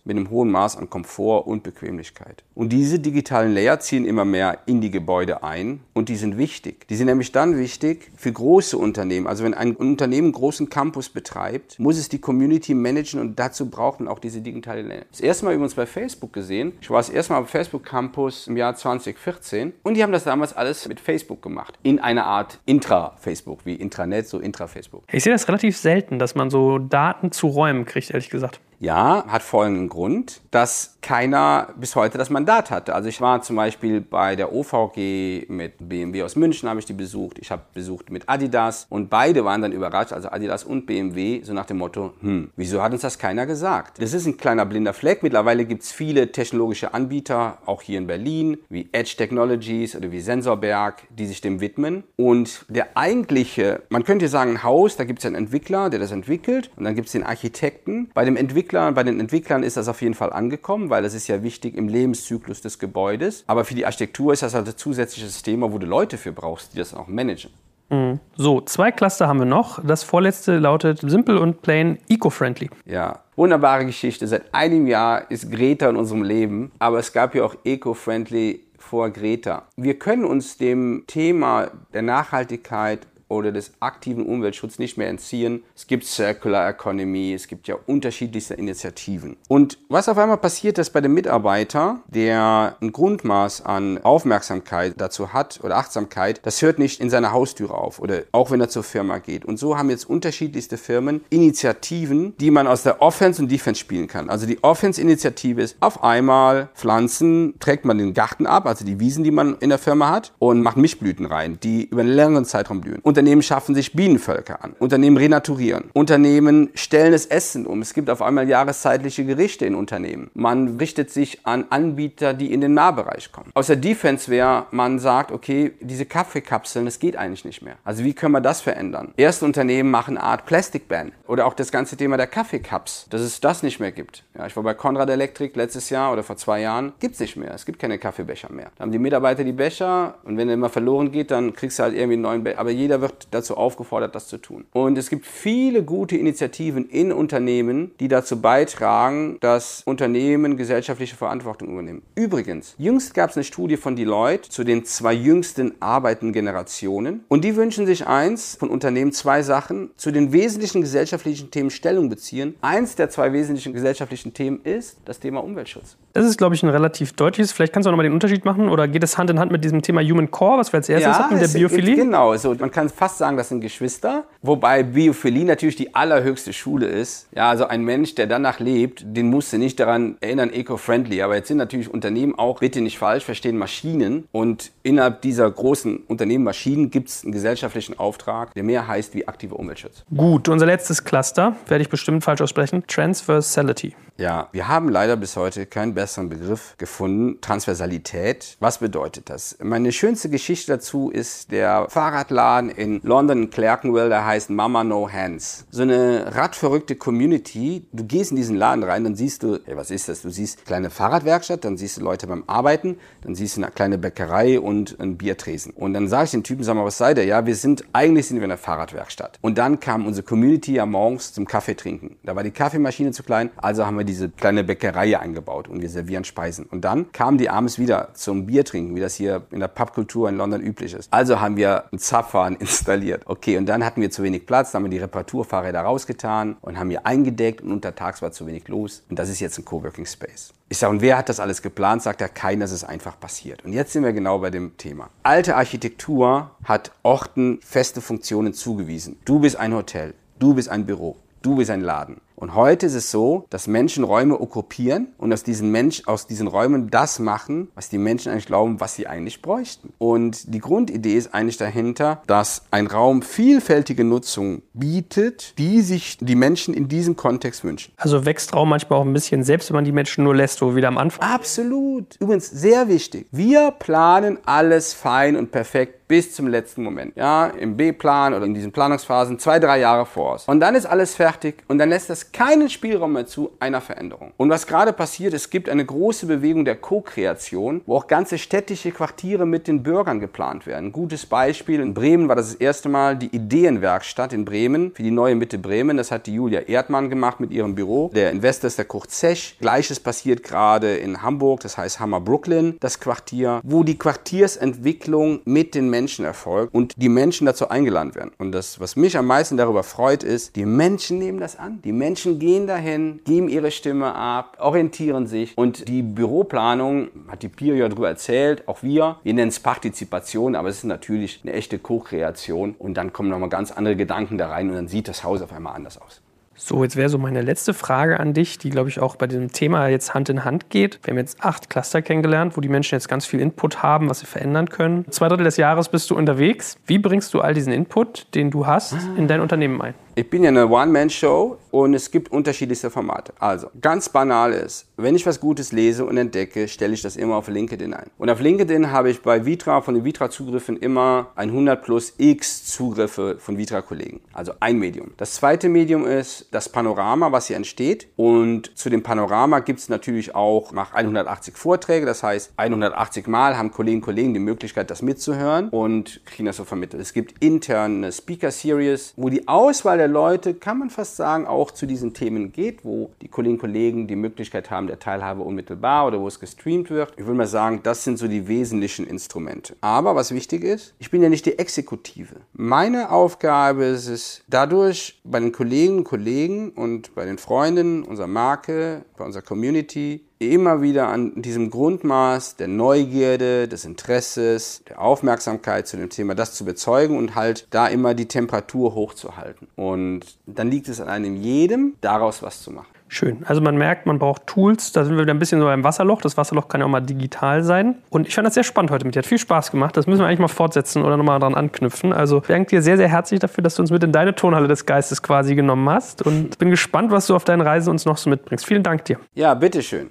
mit 0.04 0.16
einem 0.16 0.30
hohen 0.30 0.50
Maß 0.50 0.76
an 0.78 0.88
Komfort 0.88 1.46
und 1.46 1.62
Bequemlichkeit. 1.62 2.44
Und 2.54 2.72
diese 2.72 2.98
digitalen 2.98 3.54
Layer 3.54 3.80
ziehen 3.80 4.04
immer 4.04 4.24
mehr 4.24 4.58
in 4.66 4.80
die 4.80 4.90
Gebäude 4.90 5.42
ein 5.42 5.80
und 5.92 6.08
die 6.08 6.16
sind 6.16 6.38
wichtig. 6.38 6.88
Die 6.88 6.96
sind 6.96 7.06
nämlich 7.06 7.32
dann 7.32 7.56
wichtig 7.56 8.10
für 8.16 8.32
große 8.32 8.76
Unternehmen. 8.76 9.26
Also 9.26 9.44
wenn 9.44 9.54
ein 9.54 9.76
Unternehmen 9.76 10.30
einen 10.30 10.32
großen 10.32 10.68
Campus 10.68 11.08
betreibt, 11.08 11.78
muss 11.78 11.98
es 11.98 12.08
die 12.08 12.20
Community 12.30 12.74
managen 12.74 13.20
und 13.20 13.40
dazu 13.40 13.68
braucht 13.68 13.98
man 13.98 14.08
auch 14.08 14.20
diese 14.20 14.40
digitale 14.40 14.82
Lane. 14.82 15.04
Das 15.10 15.20
erste 15.20 15.46
Mal 15.46 15.54
übrigens 15.54 15.74
bei 15.74 15.84
Facebook 15.84 16.32
gesehen. 16.32 16.74
Ich 16.80 16.88
war 16.88 16.98
das 16.98 17.08
erste 17.08 17.32
Mal 17.32 17.40
am 17.40 17.46
Facebook 17.46 17.84
Campus 17.84 18.46
im 18.46 18.56
Jahr 18.56 18.76
2014 18.76 19.72
und 19.82 19.94
die 19.94 20.04
haben 20.04 20.12
das 20.12 20.22
damals 20.22 20.52
alles 20.52 20.86
mit 20.86 21.00
Facebook 21.00 21.42
gemacht. 21.42 21.76
In 21.82 21.98
einer 21.98 22.26
Art 22.26 22.60
Intra-Facebook, 22.66 23.66
wie 23.66 23.74
Intranet, 23.74 24.28
so 24.28 24.38
Intra-Facebook. 24.38 25.02
Ich 25.10 25.24
sehe 25.24 25.32
das 25.32 25.48
relativ 25.48 25.76
selten, 25.76 26.20
dass 26.20 26.36
man 26.36 26.50
so 26.50 26.78
Daten 26.78 27.32
zu 27.32 27.48
Räumen 27.48 27.84
kriegt, 27.84 28.10
ehrlich 28.10 28.30
gesagt. 28.30 28.60
Ja, 28.82 29.26
hat 29.28 29.42
folgenden 29.42 29.90
Grund, 29.90 30.40
dass 30.50 30.96
keiner 31.02 31.68
bis 31.76 31.96
heute 31.96 32.16
das 32.16 32.30
Mandat 32.30 32.70
hatte. 32.70 32.94
Also 32.94 33.10
ich 33.10 33.20
war 33.20 33.42
zum 33.42 33.56
Beispiel 33.56 34.00
bei 34.00 34.36
der 34.36 34.54
OVG 34.54 35.48
mit 35.48 35.74
BMW 35.78 36.22
aus 36.22 36.34
München, 36.34 36.66
habe 36.66 36.80
ich 36.80 36.86
die 36.86 36.94
besucht. 36.94 37.38
Ich 37.38 37.50
habe 37.50 37.62
besucht 37.74 38.10
mit 38.10 38.26
Adidas 38.26 38.86
und 38.88 39.10
beide 39.10 39.44
waren 39.44 39.60
dann 39.60 39.72
überrascht, 39.72 40.14
also 40.14 40.30
Adidas 40.30 40.64
und 40.64 40.86
BMW, 40.86 41.42
so 41.42 41.52
nach 41.52 41.66
dem 41.66 41.76
Motto, 41.76 42.14
hm, 42.20 42.50
wieso 42.56 42.82
hat 42.82 42.92
uns 42.92 43.02
das 43.02 43.18
keiner 43.18 43.44
gesagt? 43.44 44.00
Das 44.00 44.14
ist 44.14 44.24
ein 44.24 44.38
kleiner 44.38 44.64
blinder 44.64 44.94
Fleck. 44.94 45.22
Mittlerweile 45.22 45.66
gibt 45.66 45.82
es 45.82 45.92
viele 45.92 46.32
technologische 46.32 46.94
Anbieter, 46.94 47.58
auch 47.66 47.82
hier 47.82 47.98
in 47.98 48.06
Berlin, 48.06 48.56
wie 48.70 48.88
Edge 48.92 49.14
Technologies 49.14 49.94
oder 49.94 50.10
wie 50.10 50.20
Sensorberg, 50.20 51.02
die 51.10 51.26
sich 51.26 51.42
dem 51.42 51.60
widmen. 51.60 52.04
Und 52.16 52.64
der 52.68 52.96
eigentliche, 52.96 53.82
man 53.90 54.04
könnte 54.04 54.28
sagen, 54.28 54.52
ein 54.52 54.62
Haus, 54.62 54.96
da 54.96 55.04
gibt 55.04 55.18
es 55.18 55.26
einen 55.26 55.34
Entwickler, 55.34 55.90
der 55.90 56.00
das 56.00 56.12
entwickelt 56.12 56.70
und 56.76 56.84
dann 56.84 56.94
gibt 56.94 57.08
es 57.08 57.12
den 57.12 57.24
Architekten. 57.24 58.10
Bei 58.14 58.24
dem 58.24 58.36
Entwickler 58.36 58.69
Entwicklern, 58.70 58.94
bei 58.94 59.02
den 59.02 59.18
Entwicklern 59.18 59.62
ist 59.64 59.76
das 59.76 59.88
auf 59.88 60.00
jeden 60.00 60.14
Fall 60.14 60.32
angekommen, 60.32 60.90
weil 60.90 61.02
das 61.02 61.12
ist 61.12 61.26
ja 61.26 61.42
wichtig 61.42 61.76
im 61.76 61.88
Lebenszyklus 61.88 62.60
des 62.60 62.78
Gebäudes. 62.78 63.42
Aber 63.48 63.64
für 63.64 63.74
die 63.74 63.84
Architektur 63.84 64.32
ist 64.32 64.44
das 64.44 64.54
halt 64.54 64.68
ein 64.68 64.76
zusätzliches 64.76 65.42
Thema, 65.42 65.72
wo 65.72 65.78
du 65.78 65.86
Leute 65.86 66.16
für 66.16 66.30
brauchst, 66.30 66.72
die 66.72 66.78
das 66.78 66.94
auch 66.94 67.08
managen. 67.08 67.50
Mhm. 67.88 68.20
So, 68.36 68.60
zwei 68.60 68.92
Cluster 68.92 69.26
haben 69.26 69.40
wir 69.40 69.46
noch. 69.46 69.84
Das 69.84 70.04
vorletzte 70.04 70.58
lautet 70.58 71.00
Simple 71.00 71.40
und 71.40 71.62
Plain 71.62 71.98
Eco-Friendly. 72.08 72.70
Ja, 72.86 73.18
wunderbare 73.34 73.86
Geschichte. 73.86 74.28
Seit 74.28 74.54
einem 74.54 74.86
Jahr 74.86 75.28
ist 75.32 75.50
Greta 75.50 75.90
in 75.90 75.96
unserem 75.96 76.22
Leben, 76.22 76.70
aber 76.78 77.00
es 77.00 77.12
gab 77.12 77.34
ja 77.34 77.42
auch 77.42 77.56
Eco-Friendly 77.64 78.60
vor 78.78 79.10
Greta. 79.10 79.64
Wir 79.76 79.98
können 79.98 80.24
uns 80.24 80.58
dem 80.58 81.02
Thema 81.08 81.72
der 81.92 82.02
Nachhaltigkeit 82.02 83.08
oder 83.30 83.52
des 83.52 83.72
aktiven 83.80 84.26
Umweltschutzes 84.26 84.78
nicht 84.78 84.98
mehr 84.98 85.08
entziehen. 85.08 85.62
Es 85.74 85.86
gibt 85.86 86.04
Circular 86.04 86.68
Economy, 86.68 87.32
es 87.32 87.48
gibt 87.48 87.68
ja 87.68 87.76
unterschiedlichste 87.86 88.54
Initiativen. 88.54 89.36
Und 89.48 89.78
was 89.88 90.08
auf 90.08 90.18
einmal 90.18 90.36
passiert 90.36 90.78
ist 90.78 90.90
bei 90.90 91.00
dem 91.00 91.14
Mitarbeiter, 91.14 92.00
der 92.08 92.76
ein 92.80 92.92
Grundmaß 92.92 93.64
an 93.64 93.98
Aufmerksamkeit 93.98 94.94
dazu 94.98 95.32
hat 95.32 95.60
oder 95.62 95.76
Achtsamkeit, 95.76 96.40
das 96.44 96.60
hört 96.60 96.78
nicht 96.78 97.00
in 97.00 97.08
seiner 97.10 97.32
Haustür 97.32 97.72
auf 97.72 98.00
oder 98.00 98.22
auch 98.32 98.50
wenn 98.50 98.60
er 98.60 98.68
zur 98.68 98.82
Firma 98.82 99.18
geht. 99.18 99.44
Und 99.44 99.58
so 99.58 99.78
haben 99.78 99.90
jetzt 99.90 100.08
unterschiedlichste 100.08 100.76
Firmen 100.76 101.24
Initiativen, 101.30 102.36
die 102.38 102.50
man 102.50 102.66
aus 102.66 102.82
der 102.82 103.00
Offense 103.00 103.40
und 103.40 103.50
Defense 103.50 103.80
spielen 103.80 104.08
kann. 104.08 104.28
Also 104.28 104.46
die 104.46 104.62
Offense-Initiative 104.62 105.62
ist 105.62 105.76
auf 105.80 106.02
einmal 106.02 106.68
Pflanzen, 106.74 107.54
trägt 107.60 107.84
man 107.84 107.98
den 107.98 108.14
Garten 108.14 108.46
ab, 108.46 108.66
also 108.66 108.84
die 108.84 108.98
Wiesen, 108.98 109.22
die 109.22 109.30
man 109.30 109.56
in 109.58 109.68
der 109.68 109.78
Firma 109.78 110.10
hat 110.10 110.32
und 110.38 110.62
macht 110.62 110.76
Mischblüten 110.76 111.26
rein, 111.26 111.58
die 111.62 111.84
über 111.84 112.00
einen 112.00 112.10
längeren 112.10 112.44
Zeitraum 112.44 112.80
blühen. 112.80 113.00
Und 113.02 113.19
Unternehmen 113.20 113.42
schaffen 113.42 113.74
sich 113.74 113.92
Bienenvölker 113.92 114.64
an. 114.64 114.74
Unternehmen 114.78 115.18
renaturieren. 115.18 115.90
Unternehmen 115.92 116.70
stellen 116.72 117.12
das 117.12 117.26
Essen 117.26 117.66
um. 117.66 117.82
Es 117.82 117.92
gibt 117.92 118.08
auf 118.08 118.22
einmal 118.22 118.48
jahreszeitliche 118.48 119.26
Gerichte 119.26 119.66
in 119.66 119.74
Unternehmen. 119.74 120.30
Man 120.32 120.78
richtet 120.78 121.10
sich 121.10 121.46
an 121.46 121.66
Anbieter, 121.68 122.32
die 122.32 122.50
in 122.50 122.62
den 122.62 122.72
Nahbereich 122.72 123.30
kommen. 123.30 123.50
Aus 123.52 123.66
der 123.66 123.76
Defense 123.76 124.30
wäre, 124.30 124.64
man 124.70 124.98
sagt, 124.98 125.32
okay, 125.32 125.72
diese 125.80 126.06
Kaffeekapseln, 126.06 126.86
das 126.86 126.98
geht 126.98 127.14
eigentlich 127.14 127.44
nicht 127.44 127.60
mehr. 127.60 127.76
Also 127.84 128.04
wie 128.04 128.14
können 128.14 128.32
wir 128.32 128.40
das 128.40 128.62
verändern? 128.62 129.12
Erste 129.18 129.44
Unternehmen 129.44 129.90
machen 129.90 130.16
eine 130.16 130.26
Art 130.26 130.46
Plastic 130.46 130.88
Ban. 130.88 131.12
Oder 131.26 131.44
auch 131.44 131.52
das 131.52 131.70
ganze 131.70 131.98
Thema 131.98 132.16
der 132.16 132.26
Kaffeecups, 132.26 133.04
dass 133.10 133.20
es 133.20 133.38
das 133.40 133.62
nicht 133.62 133.80
mehr 133.80 133.92
gibt. 133.92 134.24
Ja, 134.34 134.46
ich 134.46 134.56
war 134.56 134.62
bei 134.62 134.72
Conrad 134.72 135.10
Electric 135.10 135.58
letztes 135.58 135.90
Jahr 135.90 136.10
oder 136.10 136.22
vor 136.22 136.38
zwei 136.38 136.62
Jahren. 136.62 136.94
Gibt 137.00 137.16
es 137.16 137.20
nicht 137.20 137.36
mehr. 137.36 137.52
Es 137.52 137.66
gibt 137.66 137.78
keine 137.80 137.98
Kaffeebecher 137.98 138.50
mehr. 138.50 138.70
Da 138.78 138.84
haben 138.84 138.92
die 138.92 138.98
Mitarbeiter 138.98 139.44
die 139.44 139.52
Becher 139.52 140.14
und 140.24 140.38
wenn 140.38 140.48
der 140.48 140.54
immer 140.54 140.70
verloren 140.70 141.12
geht, 141.12 141.30
dann 141.30 141.52
kriegst 141.52 141.78
du 141.78 141.82
halt 141.82 141.92
irgendwie 141.92 142.14
einen 142.14 142.22
neuen 142.22 142.44
Becher. 142.44 142.58
Aber 142.58 142.70
jeder 142.70 143.02
wird 143.02 143.09
wird 143.10 143.28
dazu 143.30 143.56
aufgefordert, 143.56 144.14
das 144.14 144.28
zu 144.28 144.38
tun. 144.38 144.64
Und 144.72 144.96
es 144.96 145.10
gibt 145.10 145.26
viele 145.26 145.82
gute 145.82 146.16
Initiativen 146.16 146.88
in 146.88 147.12
Unternehmen, 147.12 147.90
die 148.00 148.08
dazu 148.08 148.40
beitragen, 148.40 149.38
dass 149.40 149.82
Unternehmen 149.84 150.56
gesellschaftliche 150.56 151.16
Verantwortung 151.16 151.68
übernehmen. 151.68 152.02
Übrigens, 152.14 152.74
jüngst 152.78 153.14
gab 153.14 153.30
es 153.30 153.36
eine 153.36 153.44
Studie 153.44 153.76
von 153.76 153.96
Deloitte 153.96 154.48
zu 154.48 154.64
den 154.64 154.84
zwei 154.84 155.12
jüngsten 155.12 155.74
arbeitenden 155.80 156.32
Generationen 156.32 157.24
und 157.28 157.44
die 157.44 157.56
wünschen 157.56 157.86
sich 157.86 158.06
eins 158.06 158.56
von 158.58 158.70
Unternehmen, 158.70 159.12
zwei 159.12 159.42
Sachen, 159.42 159.90
zu 159.96 160.10
den 160.10 160.32
wesentlichen 160.32 160.80
gesellschaftlichen 160.80 161.50
Themen 161.50 161.70
Stellung 161.70 162.08
beziehen. 162.08 162.54
Eins 162.60 162.94
der 162.96 163.10
zwei 163.10 163.32
wesentlichen 163.32 163.72
gesellschaftlichen 163.72 164.34
Themen 164.34 164.60
ist 164.64 164.98
das 165.04 165.20
Thema 165.20 165.42
Umweltschutz. 165.42 165.96
Das 166.12 166.26
ist, 166.26 166.38
glaube 166.38 166.54
ich, 166.54 166.62
ein 166.62 166.68
relativ 166.68 167.12
deutliches. 167.12 167.52
Vielleicht 167.52 167.72
kannst 167.72 167.86
du 167.86 167.90
auch 167.90 167.92
nochmal 167.92 168.04
den 168.04 168.12
Unterschied 168.12 168.44
machen 168.44 168.68
oder 168.68 168.88
geht 168.88 169.04
es 169.04 169.16
Hand 169.16 169.30
in 169.30 169.38
Hand 169.38 169.52
mit 169.52 169.62
diesem 169.62 169.80
Thema 169.82 170.02
Human 170.02 170.30
Core, 170.30 170.58
was 170.58 170.72
wir 170.72 170.78
als 170.78 170.88
erstes 170.88 171.16
ja, 171.16 171.24
hatten, 171.24 171.38
der 171.38 171.48
Biophilie? 171.48 171.94
Genau, 171.94 172.36
so, 172.36 172.54
man 172.54 172.70
kann 172.70 172.88
fast 173.00 173.16
sagen, 173.16 173.38
das 173.38 173.48
sind 173.48 173.62
Geschwister, 173.62 174.24
wobei 174.42 174.82
Biophilie 174.82 175.44
natürlich 175.44 175.76
die 175.76 175.94
allerhöchste 175.94 176.52
Schule 176.52 176.86
ist. 176.86 177.28
Ja, 177.34 177.50
also 177.50 177.66
ein 177.66 177.84
Mensch, 177.84 178.14
der 178.14 178.26
danach 178.26 178.60
lebt, 178.60 179.04
den 179.04 179.30
musst 179.30 179.52
du 179.52 179.58
nicht 179.58 179.80
daran 179.80 180.16
erinnern, 180.20 180.50
eco-friendly. 180.50 181.22
Aber 181.22 181.36
jetzt 181.36 181.48
sind 181.48 181.58
natürlich 181.58 181.92
Unternehmen 181.92 182.34
auch, 182.38 182.60
bitte 182.60 182.80
nicht 182.80 182.98
falsch 182.98 183.24
verstehen, 183.24 183.56
Maschinen. 183.56 184.28
Und 184.32 184.72
innerhalb 184.82 185.22
dieser 185.22 185.50
großen 185.50 185.98
Unternehmen 186.08 186.44
Maschinen 186.44 186.90
gibt 186.90 187.08
es 187.08 187.24
einen 187.24 187.32
gesellschaftlichen 187.32 187.98
Auftrag, 187.98 188.54
der 188.54 188.62
mehr 188.62 188.86
heißt 188.86 189.14
wie 189.14 189.28
aktiver 189.28 189.58
Umweltschutz. 189.58 190.04
Gut, 190.14 190.48
unser 190.48 190.66
letztes 190.66 191.04
Cluster, 191.04 191.56
werde 191.66 191.82
ich 191.82 191.88
bestimmt 191.88 192.24
falsch 192.24 192.40
aussprechen, 192.40 192.84
Transversality. 192.86 193.94
Ja, 194.20 194.48
wir 194.52 194.68
haben 194.68 194.90
leider 194.90 195.16
bis 195.16 195.34
heute 195.36 195.64
keinen 195.64 195.94
besseren 195.94 196.28
Begriff 196.28 196.74
gefunden. 196.76 197.40
Transversalität. 197.40 198.58
Was 198.60 198.76
bedeutet 198.78 199.30
das? 199.30 199.56
Meine 199.62 199.92
schönste 199.92 200.28
Geschichte 200.28 200.72
dazu 200.72 201.08
ist 201.10 201.50
der 201.50 201.86
Fahrradladen 201.88 202.68
in 202.68 203.00
London, 203.02 203.48
Clerkenwell, 203.48 204.10
der 204.10 204.26
heißt 204.30 204.50
Mama 204.50 204.84
No 204.84 205.10
Hands. 205.10 205.66
So 205.70 205.82
eine 205.82 206.36
radverrückte 206.36 206.94
Community. 206.94 207.84
Du 207.92 208.04
gehst 208.04 208.30
in 208.30 208.36
diesen 208.36 208.56
Laden 208.56 208.84
rein, 208.84 209.02
dann 209.02 209.16
siehst 209.16 209.42
du, 209.42 209.58
hey, 209.64 209.76
was 209.76 209.90
ist 209.90 210.08
das? 210.08 210.22
Du 210.22 210.30
siehst 210.30 210.64
kleine 210.66 210.88
Fahrradwerkstatt, 210.88 211.64
dann 211.64 211.76
siehst 211.76 211.96
du 211.96 212.02
Leute 212.02 212.28
beim 212.28 212.44
Arbeiten, 212.46 212.98
dann 213.22 213.34
siehst 213.34 213.56
du 213.56 213.62
eine 213.62 213.72
kleine 213.72 213.98
Bäckerei 213.98 214.60
und 214.60 215.00
einen 215.00 215.16
Biertresen. 215.16 215.72
Und 215.72 215.94
dann 215.94 216.06
sage 216.06 216.26
ich 216.26 216.30
den 216.30 216.44
Typen, 216.44 216.62
sag 216.62 216.76
mal, 216.76 216.84
was 216.84 216.96
seid 216.96 217.18
ihr? 217.18 217.24
Ja, 217.24 217.44
wir 217.44 217.56
sind, 217.56 217.84
eigentlich 217.92 218.28
sind 218.28 218.36
wir 218.36 218.44
in 218.44 218.50
der 218.50 218.58
Fahrradwerkstatt. 218.58 219.40
Und 219.40 219.58
dann 219.58 219.80
kam 219.80 220.06
unsere 220.06 220.24
Community 220.24 220.74
ja 220.74 220.86
morgens 220.86 221.32
zum 221.32 221.44
Kaffee 221.44 221.74
trinken. 221.74 222.16
Da 222.22 222.36
war 222.36 222.44
die 222.44 222.52
Kaffeemaschine 222.52 223.10
zu 223.10 223.24
klein, 223.24 223.50
also 223.56 223.84
haben 223.84 223.98
wir 223.98 224.04
diese 224.04 224.28
kleine 224.28 224.62
Bäckerei 224.62 225.18
eingebaut 225.18 225.66
und 225.66 225.82
wir 225.82 225.90
servieren 225.90 226.22
Speisen. 226.22 226.66
Und 226.66 226.84
dann 226.84 227.10
kamen 227.10 227.36
die 227.36 227.50
abends 227.50 227.80
wieder 227.80 228.10
zum 228.14 228.46
Bier 228.46 228.64
trinken, 228.64 228.94
wie 228.94 229.00
das 229.00 229.16
hier 229.16 229.42
in 229.50 229.58
der 229.58 229.68
Pubkultur 229.68 230.28
in 230.28 230.36
London 230.36 230.60
üblich 230.60 230.94
ist. 230.94 231.12
Also 231.12 231.40
haben 231.40 231.56
wir 231.56 231.90
einen 231.90 231.98
Zapfhahn 231.98 232.54
installiert. 232.60 233.22
Okay, 233.26 233.56
und 233.56 233.66
dann 233.66 233.84
hatten 233.84 234.00
wir 234.00 234.10
zu 234.12 234.19
wenig 234.22 234.46
Platz, 234.46 234.72
dann 234.72 234.80
haben 234.80 234.90
wir 234.90 234.98
die 234.98 235.02
Reparaturfahrräder 235.02 235.80
rausgetan 235.80 236.56
und 236.60 236.78
haben 236.78 236.90
hier 236.90 237.06
eingedeckt 237.06 237.62
und 237.62 237.72
untertags 237.72 238.22
war 238.22 238.32
zu 238.32 238.46
wenig 238.46 238.68
los. 238.68 239.02
Und 239.08 239.18
das 239.18 239.28
ist 239.28 239.40
jetzt 239.40 239.58
ein 239.58 239.64
Coworking 239.64 240.06
Space. 240.06 240.52
Ich 240.68 240.78
sage, 240.78 240.92
und 240.92 241.00
wer 241.00 241.18
hat 241.18 241.28
das 241.28 241.40
alles 241.40 241.62
geplant? 241.62 242.02
Sagt 242.02 242.20
er, 242.20 242.28
keiner, 242.28 242.64
das 242.64 242.72
ist 242.72 242.84
einfach 242.84 243.18
passiert. 243.18 243.64
Und 243.64 243.72
jetzt 243.72 243.92
sind 243.92 244.04
wir 244.04 244.12
genau 244.12 244.38
bei 244.38 244.50
dem 244.50 244.76
Thema. 244.76 245.10
Alte 245.22 245.56
Architektur 245.56 246.50
hat 246.64 246.92
Orten 247.02 247.58
feste 247.62 248.00
Funktionen 248.00 248.54
zugewiesen. 248.54 249.18
Du 249.24 249.40
bist 249.40 249.56
ein 249.56 249.74
Hotel, 249.74 250.14
du 250.38 250.54
bist 250.54 250.68
ein 250.68 250.86
Büro, 250.86 251.16
du 251.42 251.56
bist 251.56 251.70
ein 251.70 251.80
Laden. 251.80 252.20
Und 252.40 252.54
heute 252.54 252.86
ist 252.86 252.94
es 252.94 253.10
so, 253.10 253.44
dass 253.50 253.66
Menschen 253.66 254.02
Räume 254.02 254.40
okkupieren 254.40 255.08
und 255.18 255.30
aus 255.32 255.42
diesen, 255.42 255.70
Mensch, 255.70 256.02
aus 256.06 256.26
diesen 256.26 256.46
Räumen 256.46 256.90
das 256.90 257.18
machen, 257.18 257.68
was 257.74 257.90
die 257.90 257.98
Menschen 257.98 258.32
eigentlich 258.32 258.46
glauben, 258.46 258.80
was 258.80 258.94
sie 258.94 259.06
eigentlich 259.06 259.42
bräuchten. 259.42 259.92
Und 259.98 260.54
die 260.54 260.58
Grundidee 260.58 261.16
ist 261.16 261.34
eigentlich 261.34 261.58
dahinter, 261.58 262.22
dass 262.26 262.62
ein 262.70 262.86
Raum 262.86 263.20
vielfältige 263.20 264.04
Nutzung 264.04 264.62
bietet, 264.72 265.58
die 265.58 265.82
sich 265.82 266.16
die 266.18 266.34
Menschen 266.34 266.72
in 266.72 266.88
diesem 266.88 267.14
Kontext 267.14 267.62
wünschen. 267.62 267.92
Also 267.98 268.24
wächst 268.24 268.54
Raum 268.54 268.70
manchmal 268.70 269.00
auch 269.00 269.04
ein 269.04 269.12
bisschen 269.12 269.44
selbst, 269.44 269.68
wenn 269.68 269.76
man 269.76 269.84
die 269.84 269.92
Menschen 269.92 270.24
nur 270.24 270.34
lässt, 270.34 270.58
so 270.58 270.74
wieder 270.74 270.88
am 270.88 270.96
Anfang. 270.96 271.28
Absolut. 271.28 272.16
Übrigens 272.20 272.48
sehr 272.48 272.88
wichtig. 272.88 273.26
Wir 273.30 273.70
planen 273.70 274.38
alles 274.46 274.94
fein 274.94 275.36
und 275.36 275.52
perfekt 275.52 275.99
bis 276.10 276.34
zum 276.34 276.48
letzten 276.48 276.82
Moment. 276.82 277.12
Ja, 277.14 277.46
im 277.46 277.76
B-Plan 277.76 278.34
oder 278.34 278.44
in 278.44 278.52
diesen 278.52 278.72
Planungsphasen 278.72 279.38
zwei, 279.38 279.60
drei 279.60 279.78
Jahre 279.78 280.04
voraus. 280.04 280.48
Und 280.48 280.58
dann 280.58 280.74
ist 280.74 280.84
alles 280.84 281.14
fertig 281.14 281.62
und 281.68 281.78
dann 281.78 281.88
lässt 281.88 282.10
das 282.10 282.32
keinen 282.32 282.68
Spielraum 282.68 283.12
mehr 283.12 283.26
zu 283.28 283.52
einer 283.60 283.80
Veränderung. 283.80 284.32
Und 284.36 284.50
was 284.50 284.66
gerade 284.66 284.92
passiert, 284.92 285.34
es 285.34 285.50
gibt 285.50 285.68
eine 285.68 285.84
große 285.84 286.26
Bewegung 286.26 286.64
der 286.64 286.74
Co-Kreation, 286.74 287.82
wo 287.86 287.94
auch 287.94 288.08
ganze 288.08 288.38
städtische 288.38 288.90
Quartiere 288.90 289.46
mit 289.46 289.68
den 289.68 289.84
Bürgern 289.84 290.18
geplant 290.18 290.66
werden. 290.66 290.86
Ein 290.86 290.92
gutes 290.92 291.26
Beispiel, 291.26 291.78
in 291.78 291.94
Bremen 291.94 292.26
war 292.26 292.34
das 292.34 292.48
das 292.50 292.54
erste 292.56 292.88
Mal 292.88 293.16
die 293.16 293.32
Ideenwerkstatt 293.32 294.32
in 294.32 294.44
Bremen 294.44 294.90
für 294.92 295.04
die 295.04 295.12
neue 295.12 295.36
Mitte 295.36 295.58
Bremen. 295.58 295.96
Das 295.96 296.10
hat 296.10 296.26
die 296.26 296.34
Julia 296.34 296.62
Erdmann 296.62 297.08
gemacht 297.08 297.38
mit 297.38 297.52
ihrem 297.52 297.76
Büro. 297.76 298.10
Der 298.12 298.32
Investor 298.32 298.66
ist 298.66 298.78
der 298.78 298.84
Kurt 298.84 299.12
Zech. 299.12 299.58
Gleiches 299.60 300.00
passiert 300.00 300.42
gerade 300.42 300.96
in 300.96 301.22
Hamburg, 301.22 301.60
das 301.60 301.78
heißt 301.78 302.00
Hammer 302.00 302.20
Brooklyn, 302.20 302.78
das 302.80 302.98
Quartier, 302.98 303.60
wo 303.62 303.84
die 303.84 303.96
Quartiersentwicklung 303.96 305.42
mit 305.44 305.76
den 305.76 305.88
Menschen 305.88 305.99
Menschen 306.00 306.26
und 306.72 306.94
die 306.96 307.10
Menschen 307.10 307.44
dazu 307.44 307.68
eingeladen 307.68 308.14
werden. 308.14 308.30
Und 308.38 308.52
das, 308.52 308.80
was 308.80 308.96
mich 308.96 309.18
am 309.18 309.26
meisten 309.26 309.58
darüber 309.58 309.82
freut, 309.82 310.22
ist, 310.22 310.56
die 310.56 310.64
Menschen 310.64 311.18
nehmen 311.18 311.40
das 311.40 311.58
an. 311.58 311.82
Die 311.82 311.92
Menschen 311.92 312.38
gehen 312.38 312.66
dahin, 312.66 313.20
geben 313.24 313.48
ihre 313.48 313.70
Stimme 313.70 314.14
ab, 314.14 314.56
orientieren 314.60 315.26
sich 315.26 315.58
und 315.58 315.88
die 315.88 316.02
Büroplanung, 316.02 317.08
hat 317.28 317.42
die 317.42 317.48
Pia 317.48 317.74
ja 317.74 317.88
darüber 317.88 318.08
erzählt, 318.08 318.66
auch 318.66 318.82
wir, 318.82 319.16
wir 319.22 319.34
nennen 319.34 319.48
es 319.48 319.60
Partizipation, 319.60 320.54
aber 320.54 320.70
es 320.70 320.78
ist 320.78 320.84
natürlich 320.84 321.40
eine 321.42 321.52
echte 321.52 321.78
Co-Kreation 321.78 322.76
und 322.78 322.94
dann 322.94 323.12
kommen 323.12 323.28
nochmal 323.28 323.50
ganz 323.50 323.70
andere 323.70 323.96
Gedanken 323.96 324.38
da 324.38 324.48
rein 324.48 324.70
und 324.70 324.76
dann 324.76 324.88
sieht 324.88 325.06
das 325.06 325.22
Haus 325.22 325.42
auf 325.42 325.52
einmal 325.52 325.74
anders 325.74 326.00
aus. 326.00 326.22
So, 326.62 326.84
jetzt 326.84 326.94
wäre 326.94 327.08
so 327.08 327.16
meine 327.16 327.40
letzte 327.40 327.72
Frage 327.72 328.20
an 328.20 328.34
dich, 328.34 328.58
die, 328.58 328.68
glaube 328.68 328.90
ich, 328.90 329.00
auch 329.00 329.16
bei 329.16 329.26
diesem 329.26 329.50
Thema 329.50 329.88
jetzt 329.88 330.12
Hand 330.12 330.28
in 330.28 330.44
Hand 330.44 330.68
geht. 330.68 331.00
Wir 331.02 331.12
haben 331.12 331.18
jetzt 331.18 331.42
acht 331.42 331.70
Cluster 331.70 332.02
kennengelernt, 332.02 332.54
wo 332.54 332.60
die 332.60 332.68
Menschen 332.68 332.96
jetzt 332.96 333.08
ganz 333.08 333.24
viel 333.24 333.40
Input 333.40 333.82
haben, 333.82 334.10
was 334.10 334.20
sie 334.20 334.26
verändern 334.26 334.68
können. 334.68 335.06
Zwei 335.10 335.28
Drittel 335.28 335.44
des 335.44 335.56
Jahres 335.56 335.88
bist 335.88 336.10
du 336.10 336.16
unterwegs. 336.16 336.76
Wie 336.86 336.98
bringst 336.98 337.32
du 337.32 337.40
all 337.40 337.54
diesen 337.54 337.72
Input, 337.72 338.26
den 338.34 338.50
du 338.50 338.66
hast, 338.66 338.94
in 339.16 339.26
dein 339.26 339.40
Unternehmen 339.40 339.80
ein? 339.80 339.94
Ich 340.16 340.28
bin 340.28 340.42
ja 340.42 340.48
eine 340.48 340.68
One-Man-Show 340.68 341.56
und 341.70 341.94
es 341.94 342.10
gibt 342.10 342.32
unterschiedlichste 342.32 342.90
Formate. 342.90 343.32
Also, 343.38 343.68
ganz 343.80 344.08
banal 344.08 344.52
ist, 344.52 344.86
wenn 344.96 345.14
ich 345.14 345.24
was 345.24 345.38
Gutes 345.38 345.70
lese 345.70 346.04
und 346.04 346.16
entdecke, 346.16 346.66
stelle 346.66 346.94
ich 346.94 347.00
das 347.00 347.16
immer 347.16 347.36
auf 347.36 347.46
LinkedIn 347.46 347.94
ein. 347.94 348.10
Und 348.18 348.28
auf 348.28 348.40
LinkedIn 348.40 348.90
habe 348.90 349.10
ich 349.10 349.22
bei 349.22 349.46
Vitra, 349.46 349.80
von 349.82 349.94
den 349.94 350.04
Vitra-Zugriffen 350.04 350.76
immer 350.78 351.28
100 351.36 351.80
plus 351.80 352.14
X 352.18 352.66
Zugriffe 352.66 353.36
von 353.38 353.56
Vitra-Kollegen. 353.56 354.20
Also 354.32 354.52
ein 354.58 354.80
Medium. 354.80 355.12
Das 355.16 355.34
zweite 355.34 355.68
Medium 355.68 356.04
ist 356.04 356.48
das 356.50 356.68
Panorama, 356.68 357.30
was 357.30 357.46
hier 357.46 357.56
entsteht. 357.56 358.08
Und 358.16 358.76
zu 358.76 358.90
dem 358.90 359.04
Panorama 359.04 359.60
gibt 359.60 359.78
es 359.78 359.88
natürlich 359.88 360.34
auch 360.34 360.72
nach 360.72 360.92
180 360.92 361.56
Vorträge. 361.56 362.04
Das 362.04 362.24
heißt, 362.24 362.54
180 362.56 363.28
Mal 363.28 363.56
haben 363.56 363.70
Kolleginnen 363.70 364.02
und 364.02 364.06
Kollegen 364.06 364.34
die 364.34 364.40
Möglichkeit, 364.40 364.90
das 364.90 365.02
mitzuhören 365.02 365.68
und 365.68 366.20
kriegen 366.26 366.46
das 366.46 366.56
so 366.56 366.64
vermittelt. 366.64 367.00
Es 367.00 367.12
gibt 367.12 367.42
interne 367.42 368.10
Speaker-Series, 368.10 369.14
wo 369.16 369.28
die 369.28 369.46
Auswahl 369.46 369.99
der 370.00 370.08
Leute, 370.08 370.54
kann 370.54 370.78
man 370.78 370.88
fast 370.88 371.16
sagen, 371.16 371.46
auch 371.46 371.72
zu 371.72 371.84
diesen 371.84 372.14
Themen 372.14 372.52
geht, 372.52 372.86
wo 372.86 373.10
die 373.20 373.28
Kolleginnen 373.28 373.56
und 373.56 373.60
Kollegen 373.60 374.06
die 374.06 374.16
Möglichkeit 374.16 374.70
haben, 374.70 374.86
der 374.86 374.98
Teilhabe 374.98 375.42
unmittelbar 375.42 376.06
oder 376.06 376.18
wo 376.18 376.26
es 376.26 376.40
gestreamt 376.40 376.88
wird. 376.88 377.12
Ich 377.18 377.26
würde 377.26 377.36
mal 377.36 377.46
sagen, 377.46 377.80
das 377.82 378.02
sind 378.02 378.18
so 378.18 378.26
die 378.26 378.48
wesentlichen 378.48 379.06
Instrumente. 379.06 379.76
Aber 379.82 380.16
was 380.16 380.34
wichtig 380.34 380.64
ist, 380.64 380.94
ich 380.98 381.10
bin 381.10 381.22
ja 381.22 381.28
nicht 381.28 381.44
die 381.44 381.58
Exekutive. 381.58 382.36
Meine 382.54 383.10
Aufgabe 383.10 383.84
ist 383.84 384.08
es, 384.08 384.42
dadurch 384.48 385.20
bei 385.22 385.38
den 385.38 385.52
Kolleginnen 385.52 385.98
und 385.98 386.04
Kollegen 386.04 386.70
und 386.70 387.14
bei 387.14 387.26
den 387.26 387.36
Freunden 387.36 388.02
unserer 388.02 388.26
Marke, 388.26 389.04
bei 389.18 389.26
unserer 389.26 389.42
Community, 389.42 390.24
immer 390.40 390.80
wieder 390.80 391.08
an 391.08 391.42
diesem 391.42 391.70
Grundmaß 391.70 392.56
der 392.56 392.68
Neugierde, 392.68 393.68
des 393.68 393.84
Interesses, 393.84 394.82
der 394.88 395.00
Aufmerksamkeit 395.00 395.86
zu 395.86 395.96
dem 395.96 396.08
Thema, 396.08 396.34
das 396.34 396.54
zu 396.54 396.64
bezeugen 396.64 397.16
und 397.18 397.34
halt 397.34 397.66
da 397.70 397.86
immer 397.88 398.14
die 398.14 398.26
Temperatur 398.26 398.94
hochzuhalten. 398.94 399.68
Und 399.76 400.20
dann 400.46 400.70
liegt 400.70 400.88
es 400.88 401.00
an 401.00 401.08
einem 401.08 401.36
jedem, 401.36 401.94
daraus 402.00 402.42
was 402.42 402.62
zu 402.62 402.70
machen. 402.70 402.88
Schön. 403.12 403.44
Also 403.44 403.60
man 403.60 403.76
merkt, 403.76 404.06
man 404.06 404.20
braucht 404.20 404.46
Tools. 404.46 404.92
Da 404.92 405.04
sind 405.04 405.16
wir 405.16 405.22
wieder 405.22 405.34
ein 405.34 405.40
bisschen 405.40 405.60
so 405.60 405.66
beim 405.66 405.82
Wasserloch. 405.82 406.22
Das 406.22 406.36
Wasserloch 406.36 406.68
kann 406.68 406.80
ja 406.80 406.86
auch 406.86 406.90
mal 406.90 407.00
digital 407.00 407.64
sein. 407.64 407.96
Und 408.08 408.28
ich 408.28 408.34
fand 408.36 408.46
das 408.46 408.54
sehr 408.54 408.62
spannend 408.62 408.92
heute 408.92 409.04
mit 409.04 409.16
dir. 409.16 409.18
Hat 409.18 409.26
viel 409.26 409.38
Spaß 409.38 409.72
gemacht. 409.72 409.96
Das 409.96 410.06
müssen 410.06 410.20
wir 410.20 410.28
eigentlich 410.28 410.38
mal 410.38 410.46
fortsetzen 410.46 411.02
oder 411.02 411.16
nochmal 411.16 411.40
dran 411.40 411.56
anknüpfen. 411.56 412.12
Also 412.12 412.40
danke 412.46 412.70
dir 412.70 412.82
sehr, 412.82 412.96
sehr 412.96 413.08
herzlich 413.08 413.40
dafür, 413.40 413.62
dass 413.62 413.74
du 413.74 413.82
uns 413.82 413.90
mit 413.90 414.04
in 414.04 414.12
deine 414.12 414.36
Tonhalle 414.36 414.68
des 414.68 414.86
Geistes 414.86 415.24
quasi 415.24 415.56
genommen 415.56 415.90
hast. 415.90 416.22
Und 416.22 416.56
bin 416.58 416.70
gespannt, 416.70 417.10
was 417.10 417.26
du 417.26 417.34
auf 417.34 417.42
deinen 417.42 417.62
Reisen 417.62 417.90
uns 417.90 418.04
noch 418.04 418.16
so 418.16 418.30
mitbringst. 418.30 418.64
Vielen 418.64 418.84
Dank 418.84 419.04
dir. 419.04 419.18
Ja, 419.34 419.54
bitteschön. 419.54 420.10